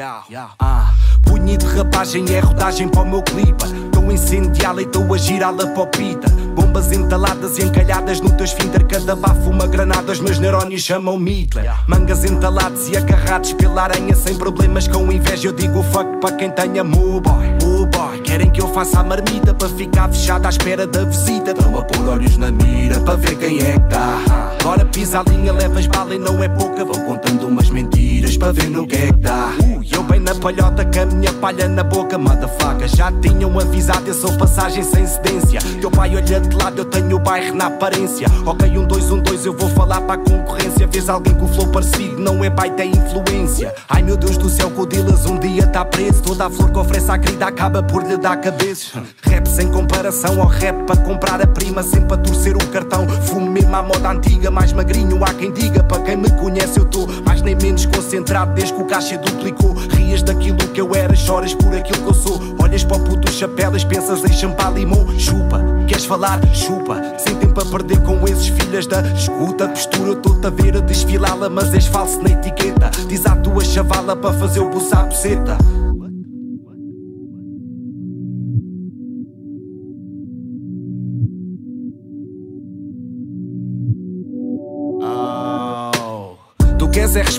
ah. 0.59 0.93
Punho 1.47 1.57
de 1.59 1.65
rapagem 1.65 2.25
é 2.35 2.39
rodagem 2.39 2.89
para 2.89 3.03
o 3.03 3.09
meu 3.09 3.23
clipe. 3.23 3.63
Estou 3.63 4.11
incendiá-la 4.11 4.81
e 4.81 4.83
estou 4.83 5.13
a 5.13 5.17
girá-la 5.17 5.65
para 5.67 5.81
o 5.81 5.87
pita. 5.87 6.29
Bombas 6.53 6.91
entaladas 6.91 7.57
e 7.57 7.63
encalhadas 7.63 8.19
no 8.19 8.29
teu 8.35 8.43
esfínter. 8.43 8.85
Cada 8.85 9.15
bafo 9.15 9.49
uma 9.49 9.65
granada, 9.65 10.11
os 10.11 10.19
meus 10.19 10.39
neurónios 10.39 10.81
chamam-me 10.81 11.43
Hitler. 11.43 11.73
Mangas 11.87 12.25
entalados 12.25 12.89
e 12.89 12.97
agarrados 12.97 13.53
pela 13.53 13.83
aranha. 13.83 14.13
Sem 14.13 14.35
problemas 14.35 14.89
com 14.89 15.09
inveja, 15.09 15.47
eu 15.47 15.53
digo 15.53 15.81
fuck 15.83 16.17
para 16.19 16.35
quem 16.35 16.51
tenha 16.51 16.83
mo 16.83 17.21
boy. 17.21 18.19
Querem 18.25 18.51
que 18.51 18.61
eu 18.61 18.67
faça 18.73 18.99
a 18.99 19.03
marmita 19.05 19.53
para 19.53 19.69
ficar 19.69 20.09
fechada 20.09 20.49
à 20.49 20.49
espera 20.49 20.85
da 20.85 21.05
visita. 21.05 21.51
Estão 21.51 21.77
a 21.77 21.81
pôr 21.81 22.09
olhos 22.09 22.35
na 22.35 22.51
mira 22.51 22.99
para 22.99 23.15
ver 23.15 23.37
quem 23.37 23.59
é 23.59 23.71
que 23.71 23.89
tá. 23.89 24.19
Agora 24.59 24.83
pisa 24.83 25.21
a 25.21 25.23
linha, 25.23 25.53
levas 25.53 25.87
bala 25.87 26.13
e 26.13 26.19
não 26.19 26.43
é 26.43 26.49
pouca. 26.49 26.83
Vão 26.83 27.05
contando 27.05 27.47
umas 27.47 27.69
mentiras 27.69 28.35
para 28.35 28.51
ver 28.51 28.69
no 28.69 28.85
que 28.85 28.97
é 28.97 29.07
que 29.07 29.13
dá. 29.13 29.53
Bem 30.09 30.21
na 30.21 30.33
palhota 30.35 30.85
com 30.85 30.99
a 31.01 31.05
minha 31.05 31.33
palha 31.33 31.67
na 31.67 31.83
boca, 31.83 32.17
motherfucker. 32.17 32.87
Já 32.87 33.11
tinham 33.11 33.59
avisado, 33.59 34.07
eu 34.07 34.13
sou 34.13 34.37
passagem 34.37 34.81
sem 34.83 35.05
cedência. 35.05 35.59
Teu 35.81 35.91
pai 35.91 36.15
olha 36.15 36.39
de 36.39 36.55
lado, 36.55 36.79
eu 36.79 36.85
tenho 36.85 37.17
o 37.17 37.19
bairro 37.19 37.55
na 37.55 37.67
aparência. 37.67 38.27
Ok, 38.45 38.77
um 38.77 38.85
dois, 38.85 39.11
um 39.11 39.19
dois, 39.19 39.45
eu 39.45 39.53
vou 39.53 39.69
falar 39.69 40.01
para 40.01 40.13
a 40.13 40.17
concorrência. 40.17 40.87
Vês 40.87 41.09
alguém 41.09 41.33
com 41.35 41.45
o 41.45 41.47
flow 41.47 41.67
parecido, 41.67 42.19
não 42.19 42.43
é 42.43 42.49
baita, 42.49 42.83
é 42.83 42.85
influência. 42.85 43.75
Ai 43.89 44.01
meu 44.01 44.15
Deus 44.15 44.37
do 44.37 44.49
céu, 44.49 44.71
que 44.71 44.81
o 44.81 44.85
Dilas 44.85 45.25
um 45.25 45.37
dia 45.39 45.67
tá 45.67 45.83
preso. 45.83 46.23
Toda 46.23 46.45
a 46.45 46.49
flor 46.49 46.71
que 46.71 46.79
oferece 46.79 47.11
à 47.11 47.17
querida 47.17 47.47
acaba 47.47 47.83
por 47.83 48.03
lhe 48.03 48.17
dar 48.17 48.37
cabeças. 48.37 48.93
Rap 49.23 49.47
sem 49.47 49.67
comparação 49.69 50.41
ao 50.41 50.47
rap 50.47 50.85
para 50.85 50.97
comprar 50.97 51.41
a 51.41 51.47
prima, 51.47 51.83
sempre 51.83 52.13
a 52.13 52.17
torcer 52.17 52.55
o 52.55 52.67
cartão. 52.67 53.07
Fumo 53.25 53.51
mesmo 53.51 53.75
à 53.75 53.83
moda 53.83 54.09
antiga, 54.09 54.49
mais 54.49 54.71
magrinho 54.71 55.23
há 55.23 55.33
quem 55.33 55.51
diga. 55.51 55.83
Para 55.83 56.01
quem 56.03 56.15
me 56.15 56.29
conhece, 56.31 56.79
eu 56.79 56.85
tô 56.85 57.07
mais 57.25 57.41
nem 57.41 57.55
menos 57.55 57.85
concentrado 57.85 58.53
desde 58.53 58.73
que 58.73 58.81
o 58.81 58.85
caixa 58.85 59.17
duplicou. 59.17 59.75
Rias 59.97 60.21
daquilo 60.21 60.57
que 60.57 60.79
eu 60.79 60.95
era, 60.95 61.15
choras 61.15 61.53
por 61.53 61.75
aquilo 61.75 62.03
que 62.03 62.09
eu 62.09 62.13
sou. 62.13 62.39
Olhas 62.61 62.83
para 62.83 62.97
o 62.97 62.99
puto 62.99 63.31
chapelas, 63.31 63.83
pensas 63.83 64.23
em 64.23 64.31
champar 64.31 64.71
limão. 64.71 65.07
Chupa, 65.17 65.59
queres 65.87 66.05
falar? 66.05 66.39
Chupa. 66.53 67.01
Sem 67.17 67.35
tempo 67.35 67.59
a 67.59 67.65
perder 67.65 68.01
com 68.03 68.23
esses 68.27 68.47
filhas 68.47 68.85
da 68.85 69.01
escuta. 69.01 69.67
Postura, 69.67 70.13
estou-te 70.13 70.47
a 70.47 70.49
ver 70.49 70.77
a 70.77 70.79
desfilá-la, 70.79 71.49
mas 71.49 71.73
és 71.73 71.87
falso 71.87 72.21
na 72.21 72.29
etiqueta. 72.29 72.91
Diz 73.07 73.25
à 73.25 73.35
tua 73.35 73.65
chavala 73.65 74.15
para 74.15 74.33
fazer 74.33 74.59
o 74.59 74.69
buço 74.69 74.95
à 74.95 75.03
buceta. 75.03 75.57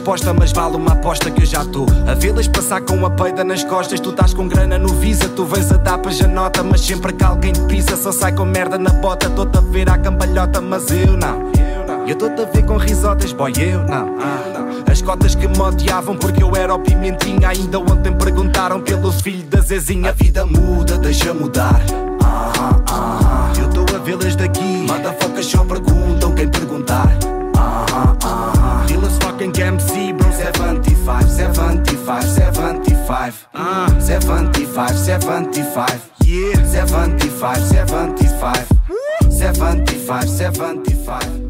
Resposta, 0.08 0.32
mas 0.32 0.52
vale 0.52 0.76
uma 0.76 0.92
aposta 0.92 1.30
que 1.30 1.42
eu 1.42 1.46
já 1.46 1.60
estou 1.60 1.84
a 2.06 2.14
vê-las 2.14 2.48
passar 2.48 2.80
com 2.80 3.04
a 3.04 3.10
peida 3.10 3.44
nas 3.44 3.62
costas. 3.62 4.00
Tu 4.00 4.08
estás 4.08 4.32
com 4.32 4.48
grana 4.48 4.78
no 4.78 4.88
Visa, 4.88 5.28
tu 5.28 5.44
vens 5.44 5.70
a 5.70 5.76
dar 5.76 5.98
para 5.98 6.26
nota, 6.26 6.62
mas 6.62 6.80
sempre 6.80 7.12
que 7.12 7.22
alguém 7.22 7.52
te 7.52 7.60
pisa, 7.62 7.94
só 7.94 8.10
sai 8.10 8.32
com 8.32 8.46
merda 8.46 8.78
na 8.78 8.88
bota. 8.88 9.28
Tô-te 9.28 9.58
a 9.58 9.60
ver 9.60 9.90
à 9.90 9.98
cambalhota, 9.98 10.62
mas 10.62 10.90
eu 10.90 11.14
não. 11.14 11.52
Eu 12.06 12.16
tô-te 12.16 12.40
a 12.40 12.46
ver 12.46 12.64
com 12.64 12.78
risotas, 12.78 13.34
boy, 13.34 13.52
eu 13.58 13.82
não. 13.82 14.16
As 14.90 15.02
cotas 15.02 15.34
que 15.34 15.46
me 15.46 15.60
odiavam 15.60 16.16
porque 16.16 16.42
eu 16.42 16.56
era 16.56 16.74
o 16.74 16.78
pimentinha. 16.78 17.50
Ainda 17.50 17.78
ontem 17.78 18.12
perguntaram 18.14 18.80
pelo 18.80 19.12
filho 19.12 19.44
da 19.44 19.60
Zezinha. 19.60 20.08
A 20.08 20.12
vida 20.12 20.46
muda, 20.46 20.96
deixa 20.96 21.34
mudar. 21.34 21.82
Ah, 22.22 22.80
ah, 22.90 23.52
eu 23.60 23.68
tô 23.68 23.94
a 23.94 23.98
vê-las 23.98 24.34
daqui. 24.36 24.86
Motherfuckers 24.88 25.46
só 25.46 25.62
perguntam 25.64 26.32
quem 26.32 26.48
perguntar. 26.48 27.10
Fucking 29.48 29.62
MC, 29.62 30.12
bro. 30.12 30.30
75, 30.30 31.30
75, 31.30 32.22
75. 32.24 33.48
Ah, 33.54 33.88
75, 33.98 34.96
75. 34.96 36.10
Yeah, 36.24 36.64
75, 36.66 37.58
75. 37.58 38.66
75, 39.30 40.28
75. 40.28 41.47